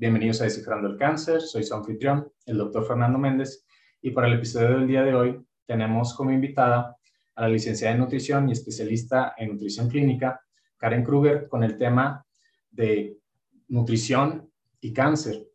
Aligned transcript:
Bienvenidos 0.00 0.40
a 0.40 0.44
Descifrando 0.44 0.86
el 0.86 0.96
Cáncer. 0.96 1.40
Soy 1.40 1.64
su 1.64 1.74
anfitrión, 1.74 2.32
el 2.46 2.56
doctor 2.56 2.86
Fernando 2.86 3.18
Méndez, 3.18 3.66
y 4.00 4.12
para 4.12 4.28
el 4.28 4.34
episodio 4.34 4.78
del 4.78 4.86
día 4.86 5.02
de 5.02 5.12
hoy 5.12 5.44
tenemos 5.66 6.14
como 6.14 6.30
invitada 6.30 6.96
a 7.34 7.42
la 7.42 7.48
licenciada 7.48 7.94
en 7.94 8.00
nutrición 8.02 8.48
y 8.48 8.52
especialista 8.52 9.34
en 9.36 9.50
nutrición 9.50 9.88
clínica, 9.88 10.40
Karen 10.76 11.02
Kruger, 11.02 11.48
con 11.48 11.64
el 11.64 11.76
tema 11.76 12.24
de 12.70 13.18
nutrición 13.66 14.48
y 14.80 14.92
cáncer. 14.92 15.47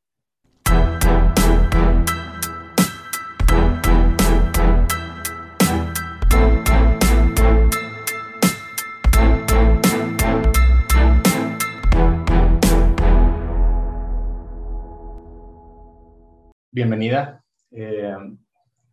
Bienvenida. 16.73 17.45
Eh, 17.69 18.17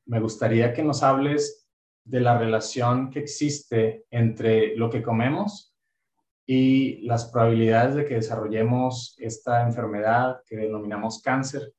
me 0.05 0.21
gustaría 0.21 0.75
que 0.75 0.83
nos 0.83 1.03
hables 1.03 1.67
de 2.05 2.21
la 2.21 2.37
relación 2.37 3.09
que 3.09 3.21
existe 3.21 4.05
entre 4.11 4.77
lo 4.77 4.91
que 4.91 5.03
comemos 5.03 5.75
y 6.47 7.01
las 7.07 7.31
probabilidades 7.31 7.95
de 7.95 8.05
que 8.05 8.17
desarrollemos 8.17 9.17
esta 9.19 9.63
enfermedad 9.63 10.43
que 10.47 10.59
denominamos 10.59 11.23
cáncer. 11.23 11.73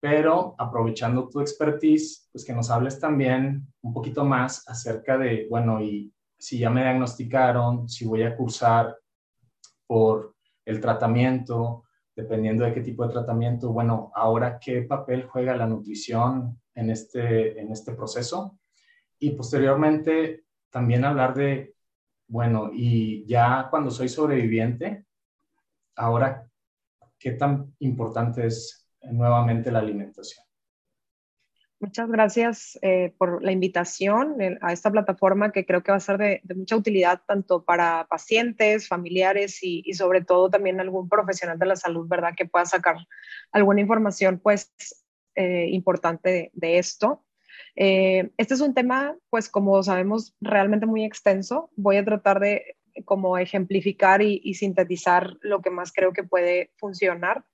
Pero 0.00 0.54
aprovechando 0.56 1.28
tu 1.28 1.40
expertise, 1.40 2.30
pues 2.32 2.46
que 2.46 2.54
nos 2.54 2.70
hables 2.70 2.98
también 2.98 3.66
un 3.82 3.92
poquito 3.92 4.24
más 4.24 4.66
acerca 4.66 5.18
de, 5.18 5.48
bueno, 5.50 5.82
y 5.82 6.14
si 6.38 6.58
ya 6.60 6.70
me 6.70 6.82
diagnosticaron, 6.82 7.90
si 7.90 8.06
voy 8.06 8.22
a 8.22 8.34
cursar 8.34 8.96
por 9.86 10.34
el 10.64 10.80
tratamiento, 10.80 11.84
dependiendo 12.14 12.64
de 12.64 12.74
qué 12.74 12.80
tipo 12.80 13.06
de 13.06 13.12
tratamiento, 13.12 13.72
bueno, 13.72 14.12
ahora 14.14 14.58
qué 14.58 14.82
papel 14.82 15.26
juega 15.26 15.56
la 15.56 15.66
nutrición 15.66 16.60
en 16.74 16.90
este, 16.90 17.60
en 17.60 17.72
este 17.72 17.92
proceso. 17.92 18.58
Y 19.18 19.30
posteriormente 19.30 20.44
también 20.70 21.04
hablar 21.04 21.34
de, 21.34 21.74
bueno, 22.28 22.70
y 22.72 23.24
ya 23.26 23.68
cuando 23.70 23.90
soy 23.90 24.08
sobreviviente, 24.08 25.06
ahora, 25.96 26.48
¿qué 27.18 27.32
tan 27.32 27.74
importante 27.78 28.46
es 28.46 28.86
nuevamente 29.02 29.70
la 29.70 29.78
alimentación? 29.80 30.44
Muchas 31.82 32.08
gracias 32.08 32.78
eh, 32.80 33.12
por 33.18 33.42
la 33.42 33.50
invitación 33.50 34.36
a 34.60 34.72
esta 34.72 34.92
plataforma 34.92 35.50
que 35.50 35.66
creo 35.66 35.82
que 35.82 35.90
va 35.90 35.96
a 35.96 36.00
ser 36.00 36.16
de, 36.16 36.40
mucha 36.54 36.76
utilidad 36.76 37.22
tanto 37.26 37.64
para 37.64 38.06
pacientes, 38.08 38.86
familiares 38.86 39.58
y, 39.62 39.92
sobre 39.94 40.20
todo 40.20 40.48
también 40.48 40.78
algún 40.78 41.08
profesional 41.08 41.58
de 41.58 41.66
la 41.66 41.74
salud, 41.74 42.06
¿verdad? 42.06 42.34
Que 42.36 42.46
pueda 42.46 42.66
sacar 42.66 42.98
alguna 43.50 43.80
información 43.80 44.38
pues 44.38 44.72
eh, 45.34 45.66
importante 45.70 46.52
de, 46.54 46.78
esto. 46.78 47.24
Eh, 47.74 48.30
este 48.36 48.54
es 48.54 48.60
un 48.60 48.74
tema 48.74 49.16
pues 49.28 49.48
como 49.48 49.82
sabemos 49.82 50.36
realmente 50.40 50.86
muy 50.86 51.04
extenso. 51.04 51.68
Voy 51.74 51.96
a 51.96 52.04
tratar 52.04 52.38
de 52.38 52.76
como 53.04 53.38
ejemplificar 53.38 54.22
y 54.22 54.54
sintetizar 54.54 55.36
lo 55.40 55.60
que 55.60 55.70
más 55.70 55.92
creo 55.92 56.12
que 56.12 56.22
puede 56.22 56.70
funcionar 56.76 57.44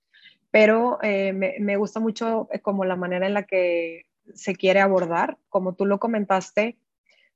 pero 0.51 0.97
me, 1.03 1.57
me, 1.59 1.77
gusta 1.77 1.99
mucho 1.99 2.49
como 2.63 2.83
la 2.83 2.95
manera 2.95 3.27
en 3.27 3.35
la 3.35 3.43
que 3.43 4.08
se 4.35 4.55
quiere 4.55 4.79
abordar. 4.79 5.37
Como 5.49 5.75
tú 5.75 5.85
lo 5.85 5.99
comentaste, 5.99 6.77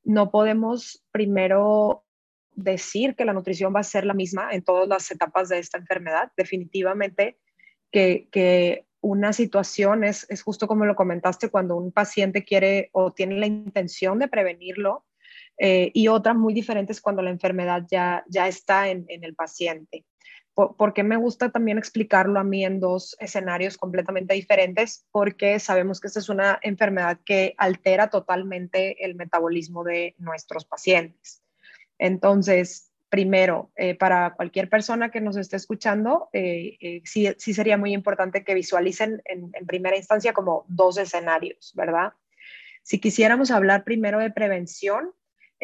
no 0.04 0.32
podemos 0.32 1.04
primero 1.12 2.06
decir 2.56 3.16
que 3.16 3.26
la 3.26 3.34
nutrición 3.34 3.74
va 3.76 3.80
a 3.80 3.84
ser 3.84 4.06
la 4.06 4.14
misma 4.14 4.52
en 4.52 4.64
todas 4.64 4.88
las 4.88 5.10
etapas 5.12 5.50
de 5.50 5.60
esta 5.60 5.78
enfermedad. 5.78 6.32
Definitivamente 6.38 7.38
que, 7.92 8.86
una 9.02 9.34
situación 9.34 10.06
es, 10.06 10.26
justo 10.46 10.66
como 10.66 10.86
lo 10.86 10.96
comentaste, 10.96 11.50
cuando 11.50 11.76
un 11.76 11.92
paciente 11.92 12.46
quiere 12.46 12.90
o 12.94 13.12
tiene 13.12 13.38
la 13.38 13.48
intención 13.48 14.18
de 14.18 14.30
prevenirlo, 14.30 15.06
eh, 15.58 15.92
y 15.94 16.08
otra 16.08 16.34
muy 16.34 16.54
diferente 16.54 16.94
es 16.94 17.02
cuando 17.02 17.22
la 17.22 17.30
enfermedad 17.30 17.84
ya, 17.92 18.24
ya 18.30 18.48
está 18.48 18.88
en 18.88 19.06
el 19.10 19.36
paciente 19.36 20.06
porque 20.54 21.04
me 21.04 21.18
gusta 21.18 21.52
también 21.52 21.78
explicarlo 21.78 22.40
a 22.40 22.44
mí 22.44 22.64
en 22.64 22.80
dos 22.80 23.16
escenarios 23.20 23.78
completamente 23.78 24.34
diferentes, 24.34 25.06
porque 25.12 25.60
sabemos 25.60 26.00
que 26.00 26.08
esta 26.08 26.20
es 26.20 26.30
una 26.30 26.60
enfermedad 26.62 27.20
que 27.26 27.56
altera 27.58 28.10
totalmente 28.10 29.04
el 29.04 29.16
metabolismo 29.16 29.84
de 29.84 30.16
nuestros 30.20 30.66
pacientes. 30.66 31.44
Entonces, 31.98 32.92
primero, 33.10 33.72
eh, 33.76 33.96
para 33.96 34.34
cualquier 34.36 34.70
persona 34.70 35.12
que 35.12 35.22
nos 35.22 35.38
esté 35.38 35.56
escuchando, 35.56 36.30
eh, 36.34 36.78
eh, 36.82 37.02
sí, 37.06 37.54
sería 37.54 37.78
muy 37.78 37.94
importante 37.94 38.44
que 38.44 38.56
visualicen 38.56 39.22
en, 39.26 39.52
en 39.54 39.66
primera 39.66 39.98
instancia 39.98 40.34
como 40.34 40.66
dos 40.68 40.98
escenarios, 40.98 41.74
¿verdad? 41.76 42.14
Si 42.82 43.00
quisiéramos 43.00 43.52
hablar 43.52 43.84
primero 43.84 44.20
de 44.20 44.32
prevención, 44.32 45.12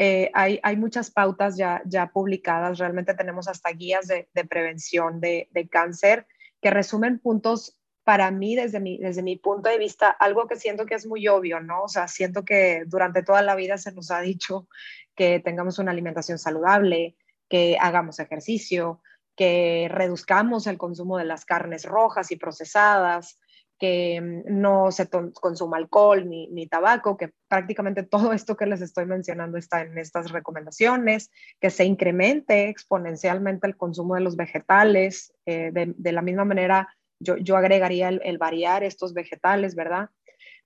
eh, 0.02 0.32
hay, 0.34 0.78
muchas 0.78 1.12
pautas 1.12 1.58
ya, 1.58 1.82
ya 1.84 2.08
publicadas, 2.08 2.78
realmente 2.78 3.14
tenemos 3.16 3.50
hasta 3.50 3.70
guías 3.72 4.08
de, 4.08 4.30
prevención 4.50 5.20
de, 5.20 5.50
cáncer 5.70 6.26
que 6.62 6.70
resumen 6.70 7.20
puntos 7.20 7.78
para 8.06 8.32
mí 8.32 8.56
desde 8.56 8.80
mi, 8.80 8.98
desde 8.98 9.22
mi 9.24 9.36
punto 9.36 9.68
de 9.68 9.78
vista, 9.78 10.08
algo 10.10 10.48
que 10.48 10.56
siento 10.56 10.86
que 10.86 10.96
es 10.96 11.06
muy 11.06 11.28
obvio, 11.28 11.60
¿no? 11.60 11.84
O 11.84 11.90
sea, 11.90 12.08
siento 12.08 12.46
que 12.46 12.86
durante 12.88 13.24
toda 13.24 13.42
la 13.42 13.56
vida 13.56 13.78
se 13.78 13.92
nos 13.92 14.10
ha 14.10 14.22
dicho 14.22 14.70
que 15.16 15.42
tengamos 15.42 15.80
una 15.80 15.92
alimentación 15.92 16.40
saludable, 16.40 17.18
que 17.50 17.76
hagamos 17.78 18.20
ejercicio, 18.20 19.02
que 19.36 19.90
reduzcamos 19.92 20.66
el 20.68 20.78
consumo 20.78 21.18
de 21.18 21.26
las 21.26 21.44
carnes 21.44 21.84
rojas 21.84 22.32
y 22.32 22.38
procesadas, 22.38 23.38
que 23.80 24.20
mm, 24.22 24.60
no 24.60 24.92
se 24.92 25.10
consuma 25.10 25.78
alcohol 25.78 26.28
ni, 26.30 26.68
tabaco, 26.68 27.18
que 27.18 27.32
prácticamente 27.48 28.04
todo 28.04 28.34
esto 28.34 28.56
que 28.56 28.66
les 28.66 28.82
estoy 28.82 29.06
mencionando 29.06 29.58
está 29.58 29.82
en 29.82 29.98
estas 29.98 30.32
recomendaciones, 30.32 31.32
que 31.60 31.70
se 31.70 31.86
incremente 31.86 32.70
exponencialmente 32.70 33.68
el 33.68 33.78
consumo 33.78 34.16
de 34.16 34.22
los 34.22 34.36
vegetales, 34.36 35.34
eh, 35.46 35.72
de, 35.74 36.12
la 36.12 36.22
misma 36.22 36.46
manera 36.46 36.90
yo, 37.20 37.38
yo 37.38 37.58
agregaría 37.58 38.10
el, 38.10 38.38
variar 38.38 38.84
estos 38.84 39.14
vegetales, 39.14 39.76
¿verdad? 39.76 40.10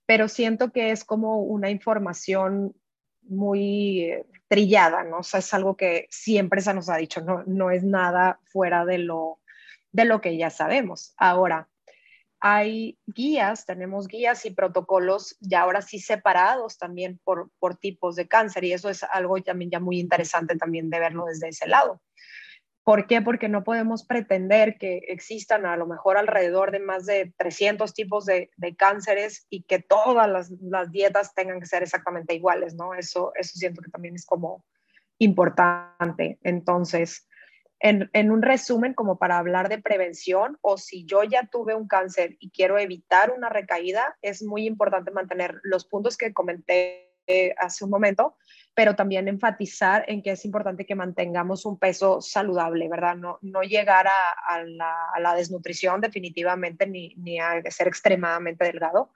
Pero 0.06 0.28
siento 0.28 0.72
que 0.72 0.92
es 0.92 1.04
como 1.04 1.40
una 1.40 1.70
información 1.70 2.76
muy 3.22 4.02
eh, 4.02 4.26
trillada, 4.48 5.04
¿no? 5.04 5.20
O 5.20 5.24
sea, 5.24 5.40
es 5.40 5.54
algo 5.54 5.78
que 5.78 6.08
siempre 6.10 6.62
se 6.62 6.74
nos 6.74 6.90
ha 6.90 6.98
dicho, 6.98 7.22
no, 7.22 7.44
no 7.46 7.72
es 7.72 7.84
nada 7.84 8.40
fuera 8.46 8.86
de 8.86 9.00
lo, 9.00 9.40
de 9.92 10.06
lo 10.06 10.22
que 10.22 10.38
ya 10.38 10.50
sabemos. 10.50 11.14
Ahora, 11.18 11.70
hay 12.46 13.00
guías, 13.08 13.66
tenemos 13.66 14.10
guías 14.10 14.46
y 14.46 14.52
protocolos 14.52 15.38
ya 15.40 15.62
ahora 15.62 15.82
sí 15.82 15.98
separados 16.00 16.78
también 16.78 17.18
por, 17.24 17.50
por 17.58 17.78
tipos 17.78 18.18
de 18.18 18.28
cáncer 18.28 18.66
y 18.66 18.74
eso 18.74 18.90
es 18.90 19.04
algo 19.04 19.42
también 19.42 19.72
ya 19.72 19.80
muy 19.80 19.98
interesante 19.98 20.58
también 20.58 20.90
de 20.90 21.00
verlo 21.00 21.24
desde 21.26 21.48
ese 21.48 21.70
lado. 21.70 22.02
¿Por 22.84 23.08
qué? 23.08 23.22
Porque 23.22 23.48
no 23.48 23.64
podemos 23.64 24.06
pretender 24.06 24.78
que 24.78 24.98
existan 25.08 25.66
a 25.66 25.78
lo 25.78 25.88
mejor 25.88 26.18
alrededor 26.18 26.72
de 26.72 26.82
más 26.82 27.06
de 27.06 27.34
300 27.38 27.94
tipos 27.94 28.26
de, 28.26 28.50
de 28.58 28.76
cánceres 28.76 29.48
y 29.50 29.64
que 29.64 29.80
todas 29.80 30.30
las, 30.30 30.52
las, 30.60 30.92
dietas 30.92 31.34
tengan 31.34 31.62
que 31.62 31.66
ser 31.66 31.82
exactamente 31.84 32.36
iguales, 32.36 32.76
¿no? 32.76 32.94
Eso, 32.94 33.32
eso 33.36 33.58
siento 33.58 33.82
que 33.82 33.90
también 33.90 34.16
es 34.16 34.26
como 34.26 34.66
importante. 35.18 36.40
Entonces, 36.44 37.26
en, 37.84 38.32
un 38.32 38.42
resumen 38.42 38.94
como 38.94 39.18
para 39.18 39.38
hablar 39.38 39.68
de 39.68 39.78
prevención 39.78 40.58
o 40.62 40.78
si 40.78 41.04
yo 41.04 41.24
ya 41.24 41.48
tuve 41.48 41.76
un 41.76 41.88
cáncer 41.88 42.38
y 42.40 42.50
quiero 42.50 42.80
evitar 42.80 43.32
una 43.32 43.50
recaída, 43.50 44.18
es 44.22 44.42
muy 44.42 44.66
importante 44.66 45.12
mantener 45.12 45.60
los 45.64 45.84
puntos 45.84 46.16
que 46.16 46.34
comenté 46.34 47.10
hace 47.58 47.84
un 47.84 47.90
momento, 47.90 48.38
pero 48.74 48.96
también 48.96 49.28
enfatizar 49.28 50.06
en 50.08 50.22
que 50.22 50.32
es 50.32 50.46
importante 50.46 50.86
que 50.86 50.96
mantengamos 50.96 51.66
un 51.66 51.78
peso 51.78 52.22
saludable, 52.22 52.88
¿verdad? 52.90 53.16
No, 53.16 53.38
no 53.42 53.62
llegar 53.64 54.08
a, 54.08 54.64
la, 54.64 55.36
desnutrición 55.36 56.00
definitivamente 56.02 56.88
ni, 56.88 57.14
ni, 57.16 57.40
a 57.40 57.62
ser 57.70 57.88
extremadamente 57.88 58.66
delgado, 58.66 59.12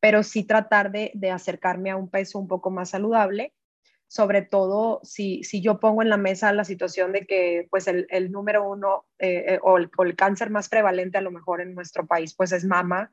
pero 0.00 0.22
sí 0.22 0.44
tratar 0.44 0.90
de, 0.90 1.10
de 1.14 1.30
acercarme 1.30 1.90
a 1.90 1.96
un 1.96 2.08
peso 2.08 2.38
un 2.38 2.48
poco 2.48 2.70
más 2.70 2.90
saludable 2.90 3.52
sobre 4.14 4.42
todo 4.42 5.00
si, 5.02 5.42
si 5.42 5.60
yo 5.60 5.80
pongo 5.80 6.00
en 6.00 6.08
la 6.08 6.16
mesa 6.16 6.52
la 6.52 6.62
situación 6.62 7.10
de 7.10 7.26
que 7.26 7.66
pues 7.68 7.88
el, 7.88 8.06
el 8.10 8.30
número 8.30 8.64
uno 8.64 9.06
eh, 9.18 9.54
eh, 9.54 9.58
o, 9.60 9.76
el, 9.76 10.14
cáncer 10.14 10.50
más 10.50 10.68
prevalente 10.68 11.18
a 11.18 11.20
lo 11.20 11.32
mejor 11.32 11.60
en 11.60 11.74
nuestro 11.74 12.06
país 12.06 12.32
pues 12.32 12.52
es 12.52 12.64
mama 12.64 13.10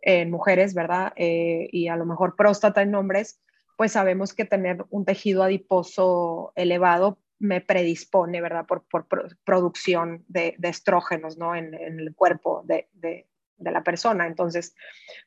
en 0.00 0.30
mujeres, 0.30 0.72
¿verdad? 0.72 1.12
Eh, 1.16 1.68
y 1.70 1.88
a 1.88 1.96
lo 1.96 2.06
mejor 2.06 2.34
próstata 2.34 2.80
en 2.80 2.94
hombres, 2.94 3.42
pues 3.76 3.92
sabemos 3.92 4.32
que 4.32 4.46
tener 4.46 4.86
un 4.88 5.04
tejido 5.04 5.42
adiposo 5.42 6.54
elevado 6.56 7.18
me 7.38 7.60
predispone, 7.60 8.40
¿verdad? 8.40 8.64
Por, 8.64 8.84
por 8.84 9.06
producción 9.44 10.24
de, 10.28 10.54
de, 10.56 10.68
estrógenos, 10.70 11.36
¿no? 11.36 11.54
En, 11.54 11.74
en 11.74 12.00
el 12.00 12.14
cuerpo 12.14 12.62
de, 12.64 12.88
de, 12.94 13.28
de 13.58 13.70
la 13.70 13.84
persona. 13.84 14.26
Entonces, 14.26 14.74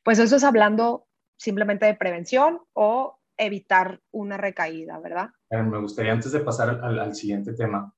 pues 0.02 0.18
eso 0.18 0.36
es 0.36 0.44
hablando 0.44 1.06
simplemente 1.38 1.86
de 1.86 1.94
prevención 1.94 2.62
o 2.74 3.21
evitar 3.38 4.02
una 4.12 4.38
recaída, 4.38 5.00
¿verdad? 5.00 5.30
Me 5.50 5.80
gustaría 5.80 6.12
antes 6.12 6.32
de 6.32 6.42
pasar 6.42 6.70
al, 6.84 7.16
siguiente 7.16 7.54
tema, 7.54 7.94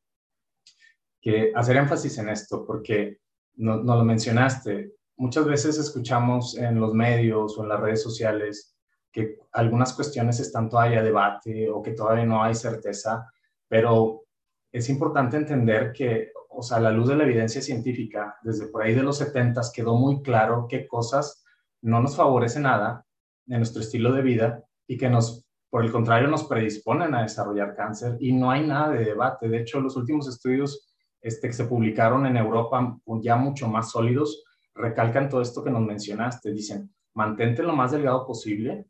que 1.22 1.52
hacer 1.56 1.78
énfasis 1.78 2.18
en 2.18 2.30
esto, 2.30 2.66
porque 2.66 3.20
no, 3.56 3.78
no, 3.78 3.98
lo 3.98 4.04
mencionaste, 4.04 4.94
muchas 5.18 5.46
veces 5.46 5.78
escuchamos 5.78 6.58
en 6.58 6.80
los 6.80 6.94
medios 6.94 7.58
o 7.58 7.64
en 7.64 7.70
las 7.70 7.80
redes 7.80 8.02
sociales 8.02 8.76
que 9.12 9.38
algunas 9.52 9.94
cuestiones 9.94 10.40
están 10.40 10.70
todavía 10.70 11.04
debate 11.04 11.70
o 11.70 11.82
que 11.82 11.92
todavía 11.92 12.26
no 12.26 12.44
hay 12.44 12.56
certeza, 12.56 13.32
pero 13.68 14.24
es 14.72 14.90
importante 14.90 15.38
entender 15.38 15.94
que, 15.94 16.32
o 16.50 16.64
sea, 16.64 16.78
a 16.78 16.82
la 16.82 16.92
luz 16.92 17.10
de 17.10 17.16
la 17.16 17.24
evidencia 17.24 17.62
científica, 17.62 18.38
desde 18.42 18.68
por 18.68 18.82
ahí 18.82 18.96
de 18.96 19.04
los 19.04 19.20
70 19.20 19.62
quedó 19.74 19.96
muy 19.96 20.24
claro 20.24 20.66
qué 20.68 20.88
cosas 20.88 21.44
no 21.82 22.02
nos 22.02 22.16
favorecen 22.16 22.64
nada 22.64 23.06
en 23.48 23.58
nuestro 23.58 23.82
estilo 23.82 24.14
de 24.14 24.22
vida 24.24 24.64
y 24.88 24.98
que 24.98 25.10
nos, 25.10 25.46
por 25.70 25.84
el 25.84 25.92
contrario, 25.92 26.28
nos 26.28 26.46
predisponen 26.46 27.14
a 27.16 27.24
desarrollar 27.24 27.76
cáncer 27.76 28.18
y 28.20 28.32
no 28.34 28.52
hay 28.52 28.66
nada 28.66 28.90
de 28.90 29.06
debate. 29.06 29.48
De 29.50 29.60
hecho, 29.60 29.80
los 29.80 29.96
últimos 29.96 30.28
estudios 30.28 30.94
este, 31.22 31.48
que 31.48 31.54
se 31.54 31.66
publicaron 31.66 32.26
en 32.26 32.38
Europa, 32.38 33.00
ya 33.22 33.36
mucho 33.36 33.68
más 33.68 33.92
sólidos, 33.92 34.44
recalcan 34.76 35.30
todo 35.30 35.42
esto 35.42 35.64
que 35.64 35.72
nos 35.72 35.82
mencionaste. 35.82 36.52
Dicen, 36.52 36.94
mantente 37.14 37.64
lo 37.64 37.76
más 37.76 37.92
delgado 37.92 38.26
posible, 38.26 38.88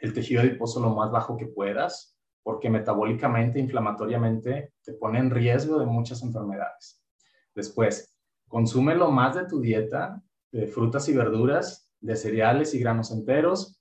el 0.00 0.12
tejido 0.12 0.40
adiposo 0.40 0.80
lo 0.80 0.94
más 0.94 1.10
bajo 1.10 1.36
que 1.36 1.46
puedas, 1.46 2.16
porque 2.42 2.70
metabólicamente, 2.70 3.58
inflamatoriamente, 3.58 4.72
te 4.82 4.92
pone 4.94 5.18
en 5.18 5.30
riesgo 5.30 5.78
de 5.78 5.86
muchas 5.86 6.22
enfermedades. 6.22 7.02
Después, 7.54 8.16
consume 8.48 8.94
lo 8.94 9.10
más 9.10 9.34
de 9.34 9.46
tu 9.46 9.60
dieta, 9.60 10.22
de 10.50 10.66
frutas 10.66 11.08
y 11.08 11.16
verduras, 11.16 11.90
de 12.00 12.16
cereales 12.16 12.74
y 12.74 12.80
granos 12.80 13.10
enteros, 13.10 13.79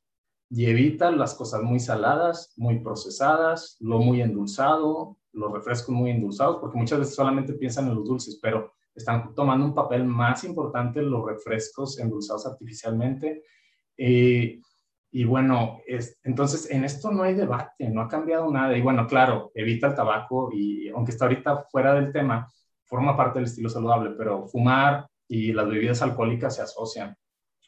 y 0.50 0.66
evita 0.66 1.12
las 1.12 1.36
cosas 1.36 1.62
muy 1.62 1.80
saladas, 1.80 2.54
muy 2.58 2.80
procesadas, 2.80 3.78
lo 3.80 4.00
muy 4.00 4.22
endulzado, 4.22 5.18
los 5.32 5.52
refrescos 5.52 5.94
muy 5.94 6.10
endulzados, 6.10 6.58
porque 6.58 6.78
muchas 6.78 7.00
veces 7.00 7.16
solamente 7.16 7.54
piensan 7.54 7.88
en 7.88 7.96
los 7.96 8.06
dulces, 8.06 8.40
pero 8.42 8.74
están 8.96 9.34
tomando 9.36 9.66
un 9.66 9.76
papel 9.76 10.06
más 10.06 10.44
importante 10.44 11.02
los 11.02 11.26
refrescos 11.26 12.00
endulzados 12.00 12.48
artificialmente. 12.48 13.44
Eh, 13.96 14.60
y 15.12 15.24
bueno, 15.24 15.82
es, 15.88 16.20
entonces 16.24 16.70
en 16.70 16.84
esto 16.84 17.12
no 17.12 17.24
hay 17.24 17.34
debate, 17.36 17.90
no 17.90 18.02
ha 18.02 18.08
cambiado 18.08 18.52
nada. 18.52 18.76
Y 18.76 18.82
bueno, 18.82 19.08
claro, 19.08 19.52
evita 19.54 19.88
el 19.88 19.96
tabaco 19.96 20.50
y 20.52 20.90
aunque 20.90 21.12
está 21.12 21.26
ahorita 21.26 21.66
fuera 21.72 21.94
del 21.94 22.12
tema, 22.12 22.52
forma 22.86 23.16
parte 23.16 23.40
del 23.40 23.48
estilo 23.48 23.70
saludable, 23.70 24.12
pero 24.18 24.48
fumar 24.48 25.08
y 25.28 25.54
las 25.54 25.68
bebidas 25.68 26.02
alcohólicas 26.02 26.56
se 26.56 26.64
asocian 26.64 27.16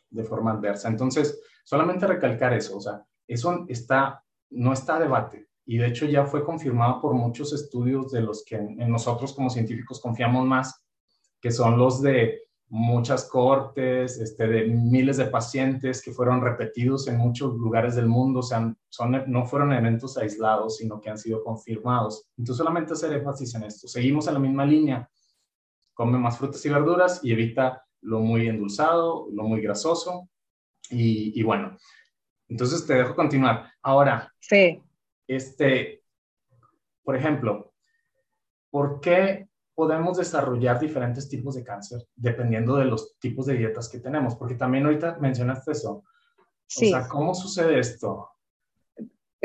de 0.10 0.24
forma 0.24 0.52
adversa. 0.52 0.90
Entonces, 0.90 1.42
solamente 1.64 2.08
recalcar 2.08 2.54
eso, 2.54 2.78
o 2.78 2.82
sea, 2.82 3.06
eso 3.28 3.66
está, 3.68 4.24
no 4.50 4.74
está 4.74 4.98
a 4.98 5.00
debate. 5.00 5.48
Y 5.66 5.78
de 5.78 5.88
hecho 5.88 6.06
ya 6.06 6.26
fue 6.26 6.44
confirmado 6.44 7.00
por 7.00 7.14
muchos 7.14 7.54
estudios 7.54 8.12
de 8.12 8.22
los 8.22 8.44
que 8.44 8.56
en 8.56 8.92
nosotros 8.92 9.34
como 9.34 9.50
científicos 9.50 10.02
confiamos 10.02 10.46
más, 10.46 10.84
que 11.40 11.52
son 11.52 11.78
los 11.78 12.02
de 12.02 12.42
muchas 12.72 13.26
cortes, 13.26 14.18
este, 14.18 14.48
de 14.48 14.66
miles 14.66 15.18
de 15.18 15.26
pacientes 15.26 16.02
que 16.02 16.14
fueron 16.14 16.40
repetidos 16.40 17.06
en 17.10 17.18
muchos 17.18 17.54
lugares 17.56 17.96
del 17.96 18.08
mundo, 18.08 18.40
o 18.40 18.44
sea, 18.44 18.74
son, 18.88 19.24
no 19.28 19.46
fueron 19.46 19.74
eventos 19.74 20.18
aislados, 20.18 20.78
sino 20.78 21.02
que 21.02 21.10
han 21.10 21.18
sido 21.18 21.44
confirmados. 21.44 22.30
Entonces, 22.38 22.58
solamente 22.58 22.94
hacer 22.94 23.12
énfasis 23.12 23.56
en 23.56 23.64
esto. 23.64 23.90
Seguimos 23.90 24.28
en 24.28 24.36
la 24.36 24.40
misma 24.40 24.66
línea. 24.66 25.10
Come 25.94 26.18
más 26.18 26.38
frutas 26.38 26.66
y 26.66 26.70
verduras 26.70 27.20
y 27.24 27.34
evita 27.34 27.86
lo 28.00 28.22
muy 28.22 28.48
endulzado, 28.48 29.28
lo 29.34 29.44
muy 29.44 29.62
grasoso. 29.62 30.30
Y, 30.92 31.40
y 31.40 31.44
bueno, 31.44 31.78
entonces 32.48 32.86
te 32.86 32.94
dejo 32.96 33.16
continuar. 33.16 33.72
Ahora, 33.82 34.32
sí. 34.40 34.84
este, 35.28 36.04
por 37.04 37.16
ejemplo, 37.16 37.74
¿por 38.70 39.00
qué 39.00 39.50
podemos 39.82 40.18
desarrollar 40.18 40.80
diferentes 40.80 41.28
tipos 41.30 41.56
de 41.56 41.64
cáncer 41.64 42.08
dependiendo 42.16 42.76
de 42.76 42.86
los 42.86 43.18
tipos 43.20 43.46
de 43.46 43.56
dietas 43.56 43.90
que 43.90 44.00
tenemos, 44.00 44.36
porque 44.36 44.54
también 44.54 44.86
ahorita 44.86 45.18
mencionaste 45.20 45.72
eso. 45.72 46.04
Sí. 46.68 46.94
O 46.94 46.98
sea, 47.00 47.08
¿cómo 47.08 47.34
sucede 47.34 47.80
esto? 47.80 48.30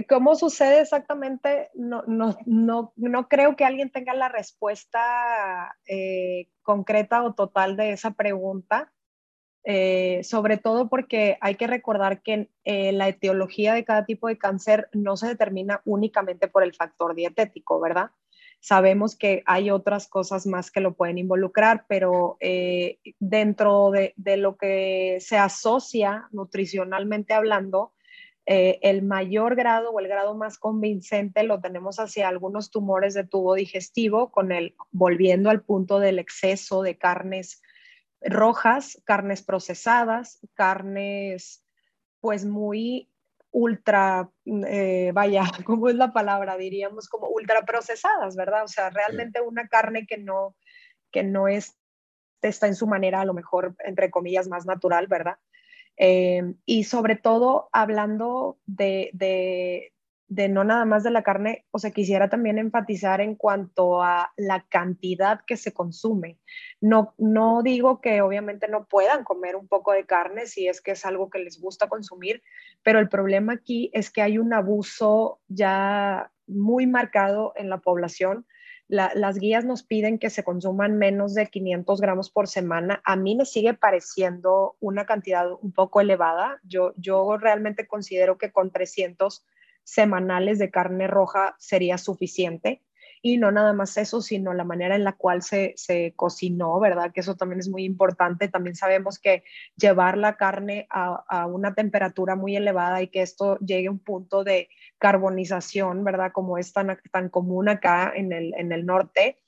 ¿Cómo 0.08 0.34
sucede 0.34 0.80
exactamente? 0.82 1.70
No, 1.72 2.02
no, 2.06 2.36
no, 2.44 2.92
no 2.96 3.28
creo 3.28 3.56
que 3.56 3.64
alguien 3.64 3.90
tenga 3.90 4.12
la 4.12 4.28
respuesta 4.28 5.74
eh, 5.86 6.50
concreta 6.62 7.22
o 7.22 7.34
total 7.34 7.76
de 7.78 7.92
esa 7.92 8.10
pregunta, 8.10 8.92
eh, 9.68 10.22
sobre 10.22 10.58
todo 10.58 10.88
porque 10.88 11.38
hay 11.40 11.56
que 11.56 11.66
recordar 11.66 12.22
que 12.22 12.48
eh, 12.62 12.92
la 12.92 13.08
etiología 13.08 13.74
de 13.74 13.84
cada 13.84 14.04
tipo 14.04 14.28
de 14.28 14.38
cáncer 14.38 14.88
no 14.92 15.16
se 15.16 15.26
determina 15.26 15.82
únicamente 15.84 16.46
por 16.46 16.62
el 16.62 16.72
factor 16.72 17.16
dietético, 17.16 17.80
¿verdad? 17.80 18.12
Sabemos 18.60 19.16
que 19.16 19.42
hay 19.44 19.72
otras 19.72 20.06
cosas 20.06 20.46
más 20.46 20.70
que 20.70 20.80
lo 20.80 20.94
pueden 20.94 21.18
involucrar, 21.18 21.84
pero 21.88 22.36
eh, 22.38 23.00
dentro 23.18 23.90
de, 23.90 24.14
lo 24.36 24.56
que 24.56 25.18
se 25.18 25.36
asocia 25.36 26.28
nutricionalmente 26.30 27.34
hablando, 27.34 27.92
el 28.48 29.02
mayor 29.02 29.56
grado 29.56 29.90
o 29.90 29.98
el 29.98 30.06
grado 30.06 30.36
más 30.36 30.56
convincente 30.56 31.42
lo 31.42 31.60
tenemos 31.60 31.98
hacia 31.98 32.28
algunos 32.28 32.70
tumores 32.70 33.14
de 33.14 33.24
tubo 33.24 33.54
digestivo, 33.54 34.30
con 34.30 34.52
el 34.52 34.76
volviendo 34.92 35.50
al 35.50 35.62
punto 35.62 35.98
del 35.98 36.20
exceso 36.20 36.82
de 36.82 36.96
carnes 36.96 37.60
rojas, 38.28 39.00
carnes 39.04 39.42
procesadas, 39.42 40.40
carnes 40.54 41.64
pues 42.20 42.44
muy 42.44 43.08
ultra, 43.50 44.30
eh, 44.44 45.12
vaya, 45.14 45.44
¿cómo 45.64 45.88
es 45.88 45.94
la 45.94 46.12
palabra? 46.12 46.56
Diríamos 46.56 47.08
como 47.08 47.28
ultra 47.28 47.64
procesadas, 47.64 48.36
¿verdad? 48.36 48.64
O 48.64 48.68
sea, 48.68 48.90
realmente 48.90 49.40
una 49.40 49.68
carne 49.68 50.06
que 50.06 50.18
no, 50.18 50.54
que 51.10 51.22
no 51.22 51.48
es, 51.48 51.78
está 52.42 52.66
en 52.66 52.74
su 52.74 52.86
manera 52.86 53.22
a 53.22 53.24
lo 53.24 53.32
mejor, 53.32 53.74
entre 53.84 54.10
comillas, 54.10 54.48
más 54.48 54.66
natural, 54.66 55.06
¿verdad? 55.06 55.36
Eh, 55.96 56.54
y 56.66 56.84
sobre 56.84 57.16
todo 57.16 57.70
hablando 57.72 58.58
de, 58.66 59.10
de 59.14 59.94
no 60.28 60.64
nada 60.64 60.84
más 60.84 61.04
de 61.04 61.10
la 61.10 61.22
carne, 61.22 61.64
o 61.70 61.78
sea, 61.78 61.92
quisiera 61.92 62.28
también 62.28 62.58
enfatizar 62.58 63.20
en 63.20 63.36
cuanto 63.36 64.02
a 64.02 64.32
la 64.36 64.66
cantidad 64.68 65.40
que 65.46 65.56
se 65.56 65.72
consume. 65.72 66.38
No, 66.80 67.14
no 67.16 67.62
digo 67.62 68.00
que 68.00 68.20
obviamente 68.22 68.68
no 68.68 68.86
puedan 68.86 69.24
comer 69.24 69.56
un 69.56 69.68
poco 69.68 69.92
de 69.92 70.04
carne 70.04 70.46
si 70.46 70.66
es 70.68 70.80
que 70.80 70.92
es 70.92 71.04
algo 71.04 71.30
que 71.30 71.38
les 71.38 71.60
gusta 71.60 71.88
consumir, 71.88 72.42
pero 72.82 72.98
el 72.98 73.08
problema 73.08 73.54
aquí 73.54 73.90
es 73.92 74.10
que 74.10 74.22
hay 74.22 74.38
un 74.38 74.52
abuso 74.52 75.40
ya 75.48 76.30
muy 76.46 76.86
marcado 76.86 77.52
en 77.56 77.68
la 77.70 77.78
población. 77.78 78.46
las 78.88 79.38
guías 79.38 79.64
nos 79.64 79.82
piden 79.82 80.18
que 80.18 80.30
se 80.30 80.44
consuman 80.44 80.96
menos 80.96 81.34
de 81.34 81.46
500 81.48 82.00
gramos 82.00 82.30
por 82.30 82.46
semana. 82.46 83.00
A 83.04 83.16
mí 83.16 83.34
me 83.34 83.44
sigue 83.44 83.74
pareciendo 83.74 84.76
una 84.78 85.06
cantidad 85.06 85.50
un 85.60 85.72
poco 85.72 86.00
elevada. 86.00 86.60
Yo, 86.62 86.94
yo 86.96 87.36
realmente 87.36 87.88
considero 87.88 88.38
que 88.38 88.52
con 88.52 88.70
300 88.70 89.44
semanales 89.86 90.58
de 90.58 90.70
carne 90.70 91.06
roja 91.06 91.54
sería 91.58 91.96
suficiente. 91.96 92.82
Y 93.22 93.38
no 93.38 93.50
nada 93.50 93.72
más 93.72 93.96
eso, 93.96 94.20
sino 94.20 94.52
la 94.52 94.64
manera 94.64 94.94
en 94.94 95.02
la 95.02 95.14
cual 95.14 95.42
se, 95.42 95.74
cocinó, 96.16 96.78
¿verdad? 96.78 97.12
Que 97.12 97.20
eso 97.20 97.34
también 97.34 97.60
es 97.60 97.68
muy 97.68 97.84
importante. 97.84 98.48
También 98.48 98.76
sabemos 98.76 99.18
que 99.18 99.42
llevar 99.76 100.18
la 100.18 100.36
carne 100.36 100.86
a, 100.90 101.46
una 101.46 101.74
temperatura 101.74 102.36
muy 102.36 102.56
elevada 102.56 103.02
y 103.02 103.08
que 103.08 103.22
esto 103.22 103.58
llegue 103.58 103.88
a 103.88 103.90
un 103.90 103.98
punto 103.98 104.44
de 104.44 104.68
carbonización, 104.98 106.04
¿verdad? 106.04 106.30
Como 106.32 106.58
es 106.58 106.72
tan, 106.72 106.98
tan 107.10 107.28
común 107.28 107.68
acá 107.68 108.12
en 108.14 108.32
el, 108.32 108.54
en 108.54 108.70
el 108.70 108.86
norte, 108.86 109.38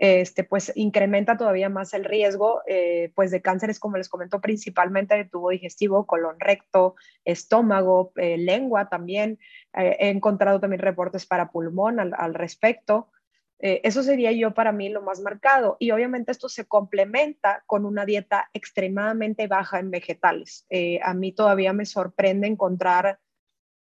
este, 0.00 0.44
pues 0.44 0.72
incrementa 0.76 1.36
todavía 1.36 1.68
más 1.68 1.92
el 1.92 2.06
riesgo 2.06 2.62
eh, 2.66 3.12
pues 3.14 3.30
de 3.30 3.42
cánceres, 3.42 3.78
como 3.78 3.98
les 3.98 4.08
comento, 4.08 4.40
principalmente 4.40 5.14
de 5.14 5.26
tubo 5.26 5.50
digestivo, 5.50 6.06
colon 6.06 6.40
recto, 6.40 6.94
estómago, 7.26 8.10
eh, 8.16 8.38
lengua 8.38 8.88
también. 8.88 9.38
Eh, 9.74 9.98
he 10.00 10.08
encontrado 10.08 10.58
también 10.58 10.80
reportes 10.80 11.26
para 11.26 11.50
pulmón 11.50 12.00
al, 12.00 12.34
respecto. 12.34 13.12
eso 13.58 14.02
sería 14.02 14.32
yo 14.32 14.54
para 14.54 14.72
mí 14.72 14.88
lo 14.88 15.02
más 15.02 15.20
marcado. 15.20 15.76
Y 15.78 15.90
obviamente 15.90 16.32
esto 16.32 16.48
se 16.48 16.64
complementa 16.64 17.62
con 17.66 17.84
una 17.84 18.06
dieta 18.06 18.48
extremadamente 18.54 19.48
baja 19.48 19.80
en 19.80 19.90
vegetales. 19.90 20.66
a 21.02 21.12
mí 21.12 21.32
todavía 21.32 21.74
me 21.74 21.84
sorprende 21.84 22.46
encontrar 22.46 23.18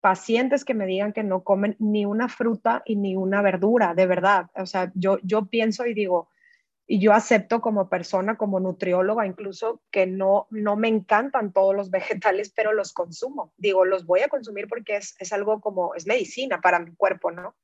pacientes 0.01 0.65
que 0.65 0.73
me 0.73 0.87
digan 0.87 1.13
que 1.13 1.23
no 1.23 1.43
comen 1.43 1.75
ni 1.79 2.05
una 2.05 2.27
fruta 2.27 2.81
y 2.85 2.95
ni 2.95 3.15
una 3.15 3.41
verdura, 3.41 3.93
de 3.93 4.07
verdad. 4.07 4.47
O 4.55 4.65
sea, 4.65 4.91
yo, 4.95 5.19
yo 5.23 5.45
pienso 5.45 5.85
y 5.85 5.93
digo, 5.93 6.29
y 6.87 6.99
yo 6.99 7.13
acepto 7.13 7.61
como 7.61 7.87
persona, 7.87 8.35
como 8.35 8.59
nutrióloga 8.59 9.25
incluso, 9.25 9.81
que 9.91 10.07
no, 10.07 10.47
no 10.49 10.75
me 10.75 10.87
encantan 10.87 11.53
todos 11.53 11.75
los 11.75 11.91
vegetales, 11.91 12.51
pero 12.53 12.73
los 12.73 12.91
consumo. 12.91 13.53
Digo, 13.57 13.85
los 13.85 14.05
voy 14.05 14.21
a 14.21 14.27
consumir 14.27 14.67
porque 14.67 14.97
es, 14.97 15.15
es 15.19 15.31
algo 15.31 15.61
como, 15.61 15.95
es 15.95 16.07
medicina 16.07 16.59
para 16.59 16.79
mi 16.79 16.93
cuerpo, 16.95 17.31
¿no? 17.31 17.55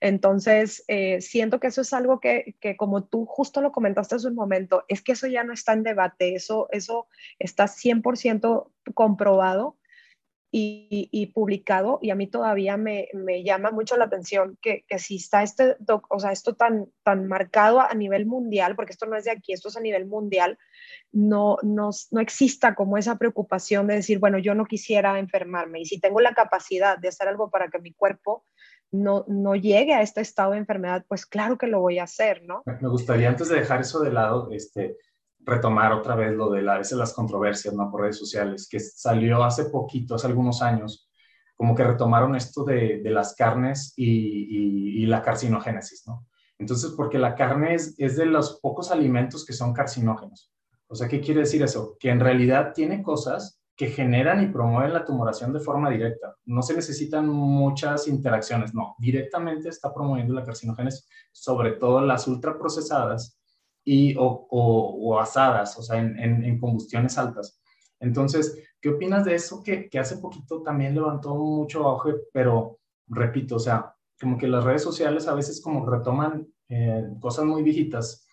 Entonces, 0.00 0.84
eh, 0.88 1.20
siento 1.22 1.58
que 1.58 1.68
eso 1.68 1.80
es 1.80 1.92
algo 1.92 2.20
que, 2.20 2.54
que, 2.60 2.76
como 2.76 3.04
tú 3.04 3.24
justo 3.24 3.62
lo 3.62 3.72
comentaste 3.72 4.16
hace 4.16 4.28
un 4.28 4.34
momento, 4.34 4.84
es 4.88 5.00
que 5.00 5.12
eso 5.12 5.26
ya 5.26 5.42
no 5.42 5.54
está 5.54 5.72
en 5.72 5.84
debate, 5.84 6.34
eso, 6.34 6.68
eso 6.70 7.06
está 7.38 7.64
100% 7.64 8.70
comprobado 8.92 9.76
y, 10.50 11.32
publicado, 11.34 11.98
y 12.00 12.10
a 12.10 12.14
mí 12.14 12.28
todavía 12.28 12.76
me, 12.76 13.08
llama 13.44 13.70
mucho 13.70 13.96
la 13.96 14.06
atención 14.06 14.58
que, 14.62 14.84
que 14.88 14.98
si 14.98 15.16
está 15.16 15.42
este, 15.42 15.76
o 16.08 16.18
sea, 16.18 16.32
esto 16.32 16.54
tan, 16.54 16.86
tan 17.02 17.26
marcado 17.26 17.80
a 17.80 17.92
nivel 17.94 18.26
mundial, 18.26 18.74
porque 18.74 18.92
esto 18.92 19.06
no 19.06 19.16
es 19.16 19.24
de 19.24 19.32
aquí, 19.32 19.52
esto 19.52 19.68
es 19.68 19.76
a 19.76 19.80
nivel 19.80 20.06
mundial, 20.06 20.58
no, 21.12 21.58
no, 21.62 21.90
no 22.10 22.20
exista 22.20 22.74
como 22.74 22.96
esa 22.96 23.18
preocupación 23.18 23.86
de 23.86 23.96
decir, 23.96 24.18
bueno, 24.18 24.38
yo 24.38 24.54
no 24.54 24.64
quisiera 24.64 25.18
enfermarme, 25.18 25.80
y 25.80 25.84
si 25.84 26.00
tengo 26.00 26.20
la 26.20 26.32
capacidad 26.32 26.96
de 26.98 27.08
hacer 27.08 27.28
algo 27.28 27.50
para 27.50 27.68
que 27.68 27.78
mi 27.78 27.92
cuerpo 27.92 28.44
no, 28.92 29.24
no 29.28 29.56
llegue 29.56 29.94
a 29.94 30.02
este 30.02 30.20
estado 30.20 30.52
de 30.52 30.58
enfermedad, 30.58 31.04
pues 31.08 31.26
claro 31.26 31.58
que 31.58 31.66
lo 31.66 31.80
voy 31.80 31.98
a 31.98 32.04
hacer, 32.04 32.42
¿no? 32.44 32.62
Me 32.80 32.88
gustaría 32.88 33.28
antes 33.28 33.48
de 33.48 33.56
dejar 33.56 33.80
eso 33.80 34.00
de 34.00 34.12
lado, 34.12 34.50
este, 34.52 34.96
retomar 35.46 35.92
otra 35.92 36.16
vez 36.16 36.34
lo 36.34 36.50
de 36.50 36.60
la, 36.60 36.74
a 36.74 36.78
veces 36.78 36.98
las 36.98 37.14
controversias 37.14 37.72
¿no? 37.72 37.90
por 37.90 38.02
redes 38.02 38.18
sociales, 38.18 38.68
que 38.68 38.80
salió 38.80 39.44
hace 39.44 39.66
poquito, 39.66 40.16
hace 40.16 40.26
algunos 40.26 40.60
años, 40.60 41.08
como 41.54 41.74
que 41.74 41.84
retomaron 41.84 42.34
esto 42.34 42.64
de, 42.64 43.00
las 43.04 43.34
carnes 43.34 43.94
y, 43.96 45.02
y, 45.02 45.06
la 45.06 45.22
carcinogénesis, 45.22 46.06
¿no? 46.06 46.26
Entonces, 46.58 46.92
porque 46.96 47.18
la 47.18 47.34
carne 47.34 47.74
es, 47.74 47.94
es, 47.96 48.16
de 48.16 48.26
los 48.26 48.60
pocos 48.60 48.90
alimentos 48.90 49.46
que 49.46 49.54
son 49.54 49.72
carcinógenos. 49.72 50.52
O 50.88 50.94
sea, 50.94 51.08
¿qué 51.08 51.20
quiere 51.20 51.40
decir 51.40 51.62
eso? 51.62 51.96
Que 51.98 52.10
en 52.10 52.20
realidad 52.20 52.72
tiene 52.74 53.02
cosas 53.02 53.62
que 53.76 53.88
generan 53.88 54.42
y 54.42 54.48
promueven 54.48 54.92
la 54.92 55.04
tumoración 55.04 55.52
de 55.52 55.60
forma 55.60 55.90
directa. 55.90 56.34
No 56.44 56.62
se 56.62 56.74
necesitan 56.74 57.28
muchas 57.28 58.08
interacciones, 58.08 58.74
no, 58.74 58.94
directamente 58.98 59.68
está 59.68 59.94
promoviendo 59.94 60.34
la 60.34 60.44
carcinogénesis, 60.44 61.06
sobre 61.30 61.72
todo 61.72 62.00
las 62.00 62.26
ultraprocesadas 62.26 63.38
y, 63.86 64.16
o, 64.16 64.48
o, 64.50 65.20
asadas, 65.20 65.78
o 65.78 65.82
sea, 65.82 66.00
en, 66.00 66.18
en, 66.18 66.58
combustiones 66.58 67.16
altas. 67.16 67.60
Entonces, 68.00 68.58
¿qué 68.80 68.88
opinas 68.88 69.24
de 69.24 69.36
eso 69.36 69.62
que, 69.62 69.88
que 69.88 70.00
hace 70.00 70.16
poquito 70.18 70.60
también 70.60 70.96
levantó 70.96 71.36
mucho 71.36 71.86
auge, 71.86 72.14
pero 72.32 72.80
repito, 73.06 73.56
o 73.56 73.58
sea, 73.60 73.94
como 74.20 74.36
que 74.36 74.48
las 74.48 74.64
redes 74.64 74.82
sociales 74.82 75.28
a 75.28 75.34
veces 75.34 75.62
como 75.62 75.86
retoman 75.88 76.48
eh, 76.68 77.04
cosas 77.20 77.44
muy 77.44 77.62
viejitas 77.62 78.26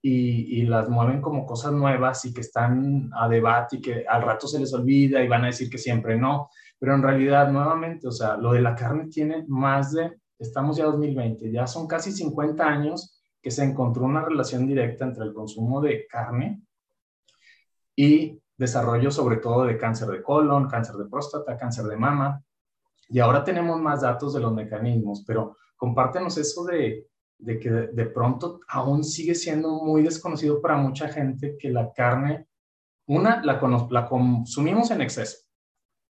y, 0.00 0.60
y, 0.60 0.66
las 0.66 0.88
mueven 0.88 1.20
como 1.20 1.46
cosas 1.46 1.72
nuevas 1.72 2.24
y 2.24 2.32
que 2.32 2.42
están 2.42 3.10
a 3.12 3.28
debate 3.28 3.78
y 3.78 3.80
que 3.80 4.04
al 4.08 4.22
rato 4.22 4.46
se 4.46 4.60
les 4.60 4.72
olvida 4.72 5.20
y 5.20 5.26
van 5.26 5.42
a 5.42 5.48
decir 5.48 5.68
que 5.68 5.78
siempre 5.78 6.16
no, 6.16 6.48
pero 6.78 6.94
en 6.94 7.02
realidad 7.02 7.50
nuevamente, 7.50 8.06
o 8.06 8.12
sea, 8.12 8.36
lo 8.36 8.52
de 8.52 8.60
la 8.60 8.76
carne 8.76 9.08
tiene 9.08 9.44
más 9.48 9.92
de, 9.92 10.12
estamos 10.38 10.76
ya 10.76 10.84
2020, 10.84 11.50
ya 11.50 11.66
son 11.66 11.88
casi 11.88 12.12
50 12.12 12.64
años 12.64 13.15
que 13.46 13.52
se 13.52 13.62
encontró 13.62 14.06
una 14.06 14.24
relación 14.24 14.66
directa 14.66 15.04
entre 15.04 15.22
el 15.22 15.32
consumo 15.32 15.80
de 15.80 16.04
carne 16.08 16.62
y 17.94 18.42
desarrollo 18.56 19.12
sobre 19.12 19.36
todo 19.36 19.66
de 19.66 19.78
cáncer 19.78 20.08
de 20.08 20.20
colon, 20.20 20.68
cáncer 20.68 20.96
de 20.96 21.04
próstata, 21.04 21.56
cáncer 21.56 21.84
de 21.84 21.96
mama. 21.96 22.42
Y 23.08 23.20
ahora 23.20 23.44
tenemos 23.44 23.80
más 23.80 24.00
datos 24.00 24.34
de 24.34 24.40
los 24.40 24.52
mecanismos, 24.52 25.22
pero 25.24 25.58
compártenos 25.76 26.36
eso 26.38 26.64
de, 26.64 27.06
que 27.38 27.70
de, 27.70 28.06
pronto 28.06 28.58
aún 28.66 29.04
sigue 29.04 29.36
siendo 29.36 29.70
muy 29.80 30.02
desconocido 30.02 30.60
para 30.60 30.76
mucha 30.76 31.06
gente 31.06 31.56
que 31.56 31.70
la 31.70 31.92
carne, 31.92 32.48
una, 33.06 33.44
la, 33.44 33.60
la 33.90 34.08
consumimos 34.08 34.90
en 34.90 35.02
exceso. 35.02 35.38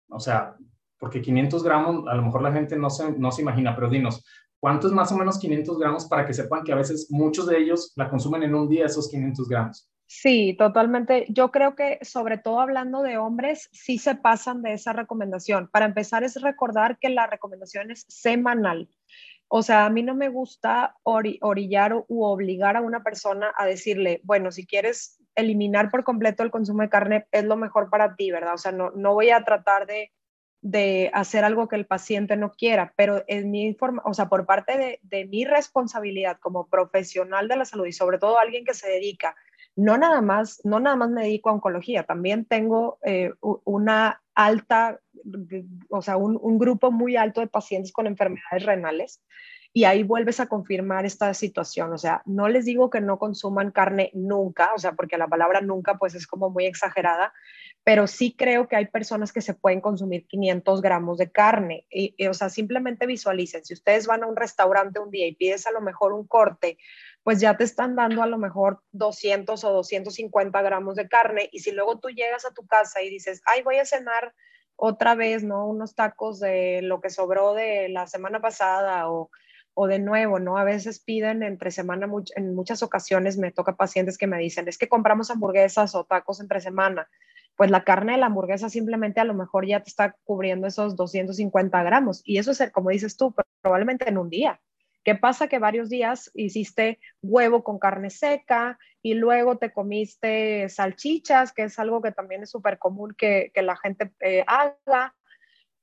O 0.07 0.19
sea, 0.19 0.55
porque 0.99 1.19
500 1.19 1.63
gramos, 1.63 2.07
a 2.07 2.13
lo 2.13 2.21
mejor 2.21 2.43
la 2.43 2.53
gente 2.53 2.77
no 2.77 2.91
se, 2.91 3.11
no 3.17 3.31
se 3.31 3.41
imagina, 3.41 3.73
pero 3.73 3.89
dinos, 3.89 4.23
¿Cuánto 4.63 4.87
es 4.87 4.93
más 4.93 5.11
o 5.11 5.17
menos 5.17 5.39
500 5.39 5.77
gramos 5.77 6.05
para 6.05 6.25
que 6.25 6.33
sepan 6.33 6.63
que 6.63 6.71
a 6.71 6.77
veces 6.77 7.07
muchos 7.11 7.47
de 7.47 7.57
ellos 7.57 7.91
la 7.97 8.09
consumen 8.09 8.43
en 8.43 8.55
un 8.55 8.69
día, 8.69 8.85
esos 8.85 9.09
500 9.09 9.49
gramos? 9.49 9.91
Sí, 10.05 10.55
totalmente. 10.57 11.25
Yo 11.27 11.51
creo 11.51 11.75
que 11.75 11.99
sobre 12.01 12.37
todo 12.37 12.61
hablando 12.61 13.01
de 13.01 13.17
hombres, 13.17 13.67
sí 13.73 13.97
se 13.97 14.15
pasan 14.15 14.61
de 14.61 14.71
esa 14.71 14.93
recomendación. 14.93 15.67
Para 15.67 15.83
empezar 15.83 16.23
es 16.23 16.41
recordar 16.41 16.97
que 16.97 17.09
la 17.09 17.27
recomendación 17.27 17.91
es 17.91 18.05
semanal. 18.07 18.89
O 19.49 19.63
sea, 19.63 19.85
a 19.85 19.89
mí 19.89 20.01
no 20.01 20.15
me 20.15 20.29
gusta 20.29 20.95
orillar 21.03 21.95
u 22.07 22.23
obligar 22.23 22.77
a 22.77 22.81
una 22.81 23.03
persona 23.03 23.53
a 23.57 23.65
decirle, 23.65 24.21
bueno, 24.23 24.49
si 24.53 24.65
quieres 24.65 25.21
eliminar 25.35 25.91
por 25.91 26.05
completo 26.05 26.41
el 26.41 26.51
consumo 26.51 26.83
de 26.83 26.89
carne, 26.89 27.27
es 27.33 27.43
lo 27.43 27.57
mejor 27.57 27.89
para 27.89 28.15
ti, 28.15 28.31
¿verdad? 28.31 28.53
O 28.53 28.57
sea, 28.57 28.71
no, 28.71 28.91
no 28.91 29.13
voy 29.13 29.29
a 29.29 29.43
tratar 29.43 29.87
de 29.87 30.13
de 30.63 31.11
hacer 31.13 31.43
algo 31.43 31.67
que 31.67 31.75
el 31.75 31.85
paciente 31.85 32.37
no 32.37 32.53
quiera, 32.53 32.93
pero 32.95 33.23
en 33.27 33.51
mi 33.51 33.73
forma, 33.73 34.01
o 34.05 34.13
sea, 34.13 34.29
por 34.29 34.45
parte 34.45 34.77
de, 34.77 34.99
de, 35.03 35.25
mi 35.25 35.43
responsabilidad 35.43 36.39
como 36.39 36.67
profesional 36.67 37.49
de 37.49 37.57
la 37.57 37.65
salud 37.65 37.85
y 37.85 37.91
sobre 37.91 38.17
todo 38.17 38.39
alguien 38.39 38.63
que 38.63 38.73
se 38.73 38.89
dedica, 38.89 39.35
no 39.75 39.97
nada 39.97 40.21
más, 40.21 40.61
no 40.63 40.79
nada 40.79 40.95
más 40.95 41.09
me 41.09 41.23
dedico 41.23 41.49
a 41.49 41.53
oncología, 41.53 42.03
también 42.03 42.45
tengo 42.45 42.97
eh, 43.03 43.33
una 43.41 44.21
alta, 44.35 45.01
o 45.89 46.01
sea, 46.01 46.15
un, 46.15 46.39
un 46.41 46.57
grupo 46.57 46.91
muy 46.91 47.17
alto 47.17 47.41
de 47.41 47.47
pacientes 47.47 47.91
con 47.91 48.07
enfermedades 48.07 48.65
renales 48.65 49.21
y 49.75 49.85
ahí 49.85 50.03
vuelves 50.03 50.39
a 50.39 50.45
confirmar 50.45 51.05
esta 51.05 51.33
situación. 51.33 51.91
O 51.93 51.97
sea, 51.97 52.21
no 52.25 52.47
les 52.47 52.65
digo 52.65 52.91
que 52.91 53.01
no 53.01 53.17
consuman 53.17 53.71
carne 53.71 54.11
nunca, 54.13 54.71
o 54.75 54.77
sea, 54.77 54.93
porque 54.93 55.17
la 55.17 55.27
palabra 55.27 55.61
nunca 55.61 55.97
pues 55.97 56.13
es 56.13 56.27
como 56.27 56.51
muy 56.51 56.67
exagerada, 56.67 57.33
pero 57.83 58.05
sí 58.05 58.35
creo 58.37 58.67
que 58.67 58.75
hay 58.75 58.85
personas 58.85 59.33
que 59.33 59.41
se 59.41 59.55
pueden 59.55 59.81
consumir 59.81 60.27
500 60.27 60.79
gramos 60.83 61.17
de 61.17 61.31
carne. 61.31 61.87
Y, 61.89 62.27
o 62.27 62.35
sea, 62.35 62.49
simplemente 62.49 63.07
visualicen, 63.07 63.65
si 63.65 63.73
ustedes 63.73 64.05
van 64.05 64.23
a 64.23 64.27
un 64.27 64.35
restaurante 64.35 64.99
un 64.99 65.09
día 65.09 65.25
y 65.25 65.35
pides 65.35 65.65
a 65.65 65.71
lo 65.71 65.81
mejor 65.81 66.13
un 66.13 66.27
corte, 66.27 66.77
pues 67.23 67.39
ya 67.39 67.57
te 67.57 67.63
están 67.63 67.95
dando 67.95 68.21
a 68.21 68.27
lo 68.27 68.37
mejor 68.37 68.83
200 68.91 69.63
o 69.63 69.73
250 69.73 70.61
gramos 70.61 70.95
de 70.95 71.07
carne. 71.07 71.49
Y 71.51 71.59
si 71.59 71.71
luego 71.71 71.97
tú 71.97 72.09
llegas 72.09 72.45
a 72.45 72.53
tu 72.53 72.67
casa 72.67 73.01
y 73.01 73.09
dices, 73.09 73.41
ay, 73.45 73.63
voy 73.63 73.77
a 73.77 73.85
cenar 73.85 74.35
otra 74.75 75.15
vez, 75.15 75.43
¿no? 75.43 75.67
Unos 75.67 75.95
tacos 75.95 76.39
de 76.39 76.81
lo 76.83 77.01
que 77.01 77.09
sobró 77.09 77.55
de 77.55 77.89
la 77.89 78.05
semana 78.05 78.39
pasada 78.39 79.09
o 79.09 79.31
o 79.73 79.87
de 79.87 79.99
nuevo, 79.99 80.39
¿no? 80.39 80.57
A 80.57 80.63
veces 80.63 80.99
piden 80.99 81.43
entre 81.43 81.71
semana, 81.71 82.07
en 82.35 82.55
muchas 82.55 82.83
ocasiones 82.83 83.37
me 83.37 83.51
toca 83.51 83.75
pacientes 83.75 84.17
que 84.17 84.27
me 84.27 84.37
dicen, 84.37 84.67
es 84.67 84.77
que 84.77 84.89
compramos 84.89 85.31
hamburguesas 85.31 85.95
o 85.95 86.03
tacos 86.05 86.39
entre 86.39 86.61
semana. 86.61 87.07
Pues 87.55 87.69
la 87.69 87.83
carne 87.83 88.13
de 88.13 88.17
la 88.17 88.27
hamburguesa 88.27 88.69
simplemente 88.69 89.19
a 89.19 89.25
lo 89.25 89.33
mejor 89.33 89.67
ya 89.67 89.81
te 89.81 89.89
está 89.89 90.15
cubriendo 90.23 90.67
esos 90.67 90.95
250 90.95 91.83
gramos. 91.83 92.21
Y 92.25 92.37
eso 92.39 92.51
es, 92.51 92.71
como 92.71 92.89
dices 92.89 93.15
tú, 93.15 93.33
probablemente 93.61 94.09
en 94.09 94.17
un 94.17 94.29
día. 94.29 94.59
¿Qué 95.03 95.15
pasa? 95.15 95.47
Que 95.47 95.59
varios 95.59 95.89
días 95.89 96.31
hiciste 96.33 96.99
huevo 97.21 97.63
con 97.63 97.77
carne 97.77 98.09
seca 98.09 98.79
y 99.01 99.15
luego 99.15 99.57
te 99.57 99.71
comiste 99.71 100.69
salchichas, 100.69 101.51
que 101.51 101.63
es 101.63 101.77
algo 101.77 102.01
que 102.01 102.13
también 102.13 102.43
es 102.43 102.49
súper 102.49 102.77
común 102.79 103.13
que, 103.17 103.51
la 103.55 103.75
gente 103.75 104.13
eh, 104.21 104.45
haga 104.47 105.13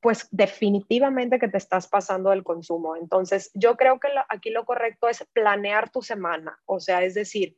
pues 0.00 0.28
definitivamente 0.30 1.38
que 1.38 1.48
te 1.48 1.58
estás 1.58 1.86
pasando 1.86 2.32
el 2.32 2.42
consumo. 2.42 2.96
Entonces, 2.96 3.50
yo 3.54 3.76
creo 3.76 4.00
que 4.00 4.08
aquí 4.28 4.50
lo 4.50 4.64
correcto 4.64 5.08
es 5.08 5.26
planear 5.32 5.90
tu 5.90 6.02
semana, 6.02 6.58
o 6.66 6.80
sea, 6.80 7.02
es 7.02 7.14
decir, 7.14 7.56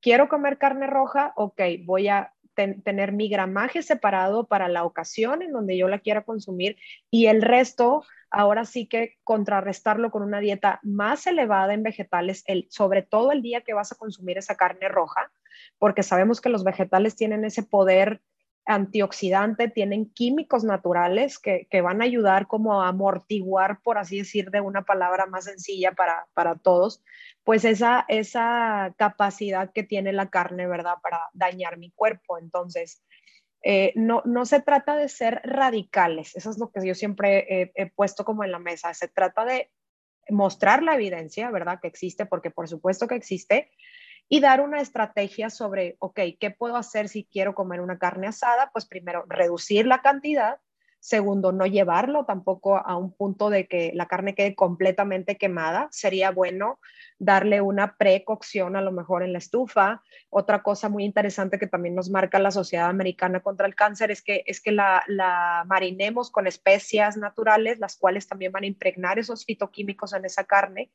quiero 0.00 0.28
comer 0.28 0.58
carne 0.58 0.86
roja, 0.86 1.32
ok, 1.36 1.60
voy 1.84 2.08
a 2.08 2.32
tener 2.54 3.12
mi 3.12 3.28
gramaje 3.28 3.82
separado 3.82 4.46
para 4.46 4.68
la 4.68 4.84
ocasión 4.84 5.42
en 5.42 5.52
donde 5.52 5.76
yo 5.76 5.88
la 5.88 5.98
quiera 5.98 6.22
consumir 6.22 6.76
y 7.10 7.26
el 7.26 7.42
resto, 7.42 8.04
ahora 8.30 8.64
sí 8.64 8.86
que 8.86 9.16
contrarrestarlo 9.24 10.10
con 10.10 10.22
una 10.22 10.40
dieta 10.40 10.78
más 10.82 11.26
elevada 11.26 11.74
en 11.74 11.82
vegetales, 11.82 12.44
el, 12.46 12.66
sobre 12.70 13.02
todo 13.02 13.32
el 13.32 13.42
día 13.42 13.62
que 13.62 13.74
vas 13.74 13.90
a 13.90 13.96
consumir 13.96 14.38
esa 14.38 14.56
carne 14.56 14.88
roja, 14.88 15.32
porque 15.78 16.02
sabemos 16.02 16.40
que 16.40 16.48
los 16.48 16.64
vegetales 16.64 17.16
tienen 17.16 17.44
ese 17.44 17.62
poder 17.62 18.20
antioxidante, 18.66 19.68
tienen 19.68 20.10
químicos 20.10 20.64
naturales 20.64 21.38
que, 21.38 21.66
van 21.82 22.00
a 22.00 22.04
ayudar 22.04 22.46
como 22.46 22.82
a 22.82 22.88
amortiguar, 22.88 23.80
por 23.82 23.98
así 23.98 24.18
decir, 24.18 24.50
de 24.50 24.60
una 24.60 24.82
palabra 24.82 25.26
más 25.26 25.44
sencilla 25.44 25.92
para, 25.92 26.56
todos, 26.56 27.02
pues 27.42 27.64
esa, 27.64 28.04
esa 28.08 28.94
capacidad 28.96 29.72
que 29.72 29.82
tiene 29.82 30.12
la 30.12 30.30
carne, 30.30 30.66
¿verdad? 30.66 30.94
Para 31.02 31.20
dañar 31.34 31.76
mi 31.76 31.90
cuerpo. 31.90 32.38
Entonces, 32.38 33.02
eh, 33.62 33.92
no, 33.96 34.22
no 34.24 34.46
se 34.46 34.60
trata 34.60 34.96
de 34.96 35.08
ser 35.08 35.40
radicales, 35.44 36.36
eso 36.36 36.50
es 36.50 36.58
lo 36.58 36.70
que 36.70 36.86
yo 36.86 36.94
siempre 36.94 37.72
he 37.74 37.90
puesto 37.90 38.24
como 38.24 38.44
en 38.44 38.52
la 38.52 38.58
mesa, 38.58 38.92
se 38.92 39.08
trata 39.08 39.44
de 39.44 39.70
mostrar 40.28 40.82
la 40.82 40.94
evidencia, 40.94 41.50
¿verdad? 41.50 41.80
Que 41.80 41.88
existe, 41.88 42.26
porque 42.26 42.50
por 42.50 42.68
supuesto 42.68 43.06
que 43.08 43.14
existe, 43.14 43.70
y 44.34 44.40
dar 44.40 44.60
una 44.60 44.80
estrategia 44.80 45.48
sobre, 45.48 45.94
ok, 46.00 46.18
¿qué 46.40 46.50
puedo 46.50 46.74
hacer 46.74 47.08
si 47.08 47.22
quiero 47.22 47.54
comer 47.54 47.80
una 47.80 48.00
carne 48.00 48.26
asada? 48.26 48.68
Pues 48.72 48.84
primero, 48.84 49.24
reducir 49.28 49.86
la 49.86 50.02
cantidad. 50.02 50.58
Segundo, 50.98 51.52
no 51.52 51.66
llevarlo 51.66 52.24
tampoco 52.24 52.76
a 52.76 52.96
un 52.96 53.14
punto 53.14 53.48
de 53.48 53.68
que 53.68 53.92
la 53.94 54.08
carne 54.08 54.34
quede 54.34 54.56
completamente 54.56 55.36
quemada. 55.36 55.86
Sería 55.92 56.32
bueno 56.32 56.80
darle 57.16 57.60
una 57.60 57.96
precocción 57.96 58.74
a 58.74 58.80
lo 58.80 58.90
mejor 58.90 59.22
en 59.22 59.32
la 59.32 59.38
estufa. 59.38 60.02
Otra 60.30 60.64
cosa 60.64 60.88
muy 60.88 61.04
interesante 61.04 61.60
que 61.60 61.68
también 61.68 61.94
nos 61.94 62.10
marca 62.10 62.40
la 62.40 62.50
Sociedad 62.50 62.88
Americana 62.88 63.38
contra 63.38 63.68
el 63.68 63.76
Cáncer 63.76 64.10
es 64.10 64.20
que, 64.20 64.42
es 64.46 64.60
que 64.60 64.72
la, 64.72 65.04
la 65.06 65.62
marinemos 65.68 66.32
con 66.32 66.48
especias 66.48 67.16
naturales, 67.16 67.78
las 67.78 67.96
cuales 67.96 68.26
también 68.26 68.50
van 68.50 68.64
a 68.64 68.66
impregnar 68.66 69.20
esos 69.20 69.44
fitoquímicos 69.44 70.12
en 70.12 70.24
esa 70.24 70.42
carne 70.42 70.90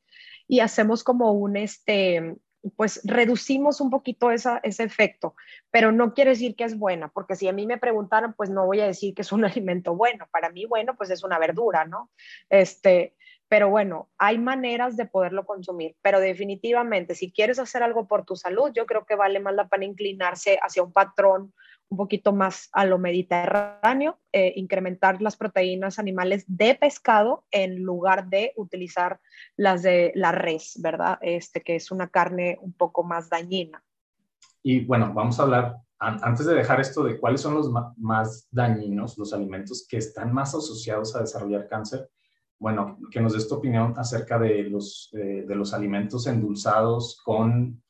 y 0.46 0.60
hacemos 0.60 1.02
como 1.02 1.32
un, 1.32 1.56
este, 1.56 2.36
pues 2.76 3.00
reducimos 3.04 3.80
un 3.80 3.90
poquito 3.90 4.30
esa, 4.30 4.60
ese 4.62 4.84
efecto, 4.84 5.34
pero 5.70 5.92
no 5.92 6.14
quiere 6.14 6.30
decir 6.30 6.56
que 6.56 6.64
es 6.64 6.78
buena, 6.78 7.08
porque 7.08 7.36
si 7.36 7.48
a 7.48 7.52
mí 7.52 7.66
me 7.66 7.78
preguntaran, 7.78 8.34
pues 8.34 8.50
no 8.50 8.66
voy 8.66 8.80
a 8.80 8.86
decir 8.86 9.14
que 9.14 9.22
es 9.22 9.32
un 9.32 9.44
alimento 9.44 9.94
bueno. 9.94 10.26
Para 10.30 10.50
mí, 10.50 10.66
bueno, 10.66 10.96
pues 10.96 11.10
es 11.10 11.24
una 11.24 11.38
verdura, 11.38 11.84
¿no? 11.84 12.10
Este, 12.48 13.14
pero 13.48 13.68
bueno, 13.68 14.08
hay 14.18 14.38
maneras 14.38 14.96
de 14.96 15.06
poderlo 15.06 15.44
consumir, 15.44 15.96
pero 16.02 16.20
definitivamente, 16.20 17.14
si 17.14 17.32
quieres 17.32 17.58
hacer 17.58 17.82
algo 17.82 18.06
por 18.06 18.24
tu 18.24 18.36
salud, 18.36 18.70
yo 18.72 18.86
creo 18.86 19.04
que 19.04 19.16
vale 19.16 19.40
más 19.40 19.54
la 19.54 19.68
pena 19.68 19.86
inclinarse 19.86 20.58
hacia 20.62 20.82
un 20.82 20.92
patrón 20.92 21.52
un 21.90 21.96
poquito 21.96 22.32
más 22.32 22.68
a 22.72 22.86
lo 22.86 22.98
mediterráneo, 22.98 24.18
eh, 24.32 24.52
incrementar 24.56 25.20
las 25.20 25.36
proteínas 25.36 25.98
animales 25.98 26.44
de 26.46 26.76
pescado 26.76 27.44
en 27.50 27.82
lugar 27.82 28.28
de 28.28 28.52
utilizar 28.56 29.20
las 29.56 29.82
de 29.82 30.12
la 30.14 30.30
res, 30.30 30.78
¿verdad? 30.80 31.18
Este, 31.20 31.62
que 31.62 31.74
es 31.74 31.90
una 31.90 32.08
carne 32.08 32.58
un 32.62 32.72
poco 32.72 33.02
más 33.02 33.28
dañina. 33.28 33.82
Y 34.62 34.84
bueno, 34.84 35.12
vamos 35.12 35.40
a 35.40 35.42
hablar, 35.42 35.76
antes 35.98 36.46
de 36.46 36.54
dejar 36.54 36.80
esto 36.80 37.02
de 37.02 37.18
cuáles 37.18 37.40
son 37.40 37.54
los 37.54 37.70
más 37.96 38.46
dañinos, 38.52 39.18
los 39.18 39.32
alimentos 39.32 39.84
que 39.88 39.96
están 39.96 40.32
más 40.32 40.54
asociados 40.54 41.16
a 41.16 41.20
desarrollar 41.20 41.68
cáncer, 41.68 42.08
bueno, 42.60 42.98
que 43.10 43.20
nos 43.20 43.32
des 43.32 43.48
tu 43.48 43.56
opinión 43.56 43.94
acerca 43.96 44.38
de 44.38 44.62
los, 44.64 45.10
eh, 45.14 45.44
de 45.46 45.54
los 45.56 45.74
alimentos 45.74 46.26
endulzados 46.26 47.20
con 47.24 47.82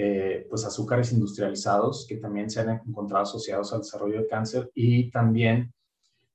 eh, 0.00 0.46
pues 0.48 0.64
azúcares 0.64 1.12
industrializados 1.12 2.06
que 2.08 2.18
también 2.18 2.48
se 2.48 2.60
han 2.60 2.82
encontrado 2.86 3.24
asociados 3.24 3.72
al 3.72 3.80
desarrollo 3.80 4.20
de 4.20 4.28
cáncer 4.28 4.70
y 4.72 5.10
también 5.10 5.74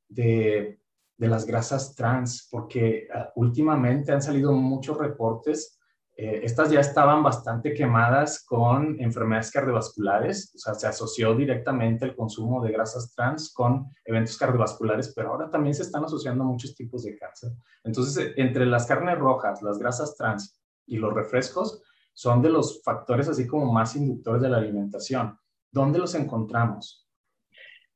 de, 0.10 0.82
de 1.18 1.28
las 1.30 1.46
grasas 1.46 1.96
trans, 1.96 2.50
porque 2.52 3.08
ah, 3.16 3.32
últimamente 3.36 4.12
han 4.12 4.22
salido 4.22 4.52
muchos 4.52 4.98
reportes. 4.98 5.80
Eh, 6.18 6.42
estas 6.44 6.72
ya 6.72 6.82
estaban 6.82 7.24
bastante 7.24 7.74
quemadas 7.74 8.44
con 8.44 9.00
enfermedades 9.00 9.50
cardiovasculares, 9.50 10.52
o 10.56 10.58
sea, 10.58 10.74
se 10.74 10.88
asoció 10.88 11.34
directamente 11.34 12.04
el 12.04 12.18
consumo 12.18 12.62
de 12.62 12.74
grasas 12.74 13.16
trans 13.16 13.54
con 13.54 13.86
eventos 14.04 14.38
cardiovasculares, 14.38 15.14
pero 15.16 15.30
ahora 15.30 15.50
también 15.50 15.74
se 15.74 15.84
están 15.84 16.04
asociando 16.04 16.44
muchos 16.44 16.76
tipos 16.76 17.04
de 17.04 17.18
cáncer. 17.18 17.52
Entonces, 17.86 18.34
entre 18.36 18.66
las 18.66 18.86
carnes 18.88 19.18
rojas, 19.18 19.62
las 19.62 19.80
grasas 19.80 20.18
trans 20.18 20.60
y 20.86 20.98
los 20.98 21.14
refrescos, 21.14 21.82
son 22.14 22.42
de 22.42 22.50
los 22.50 22.84
factores 22.84 23.28
así 23.28 23.48
como 23.48 23.72
más 23.72 23.96
inductores 23.96 24.42
de 24.42 24.50
la 24.50 24.58
alimentación. 24.58 25.38
¿Dónde 25.72 26.00
los 26.00 26.16
encontramos? 26.16 27.08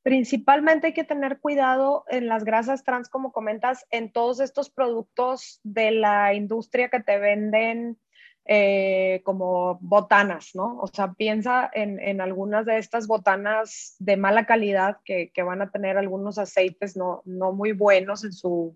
Principalmente 0.02 0.88
hay 0.88 0.94
que 0.94 1.04
tener 1.04 1.38
cuidado 1.40 2.04
en 2.08 2.28
las 2.28 2.44
grasas 2.44 2.82
trans, 2.82 3.08
como 3.08 3.32
comentas, 3.32 3.86
en 3.90 4.10
todos 4.10 4.40
estos 4.40 4.70
productos 4.70 5.60
de 5.62 5.90
la 5.90 6.34
industria 6.34 6.88
que 6.88 7.00
te 7.00 7.18
venden 7.18 7.98
eh, 8.46 9.20
como 9.24 9.78
botanas, 9.82 10.52
¿no? 10.54 10.78
O 10.78 10.86
sea, 10.86 11.12
piensa 11.12 11.70
en, 11.74 12.20
algunas 12.22 12.64
de 12.64 12.78
estas 12.78 13.06
botanas 13.06 13.94
de 13.98 14.16
mala 14.16 14.46
calidad 14.46 14.96
que, 15.04 15.30
van 15.44 15.60
a 15.60 15.70
tener 15.70 15.98
algunos 15.98 16.38
aceites 16.38 16.96
no, 16.96 17.20
no 17.26 17.52
muy 17.52 17.72
buenos 17.72 18.24
en 18.24 18.32
su, 18.32 18.74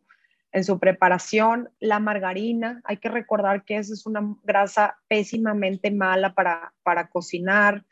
en 0.52 0.64
su 0.64 0.78
preparación. 0.78 1.71
La 1.80 1.99
margarina, 1.99 2.80
hay 2.85 2.99
que 2.99 3.09
recordar 3.09 3.64
que 3.64 3.76
esa 3.76 3.94
es 3.94 4.06
una 4.06 4.37
grasa 4.44 4.99
pésimamente 5.09 5.90
mala 5.90 6.35
para, 6.35 6.73
para 6.82 7.09
cocinar. 7.09 7.85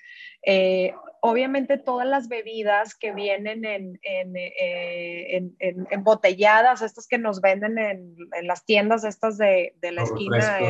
Eh, 0.42 0.94
obviamente 1.20 1.78
todas 1.78 2.06
las 2.06 2.28
bebidas 2.28 2.94
que 2.94 3.12
vienen 3.12 3.64
en, 3.64 3.98
en, 4.02 4.36
eh, 4.36 5.50
embotelladas, 5.90 6.82
estas 6.82 7.06
que 7.06 7.18
nos 7.18 7.40
venden 7.40 7.78
en, 7.78 8.16
las 8.42 8.64
tiendas 8.64 9.04
estas 9.04 9.36
de, 9.36 9.74
de 9.80 9.92
la 9.92 10.02
esquina. 10.02 10.60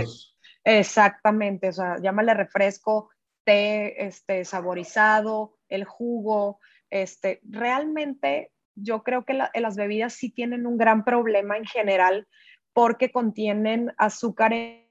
exactamente, 0.64 1.68
o 1.68 1.72
sea, 1.72 1.96
llámale 2.00 2.34
refresco, 2.34 3.10
té 3.44 4.06
este, 4.06 4.44
saborizado, 4.44 5.56
el 5.68 5.84
jugo, 5.84 6.58
este, 6.90 7.40
realmente 7.44 8.50
yo 8.74 9.02
creo 9.02 9.24
que 9.24 9.34
las 9.34 9.76
bebidas 9.76 10.14
sí 10.14 10.30
tienen 10.30 10.66
un 10.66 10.78
gran 10.78 11.04
problema 11.04 11.56
en 11.56 11.64
general 11.64 12.26
porque 12.72 13.10
contienen 13.10 13.92
azúcares 13.98 14.88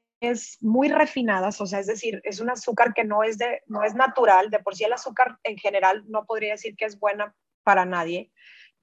muy 0.61 0.89
refinadas, 0.89 1.61
o 1.61 1.65
sea, 1.65 1.79
es 1.79 1.87
decir, 1.87 2.21
es 2.23 2.39
un 2.39 2.49
azúcar 2.49 2.93
que 2.93 3.05
no 3.05 3.23
es, 3.23 3.37
de, 3.37 3.61
no 3.67 3.83
es 3.83 3.95
natural, 3.95 4.49
de 4.49 4.59
por 4.59 4.75
sí 4.75 4.83
el 4.83 4.93
azúcar 4.93 5.37
en 5.43 5.57
general 5.57 6.03
no 6.07 6.25
podría 6.25 6.51
decir 6.51 6.75
que 6.75 6.85
es 6.85 6.99
buena 6.99 7.33
para 7.63 7.85
nadie, 7.85 8.31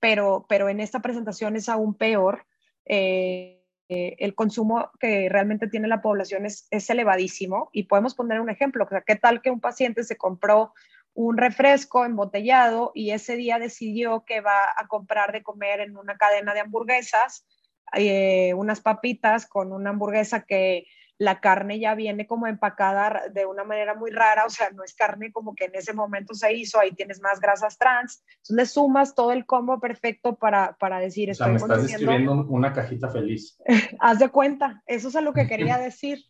pero, 0.01 0.47
pero 0.49 0.69
en 0.69 0.81
esta 0.81 1.01
presentación 1.01 1.57
es 1.57 1.69
aún 1.69 1.95
peor. 1.95 2.47
Eh, 2.87 3.63
eh, 3.89 4.17
el 4.19 4.35
consumo 4.35 4.91
que 4.99 5.29
realmente 5.29 5.69
tiene 5.69 5.87
la 5.87 6.03
población 6.03 6.45
es, 6.45 6.67
es 6.73 6.91
elevadísimo 6.91 7.71
y 7.73 7.85
podemos 7.85 8.17
poner 8.17 8.41
un 8.41 8.51
ejemplo, 8.51 8.85
o 8.85 8.89
sea, 8.89 9.03
¿qué 9.03 9.15
tal 9.15 9.43
que 9.43 9.51
un 9.51 9.61
paciente 9.61 10.03
se 10.03 10.17
compró 10.17 10.75
un 11.17 11.39
refresco 11.39 12.05
embotellado 12.05 12.93
y 12.95 13.11
ese 13.11 13.37
día 13.37 13.59
decidió 13.59 14.25
que 14.27 14.43
va 14.43 14.67
a 14.77 14.87
comprar 14.87 15.33
de 15.33 15.43
comer 15.43 15.81
en 15.81 15.97
una 15.97 16.19
cadena 16.19 16.53
de 16.53 16.61
hamburguesas, 16.61 17.47
eh, 17.95 18.53
unas 18.53 18.83
papitas 18.83 19.47
con 19.47 19.73
una 19.73 19.91
hamburguesa 19.91 20.43
que 20.43 20.87
la 21.17 21.41
carne 21.41 21.81
ya 21.81 21.95
viene 21.95 22.27
como 22.27 22.47
empacada 22.47 23.29
de 23.33 23.47
una 23.47 23.65
manera 23.65 23.95
muy 23.95 24.11
rara, 24.11 24.45
o 24.45 24.51
sea, 24.51 24.69
no 24.73 24.85
es 24.85 24.95
carne 24.95 25.33
como 25.33 25.55
que 25.55 25.65
en 25.65 25.75
ese 25.75 25.95
momento 25.95 26.35
se 26.35 26.53
hizo, 26.53 26.79
ahí 26.79 26.93
tienes 26.93 27.23
más 27.23 27.41
grasas 27.41 27.79
trans, 27.79 28.23
entonces 28.29 28.57
le 28.57 28.67
sumas 28.67 29.15
todo 29.15 29.33
el 29.33 29.47
combo 29.47 29.81
perfecto 29.81 30.37
para, 30.37 30.77
para 30.79 30.99
decir... 30.99 31.31
O 31.31 31.35
sea, 31.35 31.47
me 31.47 31.57
estás 31.57 31.85
describiendo 31.85 32.45
una 32.51 32.75
cajita 32.75 33.09
feliz. 33.09 33.59
Haz 34.01 34.19
de 34.19 34.29
cuenta, 34.29 34.83
eso 34.87 35.09
es 35.09 35.15
lo 35.15 35.33
que 35.33 35.47
quería 35.47 35.79
decir 35.79 36.27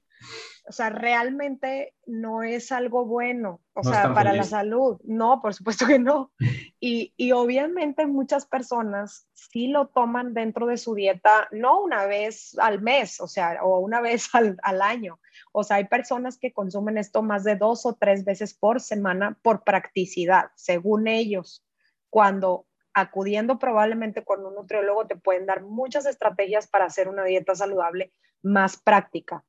o 0.68 0.72
sea, 0.72 0.90
realmente 0.90 1.94
no 2.06 2.42
es 2.42 2.72
algo 2.72 3.04
bueno, 3.04 3.60
o 3.72 3.84
sea, 3.84 4.12
para 4.12 4.32
la 4.32 4.42
salud. 4.42 5.00
No, 5.04 5.40
por 5.40 5.54
supuesto 5.54 5.86
que 5.86 5.98
no. 5.98 6.32
Y, 6.80 7.14
y, 7.16 7.32
obviamente 7.32 8.06
muchas 8.06 8.46
personas 8.46 9.28
sí 9.32 9.68
lo 9.68 9.88
toman 9.88 10.34
dentro 10.34 10.66
de 10.66 10.76
su 10.76 10.94
dieta, 10.94 11.48
no 11.52 11.80
una 11.80 12.06
vez 12.06 12.58
al 12.58 12.82
mes, 12.82 13.20
o 13.20 13.28
sea, 13.28 13.62
o 13.62 13.78
una 13.78 14.00
vez 14.02 14.28
al, 14.34 14.56
al 14.62 14.82
año. 14.82 15.20
O 15.52 15.62
sea, 15.62 15.76
hay 15.76 15.84
personas 15.84 16.36
que 16.36 16.52
consumen 16.52 16.98
esto 16.98 17.22
más 17.22 17.44
de 17.44 17.56
dos 17.56 17.86
o 17.86 17.94
tres 17.94 18.24
veces 18.24 18.54
por 18.54 18.80
semana 18.80 19.38
por 19.42 19.62
practicidad, 19.62 20.50
según 20.56 21.06
ellos, 21.06 21.64
cuando 22.10 22.66
acudiendo 22.92 23.58
probablemente 23.58 24.24
con 24.24 24.44
un 24.44 24.54
nutriólogo 24.54 25.06
te 25.06 25.16
pueden 25.16 25.44
dar 25.44 25.62
muchas 25.62 26.06
estrategias 26.06 26.66
para 26.66 26.86
hacer 26.86 27.08
una 27.08 27.24
dieta 27.24 27.54
saludable 27.54 28.12
más 28.42 28.78
práctica. 28.78 29.44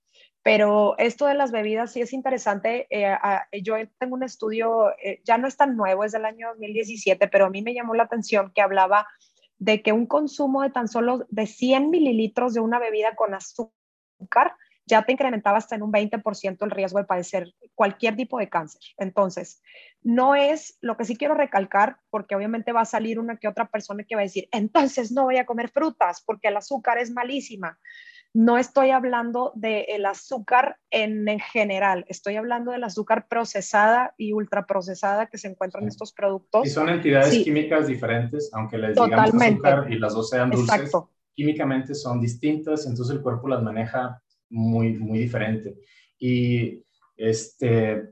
Pero 0.47 0.97
esto 0.97 1.25
de 1.25 1.33
las 1.33 1.51
bebidas 1.51 1.91
sí 1.91 1.99
es 1.99 2.13
interesante. 2.13 2.87
Eh, 2.89 3.17
yo 3.61 3.75
tengo 3.99 4.15
un 4.15 4.23
estudio, 4.23 4.91
eh, 5.03 5.19
ya 5.25 5.37
no 5.37 5.45
es 5.45 5.57
tan 5.57 5.75
nuevo, 5.75 6.05
es 6.05 6.13
del 6.13 6.23
año 6.23 6.47
2017, 6.51 7.27
pero 7.27 7.47
a 7.47 7.49
mí 7.49 7.61
me 7.61 7.73
llamó 7.73 7.95
la 7.95 8.03
atención 8.03 8.53
que 8.55 8.61
hablaba 8.61 9.09
de 9.57 9.81
que 9.81 9.91
un 9.91 10.05
consumo 10.05 10.61
de 10.61 10.69
tan 10.69 10.87
solo 10.87 11.25
de 11.27 11.47
100 11.47 11.89
mililitros 11.89 12.53
de 12.53 12.61
una 12.61 12.79
bebida 12.79 13.13
con 13.17 13.33
azúcar 13.33 14.55
ya 14.85 15.01
te 15.01 15.11
incrementaba 15.11 15.57
hasta 15.57 15.75
en 15.75 15.83
un 15.83 15.91
20% 15.91 16.63
el 16.63 16.71
riesgo 16.71 16.99
de 16.99 17.03
padecer 17.03 17.53
cualquier 17.75 18.15
tipo 18.15 18.39
de 18.39 18.47
cáncer. 18.47 18.81
Entonces, 18.97 19.61
no 20.01 20.33
es 20.33 20.77
lo 20.79 20.95
que 20.95 21.03
sí 21.03 21.17
quiero 21.17 21.33
recalcar, 21.33 21.97
porque 22.09 22.35
obviamente 22.35 22.71
va 22.71 22.81
a 22.81 22.85
salir 22.85 23.19
una 23.19 23.35
que 23.35 23.49
otra 23.49 23.67
persona 23.67 24.05
que 24.05 24.15
va 24.15 24.21
a 24.21 24.23
decir, 24.23 24.47
entonces 24.53 25.11
no 25.11 25.25
voy 25.25 25.39
a 25.39 25.45
comer 25.45 25.67
frutas 25.67 26.23
porque 26.25 26.47
el 26.47 26.55
azúcar 26.55 26.99
es 26.99 27.11
malísima. 27.11 27.77
No 28.37 28.59
estoy 28.59 28.91
hablando 28.91 29.51
del 29.55 30.05
azúcar 30.05 30.77
en, 30.91 31.25
general, 31.39 32.05
estoy 32.07 32.35
hablando 32.35 32.71
del 32.71 32.83
azúcar 32.83 33.27
procesada 33.27 34.13
y 34.15 34.31
ultraprocesada 34.31 35.25
que 35.25 35.39
se 35.39 35.47
encuentran 35.47 35.85
en 35.85 35.89
estos 35.89 36.13
productos. 36.13 36.63
Y 36.63 36.69
son 36.69 36.87
entidades 36.87 37.35
químicas 37.43 37.87
diferentes, 37.87 38.51
aunque 38.53 38.77
les 38.77 38.93
digamos 38.93 39.33
azúcar 39.33 39.91
y 39.91 39.97
las 39.97 40.13
dos 40.13 40.29
sean 40.29 40.51
dulces, 40.51 40.91
químicamente 41.33 41.95
son 41.95 42.21
distintas, 42.21 42.85
entonces 42.85 43.15
el 43.15 43.23
cuerpo 43.23 43.47
las 43.47 43.63
maneja 43.63 44.21
muy, 44.51 44.93
muy 44.93 45.17
diferente. 45.17 45.75
Y 46.19 46.85
este, 47.15 48.09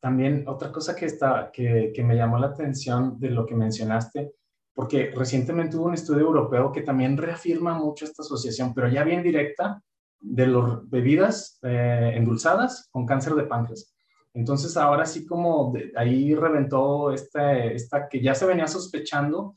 también 0.00 0.44
otra 0.48 0.70
cosa 0.70 0.94
que, 0.94 1.06
está, 1.06 1.48
que, 1.50 1.92
que 1.94 2.04
me 2.04 2.14
llamó 2.14 2.38
la 2.38 2.48
atención 2.48 3.18
de 3.18 3.30
lo 3.30 3.46
que 3.46 3.54
mencionaste 3.54 4.34
porque 4.74 5.12
recientemente 5.14 5.76
hubo 5.76 5.86
un 5.86 5.94
estudio 5.94 6.22
europeo 6.22 6.72
que 6.72 6.82
también 6.82 7.16
reafirma 7.16 7.74
mucho 7.74 8.04
esta 8.04 8.22
asociación, 8.22 8.72
pero 8.74 8.88
ya 8.88 9.04
bien 9.04 9.22
directa, 9.22 9.82
de 10.22 10.46
las 10.46 10.88
bebidas 10.88 11.58
eh, 11.62 12.12
endulzadas 12.14 12.88
con 12.92 13.04
cáncer 13.04 13.34
de 13.34 13.42
páncreas. 13.42 13.92
Entonces 14.34 14.76
ahora 14.76 15.04
sí 15.04 15.26
como 15.26 15.74
ahí 15.96 16.34
reventó 16.34 17.12
esta, 17.12 17.58
esta 17.64 18.08
que 18.08 18.22
ya 18.22 18.34
se 18.34 18.46
venía 18.46 18.66
sospechando 18.66 19.56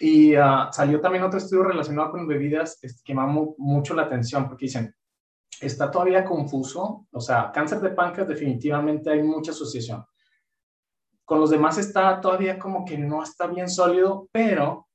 y 0.00 0.34
ah, 0.34 0.70
salió 0.72 1.00
también 1.00 1.22
otro 1.22 1.38
estudio 1.38 1.64
relacionado 1.64 2.10
con 2.10 2.26
bebidas 2.26 2.78
este, 2.82 3.02
que 3.04 3.14
llamó 3.14 3.54
mucho 3.58 3.94
la 3.94 4.02
atención 4.02 4.48
porque 4.48 4.66
dicen, 4.66 4.92
está 5.60 5.90
todavía 5.90 6.24
confuso, 6.24 7.06
o 7.12 7.20
sea, 7.20 7.52
cáncer 7.52 7.80
de 7.80 7.90
páncreas 7.90 8.26
definitivamente 8.26 9.10
hay 9.10 9.22
mucha 9.22 9.52
asociación, 9.52 10.04
con 11.24 11.40
los 11.40 11.50
demás 11.50 11.78
está 11.78 12.20
todavía 12.20 12.58
como 12.58 12.84
que 12.84 12.98
no 12.98 13.22
está 13.22 13.46
bien 13.46 13.68
sólido, 13.68 14.28
pero 14.32 14.88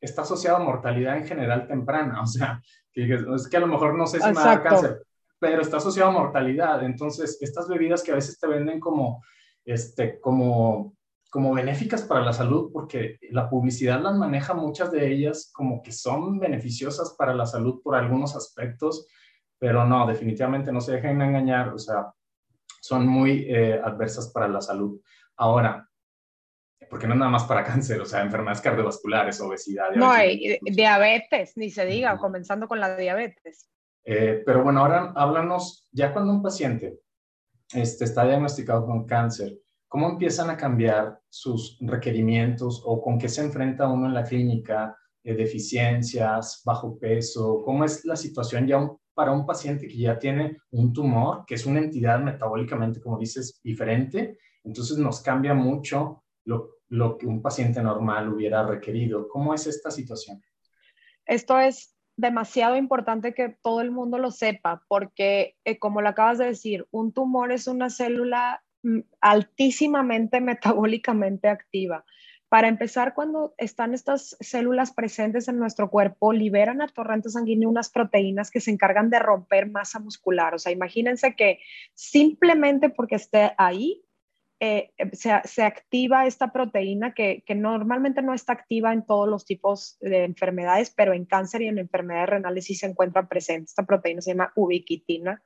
está 0.00 0.22
asociado 0.22 0.56
a 0.56 0.64
mortalidad 0.64 1.16
en 1.16 1.26
general 1.26 1.66
temprana. 1.66 2.22
O 2.22 2.26
sea, 2.26 2.60
que 2.92 3.12
es 3.12 3.48
que 3.48 3.56
a 3.56 3.60
lo 3.60 3.66
mejor 3.66 3.96
no 3.96 4.06
sé 4.06 4.20
si 4.20 4.28
me 4.28 4.34
da 4.34 4.62
cáncer, 4.62 5.02
pero 5.38 5.62
está 5.62 5.76
asociado 5.76 6.10
a 6.10 6.14
mortalidad. 6.14 6.82
Entonces, 6.84 7.38
estas 7.40 7.68
bebidas 7.68 8.02
que 8.02 8.12
a 8.12 8.16
veces 8.16 8.38
te 8.38 8.46
venden 8.46 8.80
como, 8.80 9.22
este, 9.64 10.20
como, 10.20 10.94
como 11.30 11.54
benéficas 11.54 12.02
para 12.02 12.22
la 12.22 12.32
salud, 12.32 12.70
porque 12.72 13.18
la 13.30 13.48
publicidad 13.48 14.00
las 14.00 14.16
maneja 14.16 14.54
muchas 14.54 14.90
de 14.90 15.10
ellas 15.12 15.50
como 15.54 15.82
que 15.82 15.92
son 15.92 16.38
beneficiosas 16.40 17.14
para 17.16 17.34
la 17.34 17.46
salud 17.46 17.80
por 17.82 17.94
algunos 17.94 18.34
aspectos, 18.34 19.06
pero 19.58 19.84
no, 19.84 20.06
definitivamente 20.06 20.72
no 20.72 20.80
se 20.80 20.92
dejen 20.92 21.20
engañar, 21.20 21.68
o 21.68 21.78
sea, 21.78 22.12
son 22.80 23.06
muy 23.06 23.44
eh, 23.46 23.78
adversas 23.82 24.30
para 24.30 24.48
la 24.48 24.60
salud. 24.60 25.00
Ahora, 25.40 25.88
porque 26.90 27.06
no 27.06 27.14
es 27.14 27.18
nada 27.18 27.30
más 27.30 27.44
para 27.44 27.64
cáncer, 27.70 27.98
o 28.00 28.04
sea, 28.04 28.20
enfermedades 28.20 28.60
cardiovasculares, 28.60 29.40
obesidad. 29.40 29.90
No, 29.96 30.10
hay 30.10 30.58
diabetes, 30.60 31.56
ni 31.56 31.70
se 31.70 31.86
diga, 31.86 32.18
comenzando 32.18 32.68
con 32.68 32.78
la 32.78 32.94
diabetes. 32.94 33.66
Eh, 34.04 34.42
pero 34.44 34.62
bueno, 34.62 34.80
ahora 34.80 35.12
háblanos, 35.16 35.88
ya 35.92 36.12
cuando 36.12 36.32
un 36.32 36.42
paciente 36.42 37.00
este, 37.72 38.04
está 38.04 38.26
diagnosticado 38.26 38.84
con 38.84 39.06
cáncer, 39.06 39.58
¿cómo 39.88 40.10
empiezan 40.10 40.50
a 40.50 40.56
cambiar 40.58 41.18
sus 41.30 41.78
requerimientos 41.80 42.82
o 42.84 43.00
con 43.00 43.18
qué 43.18 43.28
se 43.28 43.42
enfrenta 43.42 43.88
uno 43.88 44.06
en 44.06 44.14
la 44.14 44.24
clínica? 44.24 44.94
Eh, 45.22 45.34
deficiencias, 45.34 46.62
bajo 46.64 46.98
peso, 46.98 47.62
¿cómo 47.64 47.84
es 47.84 48.04
la 48.04 48.16
situación 48.16 48.66
ya 48.66 48.90
para 49.14 49.32
un 49.32 49.44
paciente 49.44 49.86
que 49.86 49.98
ya 49.98 50.18
tiene 50.18 50.58
un 50.70 50.92
tumor, 50.92 51.44
que 51.46 51.54
es 51.54 51.66
una 51.66 51.78
entidad 51.78 52.20
metabólicamente, 52.20 53.00
como 53.00 53.18
dices, 53.18 53.60
diferente? 53.62 54.38
Entonces 54.64 54.98
nos 54.98 55.20
cambia 55.20 55.54
mucho 55.54 56.24
lo, 56.44 56.80
lo 56.88 57.16
que 57.16 57.26
un 57.26 57.42
paciente 57.42 57.82
normal 57.82 58.32
hubiera 58.32 58.66
requerido. 58.66 59.28
¿Cómo 59.28 59.54
es 59.54 59.66
esta 59.66 59.90
situación? 59.90 60.42
Esto 61.26 61.58
es 61.58 61.94
demasiado 62.16 62.76
importante 62.76 63.34
que 63.34 63.56
todo 63.62 63.80
el 63.80 63.90
mundo 63.90 64.18
lo 64.18 64.30
sepa, 64.30 64.84
porque 64.88 65.56
eh, 65.64 65.78
como 65.78 66.02
lo 66.02 66.08
acabas 66.08 66.38
de 66.38 66.46
decir, 66.46 66.86
un 66.90 67.12
tumor 67.12 67.52
es 67.52 67.66
una 67.66 67.88
célula 67.88 68.62
mm, 68.82 69.00
altísimamente 69.20 70.40
metabólicamente 70.40 71.48
activa. 71.48 72.04
Para 72.50 72.66
empezar, 72.66 73.14
cuando 73.14 73.54
están 73.58 73.94
estas 73.94 74.36
células 74.40 74.92
presentes 74.92 75.46
en 75.46 75.60
nuestro 75.60 75.88
cuerpo, 75.88 76.32
liberan 76.32 76.82
a 76.82 76.88
torrente 76.88 77.30
sanguíneo 77.30 77.70
unas 77.70 77.90
proteínas 77.90 78.50
que 78.50 78.60
se 78.60 78.72
encargan 78.72 79.08
de 79.08 79.20
romper 79.20 79.70
masa 79.70 80.00
muscular. 80.00 80.52
O 80.52 80.58
sea, 80.58 80.72
imagínense 80.72 81.36
que 81.36 81.60
simplemente 81.94 82.90
porque 82.90 83.14
esté 83.14 83.52
ahí, 83.56 84.02
eh, 84.62 84.92
se, 85.14 85.62
activa 85.62 86.26
esta 86.26 86.52
proteína 86.52 87.14
que, 87.14 87.42
normalmente 87.56 88.20
no 88.20 88.34
está 88.34 88.52
activa 88.52 88.92
en 88.92 89.06
todos 89.06 89.26
los 89.26 89.46
tipos 89.46 89.96
de 90.00 90.24
enfermedades, 90.24 90.90
pero 90.94 91.14
en 91.14 91.24
cáncer 91.24 91.62
y 91.62 91.68
en 91.68 91.78
enfermedades 91.78 92.28
renales 92.28 92.66
sí 92.66 92.74
se 92.74 92.86
encuentra 92.86 93.26
presente. 93.26 93.70
Esta 93.70 93.86
proteína 93.86 94.20
se 94.20 94.32
llama 94.32 94.52
ubiquitina 94.54 95.42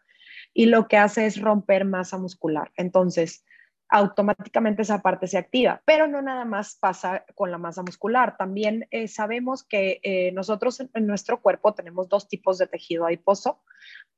y 0.53 0.67
lo 0.67 0.89
que 0.89 0.97
hace 0.97 1.27
es 1.27 1.41
romper 1.41 1.85
masa 1.85 2.19
muscular. 2.19 2.73
Entonces, 2.77 3.45
automáticamente 3.89 4.83
esa 4.83 5.01
parte 5.01 5.29
se 5.29 5.39
activa, 5.39 5.81
pero 5.85 6.09
no 6.09 6.21
nada 6.21 6.45
más 6.45 6.77
pasa 6.81 7.25
con 7.37 7.53
la 7.53 7.59
masa 7.59 7.83
muscular. 7.83 8.37
También 8.37 8.89
eh, 8.91 9.07
sabemos 9.07 9.63
que 9.63 10.01
eh, 10.03 10.33
nosotros 10.33 10.81
en, 10.81 11.07
nuestro 11.07 11.41
cuerpo 11.41 11.73
tenemos 11.75 12.09
dos 12.09 12.27
tipos 12.27 12.59
de 12.59 12.67
tejido 12.67 13.07
adiposo, 13.07 13.63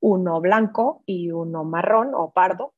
uno 0.01 0.41
blanco 0.41 1.03
y 1.05 1.33
uno 1.33 1.65
marrón 1.65 2.13
o 2.15 2.33
pardo 2.33 2.73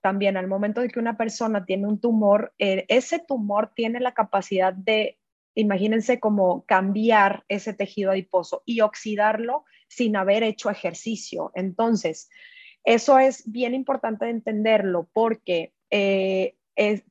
también 0.00 0.36
al 0.36 0.48
momento 0.48 0.80
de 0.80 0.88
que 0.88 0.98
una 0.98 1.16
persona 1.16 1.64
tiene 1.64 1.86
un 1.86 2.00
tumor, 2.00 2.52
eh, 2.58 2.84
ese 2.88 3.18
tumor 3.18 3.72
tiene 3.74 4.00
la 4.00 4.12
capacidad 4.12 4.72
de, 4.72 5.18
imagínense 5.54 6.20
como 6.20 6.64
cambiar 6.64 7.44
ese 7.48 7.74
tejido 7.74 8.10
adiposo 8.10 8.62
y 8.64 8.80
oxidarlo 8.80 9.64
sin 9.88 10.16
haber 10.16 10.42
hecho 10.42 10.70
ejercicio. 10.70 11.52
Entonces, 11.54 12.30
eso 12.84 13.18
es 13.18 13.50
bien 13.50 13.74
importante 13.74 14.28
entenderlo 14.28 15.08
porque 15.12 15.74
eh, 15.90 16.54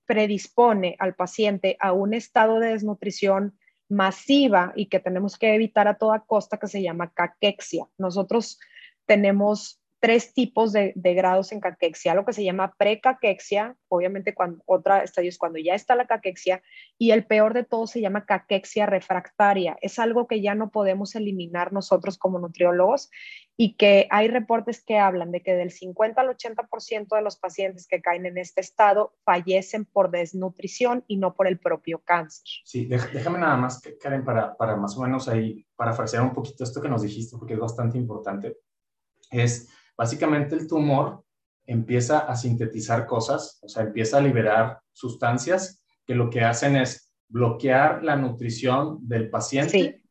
predispone 0.05 0.95
al 0.99 1.15
paciente 1.15 1.77
a 1.79 1.93
un 1.93 2.13
estado 2.13 2.59
de 2.59 2.69
desnutrición 2.69 3.57
masiva 3.87 4.73
y 4.75 4.87
que 4.87 4.99
tenemos 4.99 5.37
que 5.37 5.53
evitar 5.53 5.87
a 5.87 5.97
toda 5.97 6.21
costa 6.21 6.57
que 6.57 6.67
se 6.67 6.81
llama 6.81 7.11
caquexia. 7.13 7.87
Nosotros 7.97 8.59
tenemos 9.05 9.78
tres 9.99 10.33
tipos 10.33 10.71
de, 10.71 10.93
grados 10.95 11.51
en 11.51 11.59
caquexia, 11.59 12.13
lo 12.13 12.25
que 12.25 12.33
se 12.33 12.43
llama 12.43 12.73
precaquexia, 12.77 13.75
obviamente 13.89 14.33
cuando, 14.33 14.63
otra 14.65 15.03
estadio 15.03 15.29
es 15.29 15.37
cuando 15.37 15.59
ya 15.59 15.75
está 15.75 15.95
la 15.95 16.07
caquexia, 16.07 16.63
y 16.97 17.11
el 17.11 17.25
peor 17.25 17.53
de 17.53 17.65
todo 17.65 17.85
se 17.85 17.99
llama 17.99 18.25
caquexia 18.25 18.85
refractaria. 18.85 19.77
Es 19.81 19.99
algo 19.99 20.27
que 20.27 20.41
ya 20.41 20.55
no 20.55 20.69
podemos 20.69 21.15
eliminar 21.15 21.73
nosotros 21.73 22.17
como 22.17 22.39
nutriólogos 22.39 23.09
y 23.57 23.75
que 23.75 24.07
hay 24.09 24.29
reportes 24.29 24.81
que 24.83 24.97
hablan 24.97 25.31
de 25.31 25.41
que 25.41 25.53
del 25.53 25.71
50 25.71 26.21
al 26.21 26.29
80% 26.29 27.15
de 27.15 27.21
los 27.21 27.37
pacientes 27.37 27.87
que 27.87 28.01
caen 28.01 28.25
en 28.25 28.37
este 28.37 28.61
estado 28.61 29.13
fallecen 29.25 29.83
por 29.83 30.11
desnutrición 30.11 31.03
y 31.07 31.17
no 31.17 31.35
por 31.35 31.45
el 31.45 31.59
propio 31.59 31.99
cáncer. 31.99 32.45
Sí, 32.63 32.85
déjame 32.85 33.37
nada 33.37 33.57
más, 33.57 33.81
Karen, 34.01 34.23
para, 34.23 34.55
para 34.55 34.77
más 34.77 34.97
o 34.97 35.01
menos 35.01 35.27
ahí 35.27 35.65
parafrasear 35.75 36.23
un 36.23 36.33
poquito 36.33 36.63
esto 36.63 36.81
que 36.81 36.87
nos 36.87 37.01
dijiste, 37.01 37.37
porque 37.37 37.55
es 37.55 37.59
bastante 37.59 37.97
importante. 37.97 38.57
Es 39.29 39.69
Básicamente 39.99 40.55
el 40.55 40.65
tumor 40.65 41.25
empieza 41.67 42.19
a 42.19 42.33
sintetizar 42.37 43.05
cosas, 43.05 43.59
o 43.61 43.67
sea, 43.67 43.83
empieza 43.83 44.17
a 44.17 44.21
liberar 44.21 44.79
sustancias 44.93 45.83
que 46.05 46.15
lo 46.15 46.29
que 46.29 46.39
hacen 46.39 46.77
es 46.77 47.11
bloquear 47.27 48.01
la 48.01 48.15
nutrición 48.15 48.99
del 49.01 49.29
paciente 49.29 50.01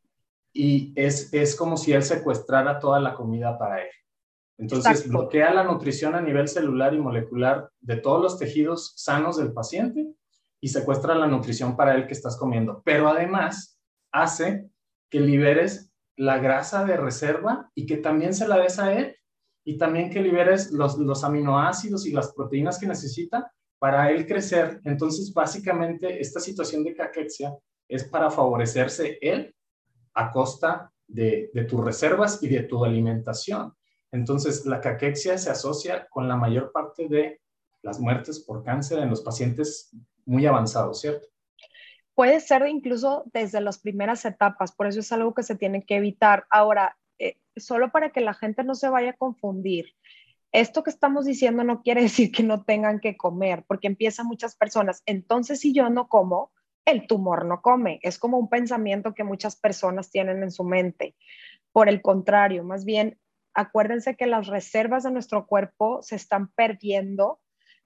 y 0.52 0.92
es, 0.94 1.32
es 1.32 1.56
como 1.56 1.78
si 1.78 1.92
él 1.92 2.02
secuestrara 2.02 2.78
toda 2.78 3.00
la 3.00 3.14
comida 3.14 3.58
para 3.58 3.80
él. 3.80 3.88
Entonces, 4.58 5.08
bloquea 5.08 5.54
la 5.54 5.64
nutrición 5.64 6.14
a 6.14 6.20
nivel 6.20 6.48
celular 6.48 6.92
y 6.92 6.98
molecular 6.98 7.70
de 7.80 7.96
todos 7.96 8.20
los 8.20 8.38
tejidos 8.38 8.92
sanos 8.94 9.38
del 9.38 9.54
paciente 9.54 10.06
y 10.60 10.68
secuestra 10.68 11.14
la 11.14 11.28
nutrición 11.28 11.76
para 11.76 11.94
él 11.94 12.06
que 12.06 12.12
estás 12.12 12.36
comiendo. 12.36 12.82
Pero 12.84 13.08
además 13.08 13.80
hace 14.12 14.68
que 15.08 15.20
liberes 15.20 15.90
la 16.14 16.36
grasa 16.36 16.84
de 16.84 16.98
reserva 16.98 17.70
y 17.74 17.86
que 17.86 17.96
también 17.96 18.34
se 18.34 18.46
la 18.46 18.58
des 18.58 18.78
a 18.78 18.92
él 18.92 19.14
y 19.68 19.76
también 19.76 20.08
que 20.08 20.22
liberes 20.22 20.72
los, 20.72 20.96
los 20.96 21.22
aminoácidos 21.24 22.06
y 22.06 22.12
las 22.12 22.32
proteínas 22.32 22.78
que 22.78 22.86
necesita 22.86 23.52
para 23.78 24.10
él 24.10 24.26
crecer. 24.26 24.80
Entonces, 24.84 25.30
básicamente, 25.34 26.22
esta 26.22 26.40
situación 26.40 26.82
de 26.84 26.94
caquexia 26.94 27.54
es 27.86 28.04
para 28.04 28.30
favorecerse 28.30 29.18
él 29.20 29.54
a 30.14 30.32
costa 30.32 30.90
de, 31.06 31.50
de 31.52 31.64
tus 31.64 31.84
reservas 31.84 32.42
y 32.42 32.48
de 32.48 32.62
tu 32.62 32.82
alimentación. 32.82 33.74
Entonces, 34.10 34.64
la 34.64 34.80
caquexia 34.80 35.36
se 35.36 35.50
asocia 35.50 36.08
con 36.08 36.28
la 36.28 36.36
mayor 36.36 36.72
parte 36.72 37.06
de 37.06 37.38
las 37.82 38.00
muertes 38.00 38.40
por 38.40 38.64
cáncer 38.64 39.00
en 39.00 39.10
los 39.10 39.20
pacientes 39.20 39.94
muy 40.24 40.46
avanzados, 40.46 41.02
¿cierto? 41.02 41.26
Puede 42.14 42.40
ser 42.40 42.66
incluso 42.68 43.24
desde 43.34 43.60
las 43.60 43.78
primeras 43.78 44.24
etapas, 44.24 44.72
por 44.72 44.86
eso 44.86 45.00
es 45.00 45.12
algo 45.12 45.34
que 45.34 45.42
se 45.42 45.56
tiene 45.56 45.84
que 45.84 45.96
evitar. 45.96 46.46
Ahora, 46.48 46.96
eh, 47.18 47.38
solo 47.56 47.90
para 47.90 48.10
que 48.10 48.20
la 48.20 48.34
gente 48.34 48.64
no 48.64 48.74
se 48.74 48.88
vaya 48.88 49.10
a 49.10 49.16
confundir. 49.16 49.94
Esto 50.52 50.82
que 50.82 50.90
estamos 50.90 51.26
diciendo 51.26 51.64
no 51.64 51.82
quiere 51.82 52.02
decir 52.08 52.32
que 52.32 52.42
no 52.42 52.64
tengan 52.64 53.00
que 53.00 53.16
comer, 53.16 53.64
porque 53.66 53.86
empiezan 53.86 54.26
muchas 54.26 54.56
personas. 54.56 55.02
Entonces, 55.06 55.60
si 55.60 55.72
yo 55.72 55.90
no 55.90 56.08
como, 56.08 56.52
el 56.84 57.06
tumor 57.06 57.44
no 57.44 57.60
come. 57.60 58.00
Es 58.02 58.18
como 58.18 58.38
un 58.38 58.48
pensamiento 58.48 59.14
que 59.14 59.24
muchas 59.24 59.56
personas 59.56 60.10
tienen 60.10 60.42
en 60.42 60.50
su 60.50 60.64
mente. 60.64 61.14
Por 61.70 61.88
el 61.88 62.00
contrario, 62.00 62.64
más 62.64 62.84
bien, 62.84 63.18
acuérdense 63.52 64.16
que 64.16 64.26
las 64.26 64.46
reservas 64.46 65.02
de 65.02 65.10
nuestro 65.10 65.46
cuerpo 65.46 66.02
se 66.02 66.16
están 66.16 66.48
perdiendo 66.48 67.40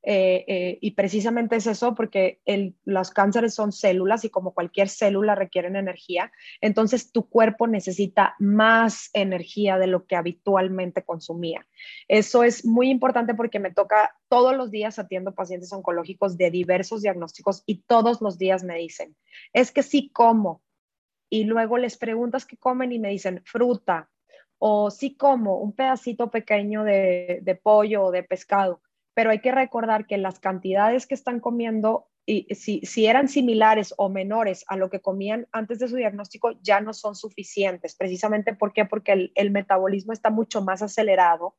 eh, 0.04 0.44
eh, 0.48 0.78
y 0.80 0.92
precisamente 0.92 1.54
es 1.54 1.66
eso 1.68 1.94
porque 1.94 2.40
los 2.84 3.10
cánceres 3.12 3.54
son 3.54 3.70
células 3.70 4.24
y 4.24 4.30
como 4.30 4.52
cualquier 4.52 4.88
célula 4.88 5.36
requieren 5.36 5.76
energía, 5.76 6.32
entonces 6.60 7.12
tu 7.12 7.28
cuerpo 7.28 7.68
necesita 7.68 8.34
más 8.40 9.10
energía 9.12 9.78
de 9.78 9.86
lo 9.86 10.06
que 10.06 10.16
habitualmente 10.16 11.04
consumía. 11.04 11.66
Eso 12.08 12.42
es 12.42 12.64
muy 12.64 12.90
importante 12.90 13.34
porque 13.34 13.60
me 13.60 13.72
toca 13.72 14.16
todos 14.28 14.56
los 14.56 14.72
días 14.72 14.98
atiendo 14.98 15.34
pacientes 15.34 15.72
oncológicos 15.72 16.36
de 16.36 16.50
diversos 16.50 17.02
diagnósticos 17.02 17.62
y 17.64 17.82
todos 17.82 18.20
los 18.20 18.38
días 18.38 18.64
me 18.64 18.78
dicen, 18.78 19.16
es 19.52 19.70
que 19.70 19.84
sí 19.84 20.10
como. 20.12 20.62
Y 21.30 21.44
luego 21.44 21.78
les 21.78 21.96
preguntas 21.96 22.44
qué 22.44 22.56
comen 22.56 22.92
y 22.92 22.98
me 22.98 23.08
dicen 23.08 23.40
fruta 23.44 24.10
o 24.58 24.90
sí 24.90 25.16
como 25.16 25.58
un 25.58 25.72
pedacito 25.72 26.30
pequeño 26.30 26.84
de 26.84 27.60
pollo 27.62 28.04
o 28.04 28.10
de 28.10 28.22
pescado 28.22 28.82
pero 29.14 29.30
hay 29.30 29.40
que 29.40 29.52
recordar 29.52 30.06
que 30.06 30.16
las 30.16 30.38
cantidades 30.38 31.06
que 31.06 31.14
están 31.14 31.40
comiendo, 31.40 32.08
y 32.24 32.46
si, 32.54 32.80
si, 32.80 33.06
eran 33.06 33.28
similares 33.28 33.94
o 33.98 34.08
menores 34.08 34.64
a 34.68 34.76
lo 34.76 34.90
que 34.90 35.00
comían 35.00 35.48
antes 35.52 35.78
de 35.80 35.88
su 35.88 35.96
diagnóstico, 35.96 36.52
ya 36.62 36.80
no 36.80 36.94
son 36.94 37.16
suficientes. 37.16 37.96
Precisamente 37.96 38.54
¿por 38.54 38.72
qué? 38.72 38.84
porque 38.84 39.30
el, 39.34 39.50
metabolismo 39.50 40.12
está 40.12 40.30
mucho 40.30 40.62
más 40.62 40.82
acelerado 40.82 41.56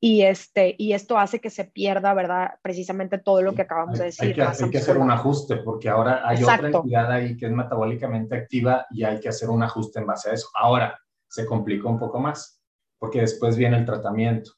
y, 0.00 0.22
este, 0.22 0.74
y 0.76 0.92
esto 0.92 1.16
hace 1.18 1.40
que 1.40 1.50
se 1.50 1.64
pierda, 1.64 2.12
¿verdad? 2.14 2.54
Precisamente 2.62 3.18
todo 3.18 3.40
lo 3.42 3.54
que 3.54 3.62
acabamos 3.62 3.98
de 3.98 4.06
decir. 4.06 4.28
Hay 4.28 4.34
que, 4.34 4.42
hay 4.42 4.70
que 4.70 4.78
hacer 4.78 4.98
un 4.98 5.10
ajuste 5.10 5.58
porque 5.58 5.88
ahora 5.88 6.28
hay 6.28 6.42
otra 6.42 6.68
entidad 6.68 7.12
ahí 7.12 7.36
que 7.36 7.46
es 7.46 7.52
metabólicamente 7.52 8.36
activa 8.36 8.86
y 8.90 9.04
hay 9.04 9.20
que 9.20 9.28
hacer 9.28 9.48
un 9.48 9.62
ajuste 9.62 10.00
en 10.00 10.06
base 10.06 10.30
a 10.30 10.32
eso. 10.32 10.48
Ahora 10.54 10.98
se 11.28 11.46
complica 11.46 11.88
un 11.88 12.00
poco 12.00 12.18
más 12.18 12.60
porque 12.98 13.20
después 13.20 13.56
viene 13.56 13.76
el 13.76 13.84
tratamiento 13.84 14.52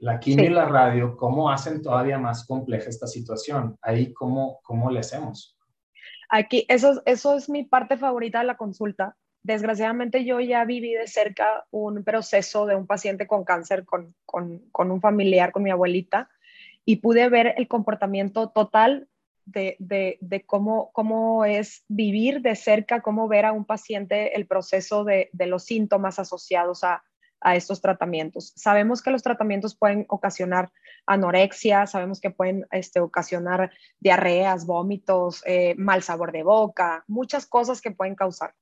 La 0.00 0.18
quimio 0.18 0.46
y 0.46 0.48
la 0.48 0.64
radio, 0.64 1.14
¿cómo 1.14 1.50
hacen 1.50 1.82
todavía 1.82 2.18
más 2.18 2.46
compleja 2.46 2.88
esta 2.88 3.06
situación? 3.06 3.76
Ahí, 3.82 4.14
¿cómo, 4.14 4.58
cómo 4.62 4.90
le 4.90 5.00
hacemos? 5.00 5.58
Aquí, 6.30 6.64
eso, 6.68 7.02
eso 7.04 7.36
es 7.36 7.50
mi 7.50 7.64
parte 7.64 7.98
favorita 7.98 8.38
de 8.38 8.46
la 8.46 8.56
consulta. 8.56 9.18
Desgraciadamente 9.42 10.24
yo 10.24 10.40
ya 10.40 10.64
viví 10.64 10.94
de 10.94 11.06
cerca 11.06 11.66
un 11.70 12.02
proceso 12.02 12.64
de 12.64 12.76
un 12.76 12.86
paciente 12.86 13.26
con 13.26 13.44
cáncer 13.44 13.84
con, 13.84 14.14
con, 14.24 14.60
con 14.72 14.90
un 14.90 15.02
familiar, 15.02 15.52
con 15.52 15.64
mi 15.64 15.70
abuelita, 15.70 16.30
y 16.86 16.96
pude 16.96 17.28
ver 17.28 17.52
el 17.58 17.68
comportamiento 17.68 18.48
total 18.48 19.06
de, 19.44 19.76
de, 19.80 20.16
de, 20.22 20.46
cómo, 20.46 20.92
cómo 20.92 21.44
es 21.44 21.84
vivir 21.88 22.40
de 22.40 22.56
cerca, 22.56 23.02
cómo 23.02 23.28
ver 23.28 23.44
a 23.44 23.52
un 23.52 23.66
paciente 23.66 24.34
el 24.34 24.46
proceso 24.46 25.04
de, 25.04 25.28
de 25.34 25.46
los 25.46 25.64
síntomas 25.64 26.18
asociados 26.18 26.84
a, 26.84 27.02
a 27.40 27.56
estos 27.56 27.80
tratamientos. 27.80 28.52
Sabemos 28.56 29.02
que 29.02 29.10
los 29.10 29.22
tratamientos 29.22 29.76
pueden 29.76 30.06
ocasionar 30.08 30.70
anorexia, 31.06 31.86
sabemos 31.86 32.20
que 32.20 32.30
pueden 32.30 32.66
este, 32.70 33.00
ocasionar 33.00 33.70
diarreas, 33.98 34.66
vómitos, 34.66 35.42
eh, 35.46 35.74
mal 35.76 36.02
sabor 36.02 36.32
de 36.32 36.42
boca, 36.42 37.04
muchas 37.06 37.46
cosas 37.46 37.80
que 37.80 37.90
pueden 37.90 38.14
causar. 38.14 38.54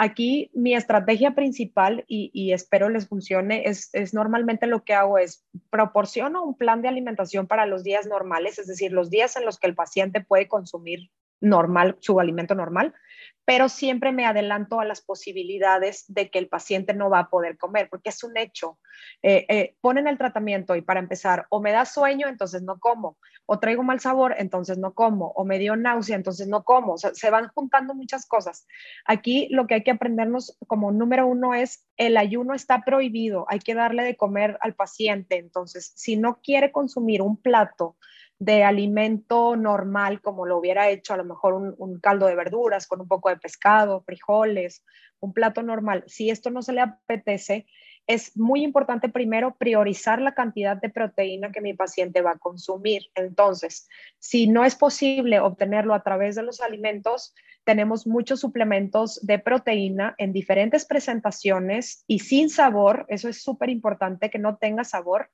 Aquí 0.00 0.48
mi 0.54 0.76
estrategia 0.76 1.34
principal, 1.34 2.04
y, 2.06 2.52
espero 2.52 2.88
les 2.88 3.08
funcione, 3.08 3.64
es, 3.68 3.90
es, 3.92 4.14
normalmente 4.14 4.68
lo 4.68 4.84
que 4.84 4.94
hago 4.94 5.18
es 5.18 5.44
proporciono 5.70 6.44
un 6.44 6.56
plan 6.56 6.82
de 6.82 6.88
alimentación 6.88 7.48
para 7.48 7.66
los 7.66 7.82
días 7.82 8.06
normales, 8.06 8.60
es 8.60 8.68
decir, 8.68 8.92
los 8.92 9.10
días 9.10 9.36
en 9.36 9.44
los 9.44 9.58
que 9.58 9.66
el 9.66 9.74
paciente 9.74 10.20
puede 10.20 10.46
consumir 10.46 11.10
normal, 11.40 11.96
su 12.00 12.20
alimento 12.20 12.54
normal, 12.54 12.94
pero 13.48 13.70
siempre 13.70 14.12
me 14.12 14.26
adelanto 14.26 14.78
a 14.78 14.84
las 14.84 15.00
posibilidades 15.00 16.04
de 16.08 16.28
que 16.28 16.38
el 16.38 16.48
paciente 16.48 16.92
no 16.92 17.08
va 17.08 17.20
a 17.20 17.30
poder 17.30 17.56
comer, 17.56 17.88
porque 17.88 18.10
es 18.10 18.22
un 18.22 18.36
hecho. 18.36 18.78
Eh, 19.22 19.46
eh, 19.48 19.74
ponen 19.80 20.06
el 20.06 20.18
tratamiento 20.18 20.76
y 20.76 20.82
para 20.82 21.00
empezar, 21.00 21.46
o 21.48 21.58
me 21.58 21.72
da 21.72 21.86
sueño, 21.86 22.28
entonces 22.28 22.60
no 22.60 22.78
como, 22.78 23.16
o 23.46 23.58
traigo 23.58 23.82
mal 23.82 24.00
sabor, 24.00 24.34
entonces 24.36 24.76
no 24.76 24.92
como, 24.92 25.28
o 25.28 25.46
me 25.46 25.58
dio 25.58 25.76
náusea, 25.76 26.16
entonces 26.16 26.46
no 26.46 26.62
como. 26.62 26.92
O 26.92 26.98
sea, 26.98 27.14
se 27.14 27.30
van 27.30 27.48
juntando 27.48 27.94
muchas 27.94 28.26
cosas. 28.26 28.66
Aquí 29.06 29.48
lo 29.50 29.66
que 29.66 29.76
hay 29.76 29.82
que 29.82 29.92
aprendernos 29.92 30.58
como 30.66 30.92
número 30.92 31.26
uno 31.26 31.54
es 31.54 31.86
el 31.96 32.18
ayuno 32.18 32.52
está 32.52 32.82
prohibido, 32.84 33.46
hay 33.48 33.60
que 33.60 33.74
darle 33.74 34.04
de 34.04 34.14
comer 34.14 34.58
al 34.60 34.74
paciente. 34.74 35.38
Entonces, 35.38 35.92
si 35.96 36.16
no 36.16 36.40
quiere 36.42 36.70
consumir 36.70 37.22
un 37.22 37.40
plato, 37.40 37.96
de 38.38 38.62
alimento 38.62 39.56
normal, 39.56 40.20
como 40.20 40.46
lo 40.46 40.58
hubiera 40.58 40.88
hecho 40.90 41.12
a 41.12 41.16
lo 41.16 41.24
mejor 41.24 41.54
un, 41.54 42.00
caldo 42.00 42.26
de 42.26 42.36
verduras 42.36 42.86
con 42.86 43.00
un 43.00 43.08
poco 43.08 43.30
de 43.30 43.36
pescado, 43.36 44.02
frijoles, 44.02 44.84
un 45.20 45.32
plato 45.32 45.62
normal. 45.62 46.04
Si 46.06 46.30
esto 46.30 46.50
no 46.50 46.62
se 46.62 46.72
le 46.72 46.80
apetece, 46.80 47.66
es 48.06 48.36
muy 48.36 48.62
importante 48.62 49.08
primero 49.08 49.56
priorizar 49.56 50.20
la 50.20 50.34
cantidad 50.34 50.76
de 50.76 50.88
proteína 50.88 51.50
que 51.50 51.60
mi 51.60 51.74
paciente 51.74 52.22
va 52.22 52.32
a 52.32 52.38
consumir. 52.38 53.02
Entonces, 53.14 53.88
si 54.18 54.46
no 54.46 54.64
es 54.64 54.76
posible 54.76 55.40
obtenerlo 55.40 55.92
a 55.92 56.02
través 56.02 56.36
de 56.36 56.44
los 56.44 56.60
alimentos, 56.60 57.34
tenemos 57.64 58.06
muchos 58.06 58.40
suplementos 58.40 59.20
de 59.26 59.38
proteína 59.40 60.14
en 60.16 60.32
diferentes 60.32 60.86
presentaciones 60.86 62.04
y 62.06 62.20
sin 62.20 62.48
sabor. 62.48 63.04
Eso 63.08 63.28
es 63.28 63.42
súper 63.42 63.68
importante 63.68 64.30
que 64.30 64.38
no 64.38 64.56
tenga 64.56 64.84
sabor 64.84 65.28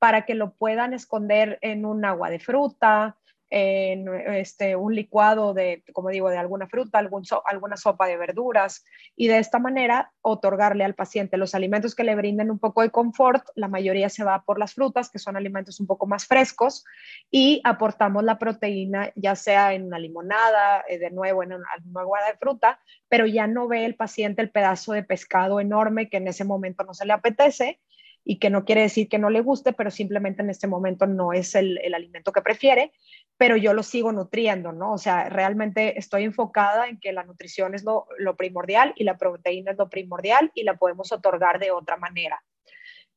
para 0.00 0.24
que 0.24 0.34
lo 0.34 0.54
puedan 0.54 0.94
esconder 0.94 1.58
en 1.60 1.84
un 1.84 2.04
agua 2.04 2.30
de 2.30 2.40
fruta, 2.40 3.18
en 3.50 4.08
este, 4.32 4.76
un 4.76 4.94
licuado 4.94 5.52
de, 5.54 5.82
como 5.92 6.08
digo, 6.10 6.30
de 6.30 6.38
alguna 6.38 6.68
fruta, 6.68 6.98
alguna 6.98 7.76
sopa 7.76 8.06
de 8.06 8.16
verduras 8.16 8.84
y 9.16 9.26
de 9.26 9.38
esta 9.38 9.58
manera 9.58 10.12
otorgarle 10.22 10.84
al 10.84 10.94
paciente 10.94 11.36
los 11.36 11.54
alimentos 11.54 11.96
que 11.96 12.04
le 12.04 12.14
brinden 12.14 12.50
un 12.50 12.60
poco 12.60 12.82
de 12.82 12.90
confort. 12.90 13.44
La 13.56 13.66
mayoría 13.66 14.08
se 14.08 14.22
va 14.22 14.44
por 14.44 14.58
las 14.58 14.74
frutas, 14.74 15.10
que 15.10 15.18
son 15.18 15.36
alimentos 15.36 15.80
un 15.80 15.88
poco 15.88 16.06
más 16.06 16.26
frescos, 16.26 16.84
y 17.30 17.60
aportamos 17.64 18.22
la 18.22 18.38
proteína 18.38 19.12
ya 19.16 19.34
sea 19.34 19.74
en 19.74 19.84
una 19.84 19.98
limonada, 19.98 20.84
eh, 20.88 20.98
de 20.98 21.10
nuevo 21.10 21.42
en 21.42 21.54
una, 21.54 21.66
agua 21.96 22.20
de 22.26 22.38
fruta, 22.38 22.78
pero 23.08 23.26
ya 23.26 23.48
no 23.48 23.66
ve 23.66 23.84
el 23.84 23.96
paciente 23.96 24.40
el 24.40 24.50
pedazo 24.50 24.92
de 24.92 25.02
pescado 25.02 25.60
enorme 25.60 26.08
que 26.08 26.18
en 26.18 26.28
ese 26.28 26.44
momento 26.44 26.84
no 26.84 26.94
se 26.94 27.04
le 27.04 27.12
apetece 27.12 27.80
y 28.24 28.38
que 28.38 28.50
no 28.50 28.64
quiere 28.64 28.82
decir 28.82 29.08
que 29.08 29.18
no 29.18 29.30
le 29.30 29.40
guste, 29.40 29.72
pero 29.72 29.90
simplemente 29.90 30.42
en 30.42 30.50
este 30.50 30.66
momento 30.66 31.06
no 31.06 31.32
es 31.32 31.54
el, 31.54 31.78
alimento 31.94 32.32
que 32.32 32.42
prefiere, 32.42 32.92
pero 33.36 33.56
yo 33.56 33.72
lo 33.72 33.82
sigo 33.82 34.12
nutriendo, 34.12 34.72
¿no? 34.72 34.92
O 34.92 34.98
sea, 34.98 35.28
realmente 35.28 35.98
estoy 35.98 36.24
enfocada 36.24 36.88
en 36.88 37.00
que 37.00 37.12
la 37.12 37.24
nutrición 37.24 37.74
es 37.74 37.84
lo, 37.84 38.06
lo 38.18 38.36
primordial 38.36 38.92
y 38.96 39.04
la 39.04 39.16
proteína 39.16 39.72
es 39.72 39.78
lo 39.78 39.88
primordial 39.88 40.50
y 40.54 40.64
la 40.64 40.76
podemos 40.76 41.12
otorgar 41.12 41.58
de 41.58 41.70
otra 41.70 41.96
manera 41.96 42.42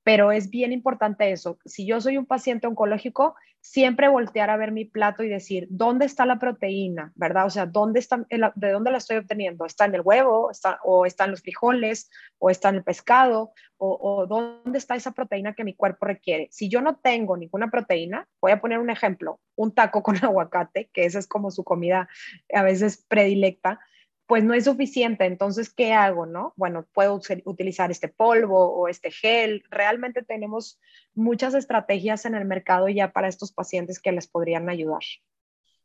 pero 0.04 0.32
es 0.32 0.50
bien 0.50 0.72
importante 0.72 1.32
eso. 1.32 1.58
Si 1.66 1.86
yo 1.86 2.02
soy 2.02 2.18
un 2.18 2.26
paciente 2.26 2.68
oncológico, 2.68 3.36
siempre 3.62 4.10
voltear 4.10 4.50
a 4.50 4.58
ver 4.58 4.74
mi 4.74 4.84
plato 4.84 5.24
y 5.24 5.30
decir, 5.30 5.68
¿dónde 5.70 6.06
está 6.06 6.26
la 6.26 6.38
proteína? 6.38 7.13
¿Verdad? 7.16 7.46
O 7.46 7.50
sea, 7.50 7.66
¿dónde 7.66 8.02
está, 8.02 8.26
¿de 8.30 8.72
dónde 8.72 8.92
la 8.92 8.98
estoy 8.98 9.18
obteniendo? 9.18 9.66
¿Está 9.66 9.86
en 9.86 9.96
el 9.96 10.02
huevo? 10.02 10.52
Está, 10.52 10.80
¿O 10.84 11.06
está 11.06 11.24
en 11.24 11.32
los 11.32 11.42
frijoles? 11.42 12.10
¿O 12.38 12.50
está 12.50 12.70
en 12.70 12.76
el 12.76 12.84
pescado? 12.84 13.54
O, 13.78 13.98
¿O 14.02 14.28
dónde 14.28 14.78
está 14.78 14.96
esa 14.96 15.12
proteína 15.12 15.54
que 15.54 15.63
mi 15.63 15.74
cuerpo 15.74 16.06
requiere? 16.06 16.50
Si 16.52 16.68
yo 16.68 16.82
no 16.82 16.98
tengo 16.98 17.38
ninguna 17.38 17.72
proteína, 17.72 18.28
voy 18.42 18.52
a 18.52 18.60
poner 18.60 18.80
un 18.80 18.89
ejemplo, 18.89 19.39
un 19.56 19.74
taco 19.74 20.04
con 20.04 20.18
aguacate, 20.18 20.89
que 20.94 21.06
esa 21.06 21.20
es 21.20 21.28
como 21.28 21.50
su 21.50 21.63
comida 21.63 22.10
a 22.54 22.63
veces 22.63 23.06
predilecta 23.08 23.80
pues 24.27 24.43
no 24.43 24.53
es 24.53 24.65
suficiente. 24.65 25.25
Entonces, 25.25 25.73
¿qué 25.73 25.93
hago? 25.93 26.25
No? 26.25 26.53
Bueno, 26.55 26.86
puedo 26.93 27.19
utilizar 27.45 27.91
este 27.91 28.07
polvo 28.07 28.73
o 28.73 28.88
este 28.88 29.12
gel. 29.12 29.63
Realmente 29.69 30.23
tenemos 30.23 30.79
muchas 31.13 31.53
estrategias 31.53 32.25
en 32.25 32.36
el 32.36 32.45
mercado 32.45 32.88
ya 32.89 33.12
para 33.12 33.27
estos 33.27 33.51
pacientes 33.51 33.99
que 33.99 34.12
les 34.12 34.27
podrían 34.27 34.69
ayudar. 34.69 35.01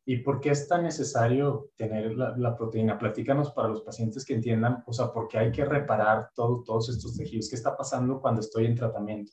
¿Y 0.05 0.19
por 0.19 0.41
qué 0.41 0.51
es 0.51 0.67
tan 0.67 0.85
necesario 0.85 1.71
tener 1.77 2.17
la, 2.17 2.57
proteína? 2.57 2.99
Platícanos 2.99 3.51
para 3.51 3.69
los 3.69 3.83
pacientes 3.83 4.25
que 4.25 4.35
entiendan, 4.35 4.83
o 4.87 4.93
sea, 4.93 5.13
por 5.13 5.29
qué 5.29 5.37
hay 5.37 5.53
que 5.53 5.67
reparar 5.67 6.31
todos 6.35 6.89
estos 6.89 7.15
tejidos. 7.15 7.51
¿Qué 7.51 7.57
está 7.57 7.77
pasando 7.77 8.19
cuando 8.19 8.41
estoy 8.41 8.65
en 8.65 8.75
tratamiento? 8.75 9.33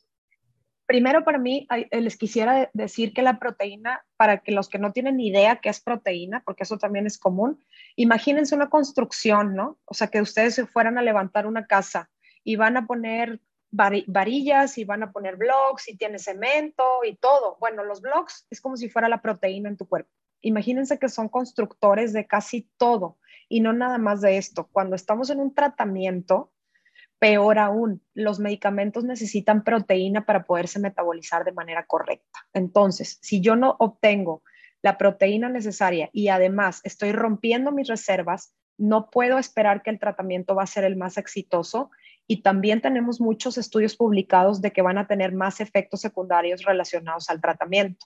Primero 0.85 1.23
para 1.23 1.37
mí 1.37 1.67
eh, 1.69 2.01
les 2.01 2.17
quisiera 2.17 2.69
decir 2.73 3.13
que 3.13 3.21
la 3.21 3.39
proteína, 3.39 4.05
para 4.17 4.39
que 4.39 4.51
los 4.51 4.69
que 4.69 4.79
no 4.79 4.91
tienen 4.91 5.19
idea 5.19 5.57
qué 5.57 5.69
es 5.69 5.81
proteína, 5.81 6.43
porque 6.45 6.63
eso 6.63 6.77
también 6.77 7.05
es 7.05 7.17
común, 7.17 7.63
imagínense 7.95 8.55
una 8.55 8.69
construcción, 8.69 9.55
¿no? 9.55 9.79
O 9.85 9.93
sea, 9.93 10.07
que 10.07 10.21
ustedes 10.21 10.55
se 10.55 10.65
fueran 10.65 10.97
a 10.97 11.01
levantar 11.01 11.47
una 11.47 11.65
casa 11.67 12.09
y 12.43 12.55
van 12.55 12.77
a 12.77 12.85
poner 12.85 13.39
varillas 13.71 14.77
y 14.77 14.85
van 14.85 15.03
a 15.03 15.11
poner 15.11 15.35
blocks 15.35 15.89
y 15.89 15.97
tiene 15.97 16.19
cemento 16.19 17.03
y 17.03 17.15
todo. 17.15 17.57
Bueno, 17.59 17.83
los 17.83 18.01
blocks 18.01 18.47
es 18.49 18.61
como 18.61 18.77
si 18.77 18.89
fuera 18.89 19.09
la 19.09 19.21
proteína 19.21 19.69
en 19.69 19.77
tu 19.77 19.87
cuerpo. 19.87 20.11
Imagínense 20.41 20.99
que 20.99 21.09
son 21.09 21.27
constructores 21.27 22.13
de 22.13 22.27
casi 22.27 22.69
todo 22.77 23.17
y 23.49 23.61
no 23.61 23.73
nada 23.73 23.97
más 23.97 24.21
de 24.21 24.37
esto. 24.37 24.69
Cuando 24.71 24.95
estamos 24.95 25.29
en 25.29 25.39
un 25.39 25.53
tratamiento, 25.53 26.53
Peor 27.19 27.59
aún, 27.59 28.01
los 28.13 28.39
medicamentos 28.39 29.03
necesitan 29.03 29.63
proteína 29.63 30.25
para 30.25 30.43
poderse 30.43 30.79
metabolizar 30.79 31.45
de 31.45 31.53
manera 31.53 31.85
correcta. 31.85 32.39
Entonces, 32.53 33.17
si 33.21 33.41
yo 33.41 33.55
no 33.55 33.75
obtengo 33.79 34.43
la 34.81 34.97
proteína 34.97 35.49
necesaria 35.49 36.09
y 36.13 36.27
además 36.27 36.81
estoy 36.83 37.11
rompiendo 37.11 37.71
mis 37.71 37.87
reservas, 37.87 38.53
no 38.77 39.09
puedo 39.09 39.37
esperar 39.37 39.81
que 39.81 39.89
el 39.89 39.99
tratamiento 39.99 40.55
va 40.55 40.63
a 40.63 40.67
ser 40.67 40.83
el 40.83 40.97
más 40.97 41.17
exitoso 41.17 41.89
y 42.27 42.41
también 42.41 42.81
tenemos 42.81 43.21
muchos 43.21 43.57
estudios 43.57 43.95
publicados 43.95 44.61
de 44.61 44.71
que 44.71 44.81
van 44.81 44.97
a 44.97 45.07
tener 45.07 45.33
más 45.33 45.61
efectos 45.61 46.01
secundarios 46.01 46.63
relacionados 46.63 47.29
al 47.29 47.39
tratamiento. 47.39 48.05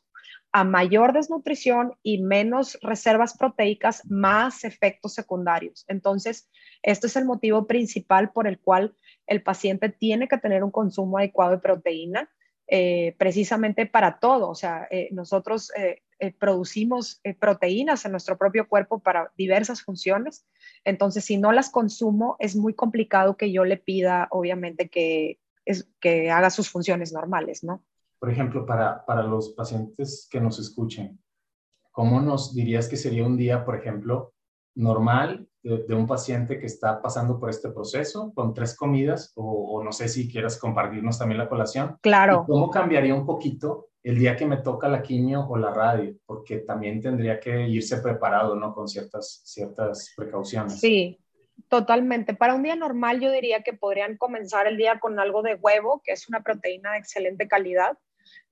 A 0.52 0.64
mayor 0.64 1.14
desnutrición 1.14 1.94
y 2.02 2.22
menos 2.22 2.78
reservas 2.82 3.38
proteicas, 3.38 4.04
más 4.10 4.64
efectos 4.64 5.14
secundarios. 5.14 5.86
Entonces, 5.88 6.50
este 6.82 7.08
es 7.08 7.16
el 7.16 7.26
motivo 7.26 7.68
principal 7.68 8.32
por 8.32 8.48
el 8.48 8.60
cual 8.60 8.96
el 9.28 9.44
paciente 9.44 9.90
tiene 9.90 10.28
que 10.28 10.38
tener 10.38 10.64
un 10.64 10.72
consumo 10.72 11.18
adecuado 11.20 11.52
de 11.52 11.60
proteína, 11.60 12.30
eh, 12.72 13.16
precisamente 13.18 13.88
para 13.88 14.20
todo. 14.20 14.50
O 14.50 14.56
sea, 14.56 14.88
eh, 14.92 15.10
nosotros 15.12 15.72
eh, 15.76 16.04
producimos 16.38 17.20
proteínas 17.40 18.06
en 18.06 18.12
nuestro 18.12 18.38
propio 18.38 18.68
cuerpo 18.68 19.00
para 19.00 19.32
diversas 19.38 19.82
funciones. 19.82 20.46
Entonces, 20.84 21.26
si 21.26 21.38
no 21.38 21.52
las 21.52 21.72
consumo, 21.72 22.36
es 22.40 22.56
muy 22.56 22.76
complicado 22.76 23.38
que 23.38 23.52
yo 23.52 23.66
le 23.66 23.78
pida, 23.78 24.28
obviamente, 24.30 24.90
que, 24.90 25.40
es, 25.66 25.90
que 26.00 26.30
haga 26.30 26.50
sus 26.52 26.70
funciones 26.70 27.12
normales, 27.12 27.64
¿no? 27.64 27.84
Por 28.20 28.30
ejemplo, 28.30 28.66
para, 28.66 29.06
para 29.06 29.24
los 29.24 29.50
pacientes 29.50 30.28
que 30.30 30.42
nos 30.42 30.60
escuchen, 30.60 31.20
¿cómo 31.92 32.22
nos 32.22 32.54
dirías 32.54 32.88
que 32.88 32.98
sería 32.98 33.26
un 33.26 33.38
día, 33.38 33.64
por 33.64 33.76
ejemplo, 33.76 34.34
normal 34.76 35.50
de, 35.62 35.94
un 35.94 36.08
paciente 36.08 36.58
que 36.58 36.66
está 36.66 37.02
pasando 37.02 37.40
por 37.40 37.50
este 37.50 37.70
proceso 37.70 38.32
con 38.34 38.54
tres 38.54 38.76
comidas 38.76 39.34
o, 39.36 39.84
no 39.84 39.92
sé 39.92 40.08
si 40.08 40.32
quieras 40.32 40.58
compartirnos 40.58 41.20
también 41.20 41.38
la 41.38 41.50
colación. 41.50 41.98
Claro. 42.02 42.46
¿Cómo 42.48 42.70
cambiaría 42.70 43.14
un 43.14 43.26
poquito 43.26 43.90
el 44.02 44.18
día 44.18 44.38
que 44.38 44.46
me 44.46 44.58
toca 44.58 44.88
la 44.88 45.02
quimio 45.02 45.46
o 45.48 45.58
la 45.58 45.72
radio? 45.72 46.16
Porque 46.26 46.60
también 46.60 47.02
tendría 47.02 47.40
que 47.40 47.68
irse 47.68 47.98
preparado, 47.98 48.56
¿no? 48.56 48.74
Con 48.74 48.88
ciertas, 48.88 49.42
ciertas 49.44 50.14
precauciones. 50.16 50.80
Sí, 50.80 51.20
totalmente. 51.68 52.34
Para 52.34 52.56
un 52.56 52.64
día 52.64 52.76
normal 52.76 53.20
yo 53.20 53.32
diría 53.32 53.62
que 53.62 53.74
podrían 53.74 54.16
comenzar 54.16 54.66
el 54.68 54.78
día 54.78 55.00
con 55.00 55.20
algo 55.20 55.42
de 55.42 55.56
huevo, 55.56 56.02
que 56.06 56.14
es 56.14 56.30
una 56.30 56.42
proteína 56.42 56.94
de 56.94 57.00
excelente 57.00 57.48
calidad 57.48 57.98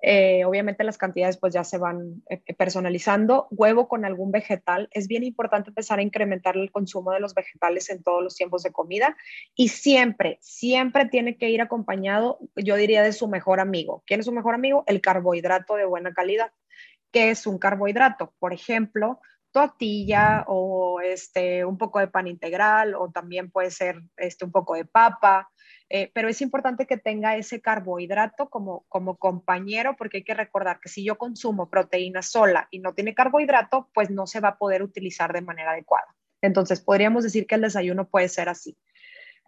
Eh, 0.02 0.46
obviamente 0.46 0.84
las 0.84 0.98
cantidades 0.98 1.38
pues 1.38 1.54
ya 1.54 1.64
se 1.64 1.78
van 1.78 2.24
eh, 2.30 2.42
personalizando. 2.56 3.48
Huevo 3.52 3.88
con 3.88 4.06
algún 4.06 4.32
vegetal. 4.32 4.90
Es 4.92 5.08
bien 5.08 5.24
importante 5.24 5.70
empezar 5.70 6.00
a 6.00 6.04
incrementar 6.04 6.56
el 6.56 6.72
consumo 6.72 7.12
de 7.12 7.20
los 7.20 7.34
vegetales 7.34 7.90
en 7.90 8.04
todos 8.04 8.24
los 8.24 8.36
tiempos 8.36 8.64
de 8.64 8.72
comida 8.72 9.18
y 9.56 9.70
siempre, 9.70 10.38
siempre 10.42 11.06
tiene 11.06 11.38
que 11.38 11.50
ir 11.50 11.62
acompañado, 11.62 12.40
yo 12.56 12.76
diría, 12.76 13.02
de 13.04 13.14
su 13.14 13.28
mejor 13.28 13.60
amigo. 13.60 14.04
¿Quién 14.06 14.20
es 14.20 14.26
su 14.26 14.32
mejor 14.32 14.54
amigo? 14.54 14.84
El 14.88 15.02
carbohidrato 15.02 15.76
de 15.76 15.86
buena 15.86 16.14
calidad. 16.14 16.52
¿Qué 17.12 17.32
es 17.32 17.48
un 17.48 17.58
carbohidrato? 17.58 18.34
Por 18.40 18.54
ejemplo, 18.54 19.20
tortilla 19.52 20.44
o 20.48 21.00
este, 21.02 21.66
un 21.66 21.78
poco 21.78 22.00
de 22.00 22.08
pan 22.08 22.28
integral 22.28 22.94
o 22.96 23.10
también 23.10 23.50
puede 23.50 23.72
ser 23.72 24.02
este, 24.18 24.46
un 24.46 24.52
poco 24.52 24.76
de 24.76 24.86
papa, 24.86 25.50
eh, 25.90 26.12
pero 26.14 26.28
es 26.28 26.42
importante 26.42 26.86
que 26.86 26.98
tenga 26.98 27.38
ese 27.38 27.62
carbohidrato 27.62 28.50
como, 28.50 28.86
como 28.90 29.16
compañero 29.16 29.96
porque 29.96 30.18
hay 30.18 30.24
que 30.24 30.34
recordar 30.34 30.82
que 30.82 30.90
si 30.90 31.06
yo 31.06 31.18
consumo 31.18 31.70
proteína 31.70 32.22
sola 32.22 32.68
y 32.72 32.80
no 32.80 32.94
tiene 32.94 33.16
carbohidrato, 33.16 33.90
pues 33.94 34.10
no 34.10 34.28
se 34.28 34.42
va 34.42 34.50
a 34.50 34.58
poder 34.58 34.84
utilizar 34.84 35.32
de 35.32 35.42
manera 35.42 35.72
adecuada. 35.72 36.14
Entonces, 36.42 36.82
podríamos 36.82 37.24
decir 37.24 37.48
que 37.48 37.56
el 37.56 37.62
desayuno 37.62 38.10
puede 38.10 38.28
ser 38.28 38.50
así. 38.50 38.78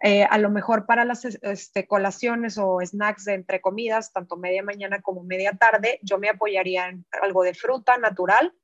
Eh, 0.02 0.24
a 0.24 0.38
lo 0.38 0.48
mejor 0.48 0.86
para 0.86 1.04
las 1.04 1.26
este, 1.26 1.86
colaciones 1.86 2.56
o 2.56 2.78
snacks 2.82 3.26
de 3.26 3.34
entre 3.34 3.60
comidas, 3.60 4.14
tanto 4.14 4.36
media 4.38 4.62
mañana 4.62 5.02
como 5.02 5.22
media 5.22 5.52
tarde, 5.52 6.00
yo 6.02 6.18
me 6.18 6.30
apoyaría 6.30 6.88
en 6.88 7.04
algo 7.20 7.42
de 7.42 7.52
fruta 7.52 7.98
natural 7.98 8.54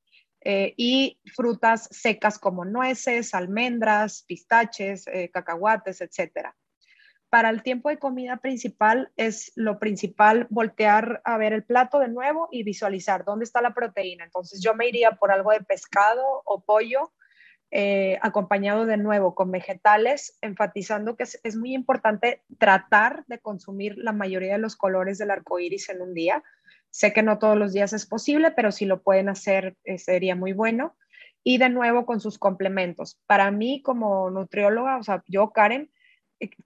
eh, 0.40 0.72
y 0.78 1.20
frutas 1.34 1.88
secas 1.90 2.38
como 2.38 2.64
nueces, 2.64 3.34
almendras, 3.34 4.24
pistaches, 4.26 5.04
cacahuates, 5.30 6.00
etcétera 6.00 6.56
para 7.30 7.50
el 7.50 7.62
tiempo 7.62 7.88
de 7.88 7.98
comida 7.98 8.38
principal 8.38 9.10
es 9.16 9.52
lo 9.56 9.78
principal 9.78 10.46
voltear 10.50 11.20
a 11.24 11.36
ver 11.38 11.52
el 11.52 11.64
plato 11.64 11.98
de 11.98 12.08
nuevo 12.08 12.48
y 12.52 12.62
visualizar 12.62 13.24
dónde 13.24 13.44
está 13.44 13.60
la 13.60 13.74
proteína. 13.74 14.24
Entonces 14.24 14.60
yo 14.62 14.74
me 14.74 14.88
iría 14.88 15.12
por 15.12 15.32
algo 15.32 15.50
de 15.50 15.60
pescado 15.60 16.42
o 16.44 16.62
pollo 16.62 17.12
eh, 17.72 18.16
acompañado 18.22 18.86
de 18.86 18.96
nuevo 18.96 19.34
con 19.34 19.50
vegetales, 19.50 20.38
enfatizando 20.40 21.16
que 21.16 21.24
es, 21.24 21.56
muy 21.56 21.74
importante 21.74 22.44
tratar 22.58 23.24
de 23.26 23.40
consumir 23.40 23.98
la 23.98 24.12
mayoría 24.12 24.52
de 24.52 24.58
los 24.58 24.76
colores 24.76 25.18
del 25.18 25.32
arco 25.32 25.58
iris 25.58 25.88
en 25.88 26.00
un 26.00 26.14
día. 26.14 26.44
Sé 26.90 27.12
que 27.12 27.24
no 27.24 27.38
todos 27.38 27.56
los 27.56 27.72
días 27.72 27.92
es 27.92 28.06
posible, 28.06 28.52
pero 28.52 28.70
si 28.70 28.86
lo 28.86 29.02
pueden 29.02 29.28
hacer 29.28 29.76
eh, 29.84 29.98
sería 29.98 30.36
muy 30.36 30.52
bueno. 30.52 30.96
Y 31.42 31.58
de 31.58 31.68
nuevo 31.68 32.06
con 32.06 32.20
sus 32.20 32.38
complementos. 32.38 33.20
Para 33.26 33.50
mí 33.50 33.82
como 33.82 34.30
nutrióloga, 34.30 34.96
o 34.98 35.02
sea, 35.02 35.22
yo, 35.26 35.50
Karen, 35.50 35.90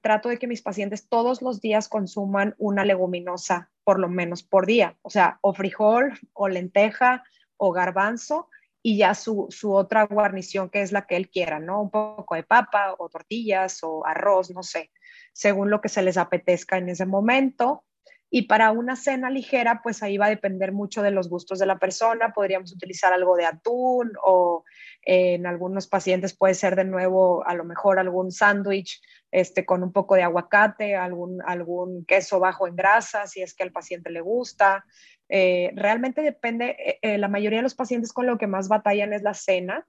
trato 0.00 0.28
de 0.28 0.38
que 0.38 0.46
mis 0.46 0.62
pacientes 0.62 1.08
todos 1.08 1.42
los 1.42 1.60
días 1.60 1.88
consuman 1.88 2.54
una 2.58 2.84
leguminosa, 2.84 3.70
por 3.84 3.98
lo 3.98 4.08
menos 4.08 4.42
por 4.42 4.66
día, 4.66 4.96
o 5.02 5.10
sea, 5.10 5.38
o 5.42 5.54
frijol, 5.54 6.18
o 6.32 6.48
lenteja, 6.48 7.24
o 7.56 7.72
garbanzo, 7.72 8.48
y 8.82 8.96
ya 8.96 9.14
su, 9.14 9.46
su, 9.50 9.74
otra 9.74 10.04
guarnición 10.04 10.70
que 10.70 10.80
es 10.80 10.90
la 10.90 11.06
que 11.06 11.16
él 11.16 11.28
quiera, 11.28 11.58
¿no? 11.58 11.82
Un 11.82 11.90
poco 11.90 12.34
de 12.34 12.42
papa 12.42 12.94
o 12.98 13.08
tortillas 13.08 13.80
o 13.82 14.06
arroz, 14.06 14.50
no 14.50 14.62
sé, 14.62 14.90
según 15.32 15.70
lo 15.70 15.80
que 15.80 15.90
se 15.90 16.02
les 16.02 16.16
apetezca 16.16 16.78
en 16.78 16.88
ese 16.88 17.04
momento. 17.04 17.84
Y 18.32 18.42
para 18.42 18.70
una 18.70 18.94
cena 18.94 19.28
ligera, 19.28 19.80
pues 19.82 20.04
ahí 20.04 20.16
va 20.16 20.26
a 20.26 20.30
depender 20.30 20.70
mucho 20.70 21.02
de 21.02 21.10
los 21.10 21.28
gustos 21.28 21.58
de 21.58 21.66
la 21.66 21.80
persona. 21.80 22.32
Podríamos 22.32 22.72
utilizar 22.72 23.12
algo 23.12 23.36
de 23.36 23.44
atún 23.44 24.12
o 24.22 24.64
eh, 25.02 25.34
en 25.34 25.46
algunos 25.46 25.88
pacientes 25.88 26.36
puede 26.36 26.54
ser 26.54 26.76
de 26.76 26.84
nuevo 26.84 27.44
a 27.44 27.54
lo 27.54 27.64
mejor 27.64 27.98
algún 27.98 28.30
sándwich 28.30 29.02
este, 29.32 29.66
con 29.66 29.82
un 29.82 29.92
poco 29.92 30.14
de 30.14 30.22
aguacate, 30.22 30.94
algún, 30.94 31.42
algún 31.44 32.04
queso 32.04 32.38
bajo 32.38 32.68
en 32.68 32.76
grasa, 32.76 33.26
si 33.26 33.42
es 33.42 33.52
que 33.52 33.64
al 33.64 33.72
paciente 33.72 34.10
le 34.10 34.20
gusta. 34.20 34.84
Eh, 35.28 35.72
realmente 35.74 36.22
depende, 36.22 36.98
eh, 37.02 37.18
la 37.18 37.28
mayoría 37.28 37.58
de 37.58 37.64
los 37.64 37.74
pacientes 37.74 38.12
con 38.12 38.26
lo 38.26 38.38
que 38.38 38.46
más 38.46 38.68
batallan 38.68 39.12
es 39.12 39.22
la 39.22 39.34
cena. 39.34 39.88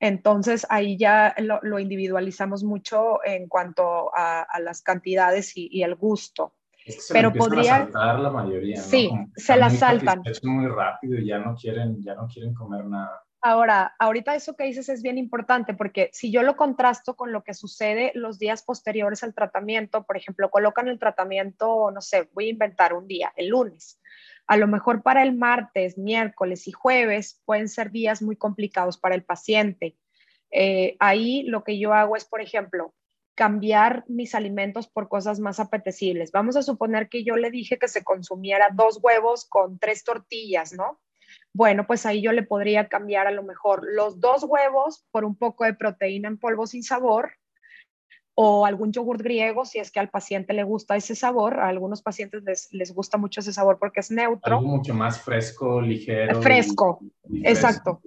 Entonces 0.00 0.66
ahí 0.68 0.96
ya 0.96 1.34
lo, 1.38 1.78
individualizamos 1.78 2.64
mucho 2.64 3.24
en 3.24 3.46
cuanto 3.46 4.10
a, 4.16 4.46
las 4.60 4.82
cantidades 4.82 5.56
y, 5.56 5.68
y 5.70 5.82
el 5.84 5.94
gusto 5.94 6.54
pero 7.12 7.32
podría 7.32 7.76
a 7.76 7.78
saltar 7.84 8.20
la 8.20 8.30
mayoría 8.30 8.76
¿no? 8.76 8.82
sí 8.82 9.10
se 9.36 9.56
la 9.56 9.70
saltan 9.70 10.22
muy 10.42 10.66
rápido 10.66 11.18
y 11.18 11.26
ya 11.26 11.38
no 11.38 11.54
quieren 11.54 12.02
ya 12.02 12.14
no 12.14 12.26
quieren 12.26 12.54
comer 12.54 12.84
nada 12.84 13.22
Ahora, 13.40 13.94
ahorita 14.00 14.34
eso 14.34 14.56
que 14.56 14.64
dices 14.64 14.88
es 14.88 15.00
bien 15.00 15.16
importante 15.16 15.72
porque 15.72 16.10
si 16.12 16.32
yo 16.32 16.42
lo 16.42 16.56
contrasto 16.56 17.14
con 17.14 17.30
lo 17.30 17.44
que 17.44 17.54
sucede 17.54 18.10
los 18.14 18.40
días 18.40 18.64
posteriores 18.64 19.22
al 19.22 19.32
tratamiento, 19.32 20.04
por 20.04 20.16
ejemplo, 20.16 20.50
colocan 20.50 20.88
el 20.88 20.98
tratamiento, 20.98 21.92
no 21.92 22.00
sé, 22.00 22.28
voy 22.32 22.46
a 22.46 22.50
inventar 22.50 22.94
un 22.94 23.06
día, 23.06 23.32
el 23.36 23.48
lunes. 23.48 24.00
A 24.48 24.56
lo 24.56 24.66
mejor 24.66 25.02
para 25.02 25.22
el 25.22 25.36
martes, 25.36 25.96
miércoles 25.98 26.66
y 26.66 26.72
jueves 26.72 27.40
pueden 27.44 27.68
ser 27.68 27.92
días 27.92 28.22
muy 28.22 28.34
complicados 28.34 28.98
para 28.98 29.14
el 29.14 29.22
paciente. 29.22 29.96
Eh, 30.50 30.96
ahí 30.98 31.44
lo 31.44 31.62
que 31.62 31.78
yo 31.78 31.92
hago 31.92 32.16
es, 32.16 32.24
por 32.24 32.40
ejemplo, 32.40 32.92
cambiar 33.38 34.04
mis 34.08 34.34
alimentos 34.34 34.88
por 34.88 35.08
cosas 35.08 35.38
más 35.38 35.60
apetecibles. 35.60 36.32
Vamos 36.32 36.56
a 36.56 36.62
suponer 36.62 37.08
que 37.08 37.22
yo 37.22 37.36
le 37.36 37.52
dije 37.52 37.78
que 37.78 37.86
se 37.86 38.02
consumiera 38.02 38.70
dos 38.74 38.98
huevos 39.00 39.46
con 39.48 39.78
tres 39.78 40.02
tortillas, 40.02 40.72
¿no? 40.72 40.98
Bueno, 41.54 41.86
pues 41.86 42.04
ahí 42.04 42.20
yo 42.20 42.32
le 42.32 42.42
podría 42.42 42.88
cambiar 42.88 43.28
a 43.28 43.30
lo 43.30 43.44
mejor 43.44 43.86
los 43.94 44.18
dos 44.18 44.42
huevos 44.42 45.06
por 45.12 45.24
un 45.24 45.36
poco 45.36 45.64
de 45.64 45.74
proteína 45.74 46.26
en 46.26 46.36
polvo 46.36 46.66
sin 46.66 46.82
sabor 46.82 47.30
o 48.34 48.66
algún 48.66 48.90
yogur 48.90 49.22
griego 49.22 49.64
si 49.64 49.78
es 49.78 49.92
que 49.92 50.00
al 50.00 50.10
paciente 50.10 50.52
le 50.52 50.64
gusta 50.64 50.96
ese 50.96 51.14
sabor. 51.14 51.60
A 51.60 51.68
algunos 51.68 52.02
pacientes 52.02 52.68
les, 52.72 52.92
gusta 52.92 53.18
mucho 53.18 53.38
ese 53.38 53.52
sabor 53.52 53.78
porque 53.78 54.00
es 54.00 54.10
neutro. 54.10 54.56
Algo 54.56 54.68
mucho 54.68 54.94
más 54.94 55.20
fresco, 55.20 55.80
ligero. 55.80 56.42
Fresco, 56.42 56.98
exacto. 57.44 58.00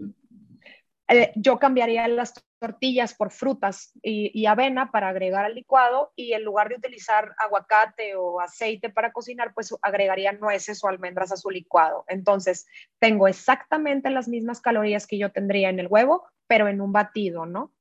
Eh, 1.13 1.33
yo 1.35 1.59
cambiaría 1.59 2.07
las 2.07 2.33
tortillas 2.57 3.13
por 3.13 3.31
frutas 3.31 3.91
y, 4.01 4.45
avena 4.45 4.91
para 4.91 5.09
agregar 5.09 5.43
al 5.43 5.55
licuado 5.55 6.13
y 6.15 6.31
en 6.31 6.43
lugar 6.43 6.69
de 6.69 6.75
utilizar 6.75 7.35
aguacate 7.37 8.15
o 8.15 8.39
aceite 8.39 8.89
para 8.89 9.11
cocinar, 9.11 9.53
pues 9.53 9.75
agregaría 9.81 10.31
nueces 10.31 10.81
o 10.83 10.87
almendras 10.87 11.33
a 11.33 11.37
su 11.37 11.49
licuado. 11.49 12.05
Entonces, 12.07 12.65
tengo 12.99 13.27
exactamente 13.27 14.09
las 14.09 14.29
mismas 14.29 14.61
calorías 14.61 15.05
que 15.05 15.17
yo 15.17 15.33
tendría 15.33 15.69
en 15.69 15.79
el 15.79 15.87
huevo, 15.87 16.23
pero 16.47 16.69
en 16.69 16.79
un 16.79 16.93
batido, 16.93 17.45
¿no? 17.45 17.73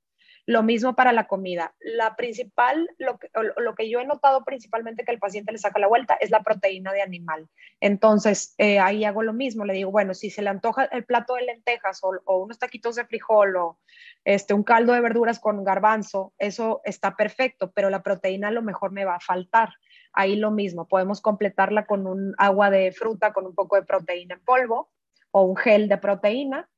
Lo 0.51 0.65
mismo 0.65 0.97
para 0.97 1.13
la 1.13 1.29
comida. 1.29 1.77
La 1.79 2.17
principal, 2.17 2.91
lo 2.99 3.21
que, 3.21 3.29
lo 3.59 3.77
que, 3.77 3.89
yo 3.89 4.01
he 4.01 4.05
notado 4.05 4.43
principalmente 4.45 5.05
que 5.05 5.13
el 5.13 5.21
paciente 5.21 5.53
le 5.53 5.59
saca 5.59 5.79
la 5.79 5.87
vuelta 5.87 6.15
es 6.21 6.31
la 6.31 6.43
proteína 6.43 6.93
de 6.93 7.03
animal. 7.03 7.49
Entonces, 7.79 8.57
eh, 8.59 8.81
ahí 8.81 9.05
hago 9.05 9.23
lo 9.23 9.33
mismo. 9.33 9.65
Le 9.65 9.75
digo, 9.75 9.93
bueno, 9.93 10.13
si 10.13 10.29
se 10.29 10.43
le 10.43 10.51
antoja 10.51 10.87
el 10.87 11.05
plato 11.05 11.37
de 11.37 11.43
lentejas 11.43 12.01
o, 12.03 12.21
o, 12.25 12.43
unos 12.43 12.59
taquitos 12.59 12.97
de 12.97 13.05
frijol 13.05 13.55
o 13.55 13.79
este, 14.25 14.53
un 14.53 14.65
caldo 14.65 14.93
de 14.93 15.01
verduras 15.01 15.39
con 15.39 15.63
garbanzo, 15.63 16.35
eso 16.37 16.81
está 16.83 17.15
perfecto, 17.15 17.71
pero 17.71 17.89
la 17.89 18.03
proteína 18.03 18.49
a 18.49 18.51
lo 18.51 18.63
mejor 18.63 18.91
me 18.91 19.05
va 19.05 19.15
a 19.15 19.21
faltar. 19.21 19.69
Ahí 20.13 20.35
lo 20.35 20.51
mismo, 20.51 20.89
podemos 20.89 21.21
completarla 21.21 21.87
con 21.87 22.09
un 22.09 22.35
agua 22.39 22.71
de 22.71 22.91
fruta, 22.91 23.33
con 23.33 23.47
un 23.47 23.55
poco 23.55 23.77
de 23.77 23.85
proteína 23.85 24.35
en 24.35 24.41
polvo 24.41 24.91
o 25.31 25.43
un 25.43 25.55
gel 25.55 25.89
de 25.89 25.99
proteína 25.99 26.69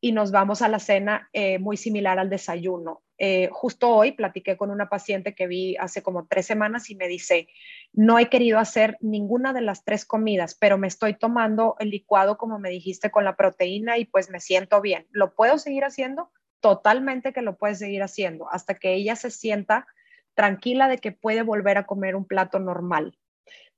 y 0.00 0.12
nos 0.12 0.30
vamos 0.32 0.62
a 0.62 0.68
la 0.68 0.78
cena 0.78 1.28
eh, 1.32 1.58
muy 1.58 1.76
similar 1.76 2.18
al 2.18 2.30
desayuno. 2.30 3.02
Eh, 3.22 3.50
justo 3.52 3.90
hoy 3.94 4.12
platiqué 4.12 4.56
con 4.56 4.70
una 4.70 4.88
paciente 4.88 5.34
que 5.34 5.46
vi 5.46 5.76
hace 5.76 6.02
como 6.02 6.26
tres 6.26 6.46
semanas 6.46 6.88
y 6.88 6.94
me 6.94 7.06
dice, 7.06 7.48
no 7.92 8.18
he 8.18 8.30
querido 8.30 8.58
hacer 8.58 8.96
ninguna 9.02 9.52
de 9.52 9.60
las 9.60 9.84
tres 9.84 10.06
comidas, 10.06 10.56
pero 10.58 10.78
me 10.78 10.88
estoy 10.88 11.12
tomando 11.12 11.76
el 11.80 11.90
licuado 11.90 12.38
como 12.38 12.58
me 12.58 12.70
dijiste 12.70 13.10
con 13.10 13.24
la 13.24 13.36
proteína 13.36 13.98
y 13.98 14.06
pues 14.06 14.30
me 14.30 14.40
siento 14.40 14.80
bien. 14.80 15.06
¿Lo 15.10 15.34
puedo 15.34 15.58
seguir 15.58 15.84
haciendo? 15.84 16.30
Totalmente 16.60 17.34
que 17.34 17.42
lo 17.42 17.58
puede 17.58 17.74
seguir 17.74 18.02
haciendo 18.02 18.50
hasta 18.50 18.74
que 18.74 18.94
ella 18.94 19.16
se 19.16 19.30
sienta 19.30 19.86
tranquila 20.32 20.88
de 20.88 20.96
que 20.96 21.12
puede 21.12 21.42
volver 21.42 21.76
a 21.76 21.84
comer 21.84 22.16
un 22.16 22.24
plato 22.24 22.58
normal 22.58 23.18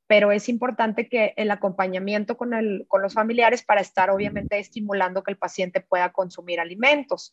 pero 0.06 0.30
es 0.30 0.50
importante 0.50 1.08
que 1.08 1.32
el 1.38 1.50
acompañamiento 1.50 2.36
con, 2.36 2.52
el, 2.52 2.84
con 2.86 3.00
los 3.00 3.14
familiares 3.14 3.64
para 3.64 3.80
estar 3.80 4.10
obviamente 4.10 4.58
estimulando 4.58 5.22
que 5.22 5.30
el 5.30 5.38
paciente 5.38 5.80
pueda 5.80 6.12
consumir 6.12 6.60
alimentos. 6.60 7.32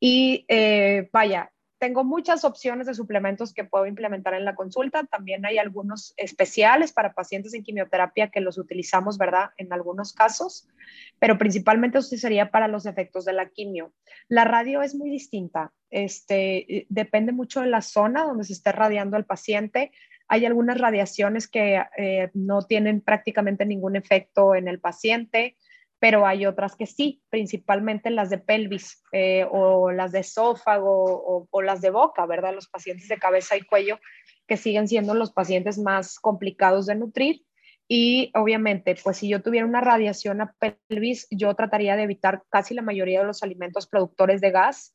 Y 0.00 0.44
eh, 0.48 1.08
vaya, 1.12 1.50
tengo 1.78 2.02
muchas 2.04 2.44
opciones 2.44 2.86
de 2.86 2.94
suplementos 2.94 3.54
que 3.54 3.64
puedo 3.64 3.86
implementar 3.86 4.34
en 4.34 4.44
la 4.44 4.54
consulta. 4.54 5.04
También 5.04 5.46
hay 5.46 5.58
algunos 5.58 6.12
especiales 6.16 6.92
para 6.92 7.14
pacientes 7.14 7.54
en 7.54 7.62
quimioterapia 7.62 8.30
que 8.30 8.40
los 8.40 8.58
utilizamos, 8.58 9.16
¿verdad? 9.16 9.50
En 9.56 9.72
algunos 9.72 10.12
casos, 10.12 10.68
pero 11.18 11.38
principalmente 11.38 11.98
eso 11.98 12.16
sería 12.16 12.50
para 12.50 12.68
los 12.68 12.84
efectos 12.86 13.24
de 13.24 13.32
la 13.32 13.48
quimio. 13.48 13.92
La 14.28 14.44
radio 14.44 14.82
es 14.82 14.94
muy 14.94 15.10
distinta. 15.10 15.72
Este, 15.90 16.86
depende 16.88 17.32
mucho 17.32 17.60
de 17.60 17.68
la 17.68 17.80
zona 17.80 18.24
donde 18.24 18.44
se 18.44 18.54
esté 18.54 18.72
radiando 18.72 19.16
el 19.16 19.24
paciente. 19.24 19.92
Hay 20.26 20.44
algunas 20.44 20.78
radiaciones 20.78 21.48
que 21.48 21.82
eh, 21.96 22.30
no 22.34 22.62
tienen 22.62 23.00
prácticamente 23.00 23.64
ningún 23.64 23.96
efecto 23.96 24.54
en 24.54 24.68
el 24.68 24.80
paciente, 24.80 25.56
pero 25.98 26.26
hay 26.26 26.46
otras 26.46 26.76
que 26.76 26.86
sí, 26.86 27.22
principalmente 27.28 28.10
las 28.10 28.30
de 28.30 28.38
pelvis 28.38 29.02
eh, 29.12 29.46
o 29.50 29.90
las 29.90 30.12
de 30.12 30.20
esófago 30.20 31.48
o, 31.50 31.62
las 31.62 31.80
de 31.80 31.90
boca, 31.90 32.24
¿verdad? 32.26 32.54
Los 32.54 32.68
pacientes 32.68 33.08
de 33.08 33.18
cabeza 33.18 33.56
y 33.56 33.62
cuello 33.62 33.98
que 34.46 34.56
siguen 34.56 34.88
siendo 34.88 35.14
los 35.14 35.32
pacientes 35.32 35.78
más 35.78 36.18
complicados 36.18 36.86
de 36.86 36.94
nutrir 36.94 37.42
Y 37.88 38.30
obviamente, 38.34 38.96
pues 39.02 39.18
si 39.18 39.28
yo 39.28 39.42
tuviera 39.42 39.66
una 39.66 39.80
radiación 39.80 40.40
a 40.40 40.54
pelvis, 40.88 41.26
yo 41.30 41.54
trataría 41.54 41.96
de 41.96 42.04
evitar 42.04 42.42
casi 42.50 42.74
la 42.74 42.82
mayoría 42.82 43.20
de 43.20 43.26
los 43.26 43.42
alimentos 43.42 43.86
productores 43.86 44.40
de 44.40 44.50
gas. 44.50 44.94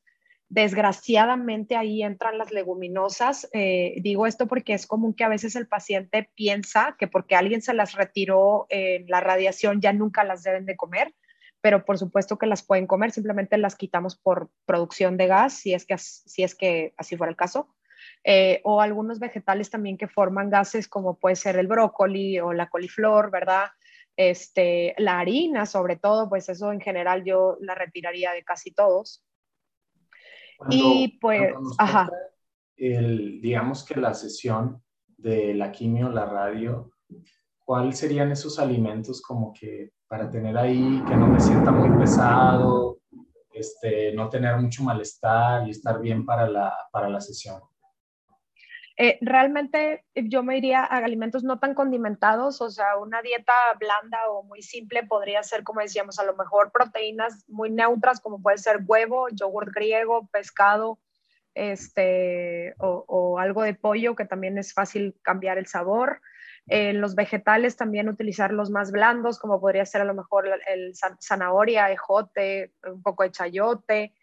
Desgraciadamente 0.53 1.75
ahí 1.75 2.03
entran 2.03 2.37
las 2.37 2.51
leguminosas. 2.51 3.49
Eh, 3.53 3.95
digo 4.01 4.27
esto 4.27 4.45
porque 4.45 4.75
es 4.75 4.85
común 4.85 5.15
que 5.15 5.23
a 5.23 5.27
veces 5.27 5.55
el 5.55 5.67
paciente 5.67 6.29
piensa 6.35 6.95
que 6.99 7.07
porque 7.07 7.35
alguien 7.35 7.63
se 7.63 7.73
las 7.73 7.93
retiró 7.93 8.67
en 8.69 9.07
la 9.07 9.19
radiación 9.19 9.81
ya 9.81 9.93
nunca 9.93 10.23
las 10.23 10.43
deben 10.43 10.67
de 10.67 10.75
comer, 10.75 11.11
pero 11.59 11.85
por 11.85 11.97
supuesto 11.97 12.37
que 12.37 12.45
las 12.45 12.61
pueden 12.61 12.85
comer, 12.85 13.09
simplemente 13.09 13.57
las 13.57 13.75
quitamos 13.75 14.15
por 14.15 14.51
producción 14.67 15.17
de 15.17 15.25
gas, 15.25 15.53
si 15.53 15.73
es 15.73 15.87
que, 15.87 15.97
si 15.97 16.43
es 16.43 16.53
que 16.53 16.93
así 16.97 17.17
fuera 17.17 17.31
el 17.31 17.35
caso. 17.35 17.73
Eh, 18.23 18.61
o 18.63 18.79
algunos 18.79 19.17
vegetales 19.17 19.71
también 19.71 19.97
que 19.97 20.07
forman 20.07 20.51
gases 20.51 20.87
como 20.87 21.17
puede 21.17 21.35
ser 21.35 21.57
el 21.57 21.65
brócoli 21.65 22.39
o 22.39 22.53
la 22.53 22.69
coliflor, 22.69 23.31
¿verdad? 23.31 23.71
Este, 24.15 24.93
la 24.99 25.17
harina 25.17 25.65
sobre 25.65 25.95
todo, 25.95 26.29
pues 26.29 26.47
eso 26.47 26.71
en 26.71 26.79
general 26.79 27.23
yo 27.23 27.57
la 27.59 27.73
retiraría 27.73 28.33
de 28.33 28.43
casi 28.43 28.69
todos. 28.69 29.23
Y 30.69 31.17
pues, 31.19 31.53
ajá. 31.77 32.09
El, 32.75 33.41
digamos 33.41 33.85
que 33.85 33.99
la 33.99 34.13
sesión 34.13 34.81
de 35.17 35.53
la 35.53 35.71
quimio, 35.71 36.09
la 36.09 36.25
radio, 36.25 36.91
¿cuáles 37.63 37.97
serían 37.97 38.31
esos 38.31 38.59
alimentos 38.59 39.21
como 39.21 39.53
que 39.53 39.91
para 40.07 40.29
tener 40.29 40.57
ahí, 40.57 41.03
que 41.07 41.15
no 41.15 41.27
me 41.27 41.39
sienta 41.39 41.71
muy 41.71 41.89
pesado, 41.97 42.99
este, 43.53 44.13
no 44.13 44.29
tener 44.29 44.57
mucho 44.57 44.83
malestar 44.83 45.67
y 45.67 45.71
estar 45.71 45.99
bien 46.01 46.25
para 46.25 46.47
la, 46.47 46.75
para 46.91 47.09
la 47.09 47.21
sesión? 47.21 47.61
Eh, 48.95 49.17
realmente 49.21 50.05
yo 50.13 50.43
me 50.43 50.57
iría 50.57 50.81
a 50.81 50.97
alimentos 50.97 51.43
no 51.43 51.57
tan 51.57 51.73
condimentados, 51.73 52.61
o 52.61 52.69
sea, 52.69 52.97
una 52.97 53.23
dieta 53.23 53.53
blanda 53.79 54.29
o 54.29 54.43
muy 54.43 54.61
simple 54.61 55.03
podría 55.03 55.41
ser, 55.41 55.63
como 55.63 55.81
decíamos, 55.81 56.19
a 56.19 56.23
lo 56.23 56.35
mejor 56.35 56.71
proteínas 56.71 57.43
muy 57.47 57.71
neutras, 57.71 58.19
como 58.19 58.39
puede 58.41 58.59
ser 58.59 58.81
huevo, 58.85 59.29
yogur 59.29 59.73
griego, 59.73 60.27
pescado, 60.31 60.99
este, 61.55 62.75
o, 62.77 63.39
algo 63.39 63.63
de 63.63 63.73
pollo, 63.73 64.15
que 64.15 64.25
también 64.25 64.59
es 64.59 64.73
fácil 64.73 65.15
cambiar 65.23 65.57
el 65.57 65.65
sabor. 65.65 66.21
En 66.67 67.01
los 67.01 67.15
vegetales 67.15 67.75
también 67.75 68.09
utilizar 68.09 68.53
los 68.53 68.69
más 68.69 68.91
blandos, 68.91 69.39
como 69.39 69.59
podría 69.59 69.85
ser 69.85 70.01
a 70.01 70.05
lo 70.05 70.13
mejor 70.13 70.47
el 70.67 70.93
zanahoria, 71.19 71.91
ejote, 71.91 72.73
un 72.85 73.01
poco 73.01 73.23
de 73.23 73.31
chayote, 73.31 74.13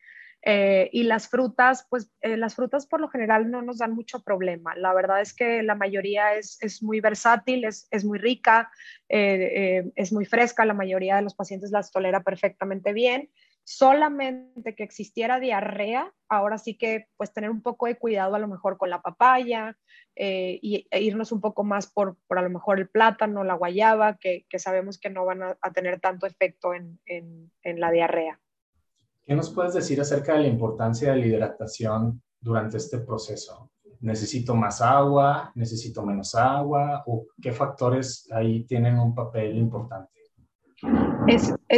eh, 0.42 0.88
y 0.92 1.02
las 1.02 1.28
frutas, 1.28 1.86
pues 1.90 2.10
eh, 2.22 2.36
las 2.36 2.54
frutas 2.54 2.86
por 2.86 3.00
lo 3.00 3.08
general 3.08 3.50
no 3.50 3.60
nos 3.60 3.78
dan 3.78 3.92
mucho 3.92 4.22
problema. 4.22 4.74
La 4.74 4.94
verdad 4.94 5.20
es 5.20 5.34
que 5.34 5.62
la 5.62 5.74
mayoría 5.74 6.34
es, 6.34 6.56
es 6.62 6.82
muy 6.82 7.00
versátil, 7.00 7.64
es, 7.64 7.86
es 7.90 8.04
muy 8.04 8.18
rica, 8.18 8.70
eh, 9.08 9.90
es 9.96 10.12
muy 10.12 10.24
fresca, 10.24 10.64
la 10.64 10.74
mayoría 10.74 11.16
de 11.16 11.22
los 11.22 11.34
pacientes 11.34 11.70
las 11.70 11.90
tolera 11.90 12.22
perfectamente 12.22 12.92
bien. 12.92 13.30
Solamente 13.64 14.74
que 14.74 14.82
existiera 14.82 15.38
diarrea, 15.38 16.10
ahora 16.28 16.56
sí 16.56 16.76
que 16.76 17.06
pues 17.18 17.32
tener 17.32 17.50
un 17.50 17.62
poco 17.62 17.86
de 17.86 17.98
cuidado 17.98 18.34
a 18.34 18.38
lo 18.38 18.48
mejor 18.48 18.78
con 18.78 18.88
la 18.88 19.02
papaya 19.02 19.76
y, 20.16 20.86
e 20.90 21.02
irnos 21.02 21.30
un 21.30 21.40
poco 21.40 21.62
más 21.62 21.86
por, 21.86 22.16
por, 22.26 22.38
a 22.38 22.42
lo 22.42 22.50
mejor 22.50 22.78
el 22.78 22.88
plátano, 22.88 23.44
la 23.44 23.54
guayaba, 23.54 24.16
que, 24.16 24.46
que 24.48 24.58
sabemos 24.58 24.98
que 24.98 25.10
no 25.10 25.26
van 25.26 25.42
a, 25.42 25.72
tener 25.74 26.00
tanto 26.00 26.26
efecto 26.26 26.72
en, 26.74 26.98
en 27.06 27.80
la 27.80 27.92
diarrea. 27.92 28.40
¿Qué 29.30 29.36
nos 29.36 29.50
puedes 29.50 29.74
decir 29.74 30.00
acerca 30.00 30.32
de 30.32 30.40
la 30.40 30.48
importancia 30.48 31.12
de 31.12 31.18
la 31.20 31.26
hidratación 31.26 32.20
durante 32.40 32.78
este 32.78 32.98
proceso? 32.98 33.70
¿Necesito 34.00 34.56
más 34.56 34.82
agua? 34.82 35.52
¿Necesito 35.54 36.04
menos 36.04 36.34
agua? 36.34 37.04
¿O 37.06 37.28
qué 37.40 37.52
factores 37.52 38.28
ahí 38.32 38.64
tienen 38.64 38.98
un 38.98 39.14
papel 39.14 39.56
importante? 39.56 40.10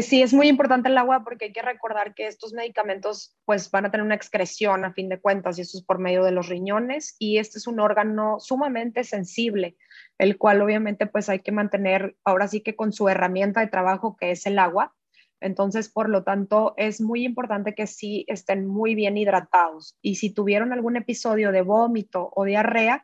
Sí, 0.00 0.22
es 0.22 0.32
muy 0.32 0.48
importante 0.48 0.88
el 0.88 0.96
agua 0.96 1.24
porque 1.24 1.44
hay 1.44 1.52
que 1.52 1.60
recordar 1.60 2.14
que 2.14 2.26
estos 2.26 2.54
medicamentos 2.54 3.36
pues 3.44 3.70
van 3.70 3.84
a 3.84 3.90
tener 3.90 4.06
una 4.06 4.14
excreción 4.14 4.86
a 4.86 4.94
fin 4.94 5.10
de 5.10 5.20
cuentas 5.20 5.58
y 5.58 5.60
eso 5.60 5.76
es 5.76 5.84
por 5.84 5.98
medio 5.98 6.24
de 6.24 6.32
los 6.32 6.48
riñones 6.48 7.16
y 7.18 7.36
este 7.36 7.58
es 7.58 7.66
un 7.66 7.80
órgano 7.80 8.40
sumamente 8.40 9.04
sensible, 9.04 9.76
el 10.16 10.38
cual 10.38 10.62
obviamente 10.62 11.06
pues 11.06 11.28
hay 11.28 11.40
que 11.40 11.52
mantener 11.52 12.16
ahora 12.24 12.48
sí 12.48 12.62
que 12.62 12.76
con 12.76 12.94
su 12.94 13.10
herramienta 13.10 13.60
de 13.60 13.66
trabajo 13.66 14.16
que 14.16 14.30
es 14.30 14.46
el 14.46 14.58
agua, 14.58 14.94
entonces, 15.42 15.88
por 15.88 16.08
lo 16.08 16.22
tanto, 16.22 16.74
es 16.76 17.00
muy 17.00 17.24
importante 17.24 17.74
que 17.74 17.86
sí 17.86 18.24
estén 18.28 18.66
muy 18.66 18.94
bien 18.94 19.16
hidratados. 19.16 19.98
Y 20.00 20.16
si 20.16 20.30
tuvieron 20.30 20.72
algún 20.72 20.96
episodio 20.96 21.52
de 21.52 21.62
vómito 21.62 22.30
o 22.34 22.44
diarrea, 22.44 23.02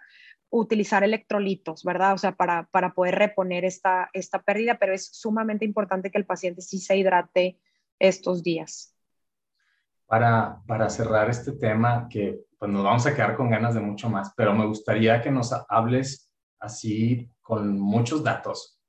utilizar 0.50 1.04
electrolitos, 1.04 1.84
¿verdad? 1.84 2.14
O 2.14 2.18
sea, 2.18 2.32
para, 2.36 2.68
poder 2.94 3.16
reponer 3.16 3.64
esta, 3.64 4.08
esta 4.12 4.42
pérdida, 4.42 4.78
pero 4.78 4.94
es 4.94 5.08
sumamente 5.12 5.64
importante 5.64 6.10
que 6.10 6.18
el 6.18 6.26
paciente 6.26 6.62
sí 6.62 6.78
se 6.78 6.96
hidrate 6.96 7.58
estos 7.98 8.42
días. 8.42 8.94
Para, 10.06 10.62
para 10.66 10.88
cerrar 10.88 11.28
este 11.28 11.52
tema, 11.52 12.08
que 12.08 12.40
pues 12.58 12.70
nos 12.70 12.82
vamos 12.82 13.06
a 13.06 13.14
quedar 13.14 13.36
con 13.36 13.50
ganas 13.50 13.74
de 13.74 13.80
mucho 13.80 14.08
más, 14.08 14.32
pero 14.34 14.54
me 14.54 14.66
gustaría 14.66 15.20
que 15.20 15.30
nos 15.30 15.54
hables 15.68 16.30
así 16.58 17.30
con 17.42 17.78
muchos 17.78 18.24
datos. 18.24 18.80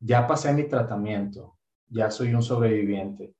Ya 0.00 0.26
pasé 0.26 0.52
mi 0.52 0.64
tratamiento, 0.64 1.53
ya 1.88 2.10
soy 2.10 2.34
un 2.34 2.42
sobreviviente. 2.42 3.34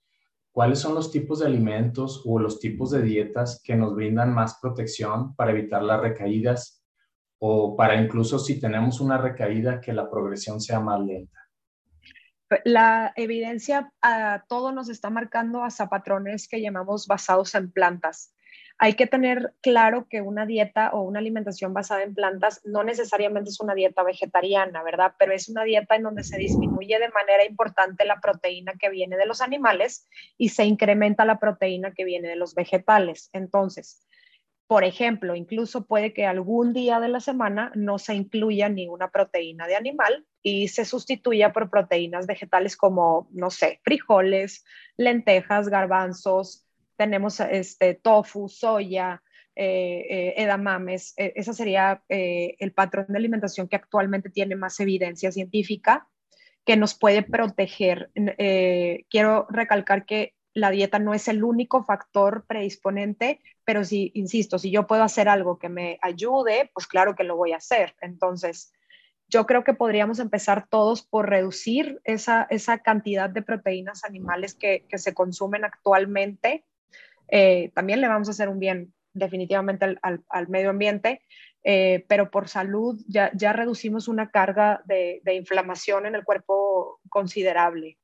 ¿Cuáles 0.53 0.79
son 0.79 0.95
los 0.95 1.11
tipos 1.11 1.41
de 1.41 1.47
alimentos 1.47 2.23
o 2.25 2.39
los 2.39 2.61
tipos 2.61 2.91
de 2.93 3.03
dietas 3.03 3.61
que 3.65 3.75
nos 3.75 3.95
brindan 3.95 4.33
más 4.33 4.59
protección 4.61 5.35
para 5.35 5.51
evitar 5.51 5.83
las 5.83 6.01
recaídas 6.01 6.85
o 7.39 7.77
para 7.77 8.01
incluso 8.01 8.39
si 8.39 8.61
tenemos 8.61 9.01
una 9.01 9.19
recaída 9.19 9.81
que 9.81 9.93
la 9.93 10.09
progresión 10.09 10.61
sea 10.61 10.81
más 10.81 11.01
lenta? 11.01 11.39
La 12.65 13.13
evidencia 13.17 13.93
a 14.01 14.45
todo 14.49 14.71
nos 14.71 14.89
está 14.89 15.11
marcando 15.11 15.65
hasta 15.65 15.89
patrones 15.89 16.47
que 16.47 16.61
llamamos 16.61 17.07
basados 17.07 17.55
en 17.55 17.73
plantas 17.73 18.34
hay 18.79 18.95
que 18.95 19.07
tener 19.07 19.55
claro 19.61 20.07
que 20.09 20.21
una 20.21 20.47
dieta 20.47 20.91
o 20.93 21.03
una 21.03 21.21
alimentación 21.21 21.73
basada 21.73 22.03
en 22.03 22.15
plantas 22.15 22.61
no 22.65 22.83
necesariamente 22.83 23.51
es 23.51 23.61
una 23.61 23.75
dieta 23.75 24.03
vegetariana, 24.03 24.83
¿verdad? 24.83 25.15
Pero 25.19 25.33
es 25.33 25.49
una 25.49 25.63
dieta 25.63 25.95
en 25.95 26.03
donde 26.03 26.25
se 26.25 26.39
disminuye 26.39 26.99
de 26.99 27.09
manera 27.11 27.45
importante 27.45 28.05
la 28.05 28.21
proteína 28.21 28.75
que 28.79 28.91
viene 28.91 29.17
de 29.17 29.27
los 29.27 29.41
animales 29.41 30.09
y 30.37 30.49
se 30.49 30.65
incrementa 30.65 31.25
la 31.25 31.39
proteína 31.39 31.93
que 31.93 32.05
viene 32.05 32.29
de 32.29 32.37
los 32.37 32.55
vegetales. 32.55 33.31
Entonces, 33.33 34.05
por 34.67 34.83
ejemplo, 34.83 35.37
incluso 35.37 35.87
puede 35.87 36.13
que 36.13 36.27
algún 36.27 36.73
día 36.73 36.99
de 36.99 37.09
la 37.09 37.21
semana 37.21 37.71
no 37.75 37.99
se 37.99 38.15
incluya 38.15 38.69
ninguna 38.69 39.11
proteína 39.11 39.67
de 39.69 39.77
animal 39.77 40.27
y 40.43 40.69
se 40.69 40.85
sustituya 40.85 41.53
por 41.53 41.71
proteínas 41.71 42.27
vegetales 42.27 42.77
como, 42.77 43.29
no 43.31 43.51
sé, 43.51 43.81
frijoles, 43.85 44.65
lentejas, 44.97 45.69
garbanzos, 45.69 46.67
tenemos 46.97 47.41
este, 47.41 47.95
tofu, 47.95 48.49
soya, 48.49 49.23
eh, 49.57 50.07
eh, 50.11 50.35
edamames. 50.43 51.15
E, 51.17 51.33
ese 51.37 51.55
sería 51.55 52.03
eh, 52.09 52.57
el 52.59 52.73
patrón 52.73 53.07
de 53.09 53.19
alimentación 53.19 53.69
que 53.69 53.77
actualmente 53.77 54.29
tiene 54.29 54.57
más 54.57 54.81
evidencia 54.81 55.31
científica 55.31 56.09
que 56.65 56.77
nos 56.77 56.95
puede 56.95 57.23
proteger. 57.23 58.11
quiero 59.11 59.47
recalcar 59.51 60.07
que 60.07 60.35
la 60.55 60.71
dieta 60.71 60.99
no 60.99 61.15
es 61.15 61.29
el 61.29 61.45
único 61.45 61.85
factor 61.85 62.47
predisponente, 62.47 63.41
pero 63.65 63.85
si, 63.85 64.11
insisto, 64.15 64.59
si 64.59 64.71
yo 64.71 64.87
puedo 64.87 65.03
hacer 65.03 65.29
algo 65.29 65.59
que 65.59 65.69
me 65.69 65.99
ayude, 66.01 66.71
pues 66.73 66.87
claro 66.87 67.15
que 67.15 67.25
lo 67.25 67.37
voy 67.37 67.53
a 67.53 67.59
hacer. 67.59 67.95
Entonces, 68.01 68.73
yo 69.29 69.47
creo 69.47 69.63
que 69.63 69.75
podríamos 69.75 70.21
empezar 70.21 70.67
todos 70.69 71.03
por 71.03 71.29
reducir 71.29 72.01
esa, 72.05 72.47
esa 72.51 72.79
cantidad 72.79 73.29
de 73.29 73.43
proteínas 73.43 74.05
animales 74.05 74.55
que, 74.55 74.87
que 74.89 74.99
se 74.99 75.13
consumen 75.13 75.65
actualmente 75.65 76.65
eh, 77.29 77.71
también 77.75 78.01
le 78.01 78.09
vamos 78.09 78.29
a 78.29 78.33
hacer 78.33 78.49
un 78.49 78.59
bien 78.59 78.93
definitivamente 79.13 79.97
al, 80.03 80.49
medio 80.49 80.71
ambiente, 80.71 81.23
eh, 81.63 82.05
pero 82.09 82.31
por 82.31 82.49
salud 82.49 83.01
ya, 83.07 83.31
ya 83.35 83.53
reducimos 83.53 84.09
una 84.09 84.31
carga 84.31 84.83
de, 84.87 85.23
inflamación 85.35 86.07
en 86.07 86.17
el 86.17 86.25
cuerpo 86.25 87.01
considerable. 87.09 87.99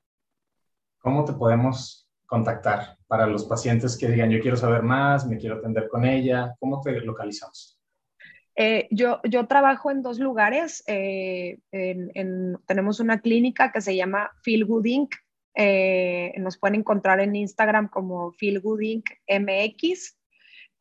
¿Cómo 1.00 1.24
te 1.24 1.32
podemos 1.32 2.08
contactar 2.26 2.96
para 3.08 3.26
los 3.26 3.44
pacientes 3.44 3.98
que 3.98 4.08
digan 4.08 4.30
yo 4.30 4.40
quiero 4.40 4.56
saber 4.56 4.82
más, 4.82 5.26
me 5.26 5.36
quiero 5.36 5.56
atender 5.56 5.88
con 5.88 6.04
ella? 6.04 6.54
¿Cómo 6.60 6.80
te 6.80 6.92
localizamos? 7.00 7.76
Eh, 8.54 8.86
yo, 8.90 9.20
yo 9.24 9.46
trabajo 9.46 9.90
en 9.90 10.02
dos 10.02 10.20
lugares. 10.20 10.84
tenemos 11.66 13.00
una 13.00 13.20
clínica 13.20 13.72
que 13.72 13.80
se 13.80 13.96
llama 13.96 14.30
Feel 14.42 14.64
Good 14.64 14.84
Inc. 14.84 15.14
Eh, 15.54 16.32
nos 16.38 16.58
pueden 16.58 16.80
encontrar 16.80 17.20
en 17.20 17.36
Instagram 17.36 17.88
como 17.88 18.32
feelgoodinc.mx. 18.32 20.16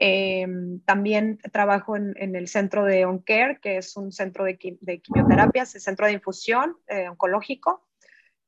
Eh, 0.02 0.48
también 0.86 1.40
trabajo 1.52 1.98
en, 1.98 2.36
el 2.36 2.48
centro 2.48 2.86
de 2.86 3.06
OnCare, 3.06 3.60
que 3.62 3.78
es 3.78 3.98
un 3.98 4.12
centro 4.12 4.46
de, 4.46 4.58
de 4.80 5.02
quimioterapias, 5.02 5.76
el 5.76 5.82
centro 5.82 6.06
de 6.06 6.14
infusión 6.14 6.78
eh, 6.88 7.10
oncológico. 7.10 7.86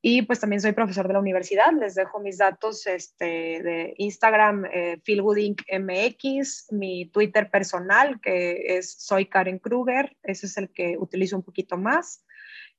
Y 0.04 0.22
pues 0.22 0.40
también 0.40 0.60
soy 0.60 0.72
profesor 0.72 1.06
de 1.06 1.12
la 1.12 1.20
universidad. 1.20 1.72
Les 1.78 1.94
dejo 1.94 2.18
mis 2.18 2.38
datos 2.38 2.88
este, 2.88 3.24
de 3.62 3.94
Instagram, 3.98 4.64
eh, 4.64 5.00
feelgoodincmx, 5.04 6.72
mi 6.72 7.06
Twitter 7.06 7.48
personal, 7.48 8.20
que 8.20 8.76
es 8.78 8.94
soy 8.98 9.26
Karen 9.26 9.60
Kruger. 9.60 10.16
Ese 10.24 10.46
es 10.46 10.56
el 10.58 10.72
que 10.72 10.96
utilizo 10.98 11.36
un 11.36 11.44
poquito 11.44 11.76
más. 11.76 12.24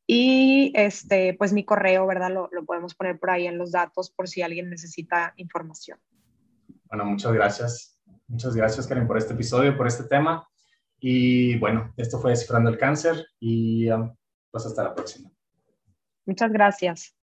Y 0.05 0.73
este, 0.75 1.33
pues 1.33 1.53
mi 1.53 1.63
correo, 1.63 2.05
¿verdad? 2.05 2.31
Lo, 2.31 2.49
lo 2.51 2.65
podemos 2.65 2.93
poner 2.95 3.19
por 3.19 3.29
ahí 3.29 3.47
en 3.47 3.57
los 3.57 3.71
datos 3.71 4.11
por 4.11 4.27
si 4.27 4.41
alguien 4.41 4.69
necesita 4.69 5.33
información. 5.37 5.99
Bueno, 6.85 7.05
muchas 7.05 7.31
gracias. 7.33 8.01
Muchas 8.27 8.55
gracias, 8.55 8.87
Karen, 8.87 9.07
por 9.07 9.17
este 9.17 9.33
episodio, 9.33 9.77
por 9.77 9.87
este 9.87 10.03
tema. 10.03 10.47
Y 10.99 11.57
bueno, 11.59 11.93
esto 11.97 12.19
fue 12.19 12.31
Descifrando 12.31 12.69
el 12.69 12.77
Cáncer 12.77 13.25
y 13.39 13.89
um, 13.91 14.15
pues 14.51 14.65
hasta 14.65 14.83
la 14.83 14.95
próxima. 14.95 15.29
Muchas 16.25 16.51
gracias. 16.51 17.15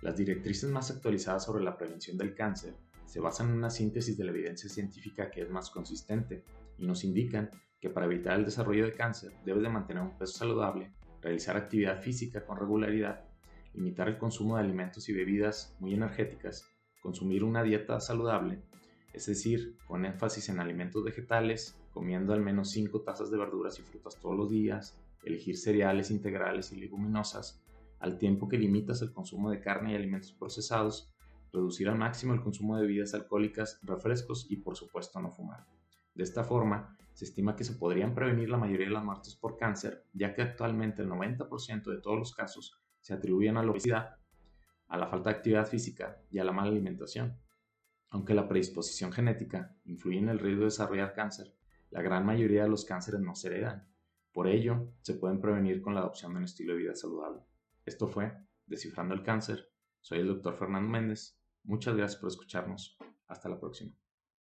Las 0.00 0.16
directrices 0.16 0.70
más 0.70 0.90
actualizadas 0.90 1.44
sobre 1.44 1.64
la 1.64 1.76
prevención 1.76 2.16
del 2.16 2.34
cáncer 2.34 2.74
se 3.04 3.20
basan 3.20 3.48
en 3.48 3.56
una 3.56 3.70
síntesis 3.70 4.16
de 4.16 4.24
la 4.24 4.30
evidencia 4.30 4.70
científica 4.70 5.30
que 5.30 5.42
es 5.42 5.50
más 5.50 5.70
consistente 5.70 6.44
y 6.76 6.86
nos 6.86 7.04
indican 7.04 7.50
que 7.80 7.90
para 7.90 8.06
evitar 8.06 8.38
el 8.38 8.44
desarrollo 8.44 8.84
de 8.84 8.92
cáncer 8.92 9.32
debes 9.44 9.62
de 9.62 9.68
mantener 9.68 10.02
un 10.02 10.16
peso 10.16 10.38
saludable, 10.38 10.92
realizar 11.20 11.56
actividad 11.56 12.00
física 12.00 12.44
con 12.44 12.58
regularidad, 12.58 13.24
limitar 13.74 14.08
el 14.08 14.18
consumo 14.18 14.56
de 14.56 14.62
alimentos 14.62 15.08
y 15.08 15.12
bebidas 15.12 15.76
muy 15.80 15.94
energéticas, 15.94 16.64
consumir 17.02 17.42
una 17.42 17.62
dieta 17.62 17.98
saludable, 18.00 18.62
es 19.12 19.26
decir, 19.26 19.76
con 19.86 20.04
énfasis 20.04 20.48
en 20.48 20.60
alimentos 20.60 21.02
vegetales, 21.02 21.76
comiendo 21.92 22.32
al 22.32 22.40
menos 22.40 22.70
5 22.70 23.02
tazas 23.02 23.30
de 23.30 23.38
verduras 23.38 23.78
y 23.78 23.82
frutas 23.82 24.16
todos 24.20 24.36
los 24.36 24.50
días, 24.50 24.94
elegir 25.24 25.56
cereales 25.56 26.10
integrales 26.10 26.72
y 26.72 26.76
leguminosas, 26.76 27.64
al 28.00 28.18
tiempo 28.18 28.48
que 28.48 28.58
limitas 28.58 29.02
el 29.02 29.12
consumo 29.12 29.50
de 29.50 29.60
carne 29.60 29.92
y 29.92 29.96
alimentos 29.96 30.32
procesados, 30.32 31.12
reducir 31.52 31.88
al 31.88 31.98
máximo 31.98 32.34
el 32.34 32.40
consumo 32.40 32.76
de 32.76 32.82
bebidas 32.82 33.14
alcohólicas, 33.14 33.80
refrescos 33.82 34.46
y 34.50 34.56
por 34.56 34.76
supuesto 34.76 35.20
no 35.20 35.30
fumar. 35.30 35.66
De 36.14 36.22
esta 36.22 36.44
forma, 36.44 36.96
se 37.12 37.24
estima 37.24 37.56
que 37.56 37.64
se 37.64 37.74
podrían 37.74 38.14
prevenir 38.14 38.48
la 38.48 38.58
mayoría 38.58 38.86
de 38.86 38.92
las 38.92 39.04
muertes 39.04 39.34
por 39.34 39.56
cáncer, 39.56 40.04
ya 40.12 40.34
que 40.34 40.42
actualmente 40.42 41.02
el 41.02 41.08
90% 41.08 41.84
de 41.90 42.00
todos 42.00 42.18
los 42.18 42.34
casos 42.34 42.80
se 43.00 43.14
atribuyen 43.14 43.56
a 43.56 43.62
la 43.62 43.72
obesidad, 43.72 44.16
a 44.86 44.98
la 44.98 45.08
falta 45.08 45.30
de 45.30 45.36
actividad 45.36 45.66
física 45.66 46.22
y 46.30 46.38
a 46.38 46.44
la 46.44 46.52
mala 46.52 46.70
alimentación. 46.70 47.36
Aunque 48.10 48.34
la 48.34 48.48
predisposición 48.48 49.12
genética 49.12 49.76
influye 49.84 50.18
en 50.18 50.28
el 50.28 50.38
riesgo 50.38 50.60
de 50.60 50.66
desarrollar 50.66 51.12
cáncer, 51.12 51.54
la 51.90 52.02
gran 52.02 52.24
mayoría 52.24 52.62
de 52.62 52.68
los 52.68 52.84
cánceres 52.84 53.20
no 53.20 53.34
se 53.34 53.48
heredan. 53.48 53.88
Por 54.32 54.46
ello, 54.46 54.92
se 55.02 55.14
pueden 55.14 55.40
prevenir 55.40 55.82
con 55.82 55.94
la 55.94 56.00
adopción 56.00 56.32
de 56.32 56.38
un 56.38 56.44
estilo 56.44 56.72
de 56.72 56.78
vida 56.78 56.94
saludable. 56.94 57.47
Esto 57.88 58.06
fue 58.06 58.30
Descifrando 58.66 59.14
el 59.14 59.22
Cáncer. 59.22 59.72
Soy 60.00 60.18
el 60.18 60.28
doctor 60.28 60.58
Fernando 60.58 60.90
Méndez. 60.90 61.38
Muchas 61.64 61.96
gracias 61.96 62.20
por 62.20 62.28
escucharnos. 62.28 62.98
Hasta 63.28 63.48
la 63.48 63.58
próxima. 63.58 63.94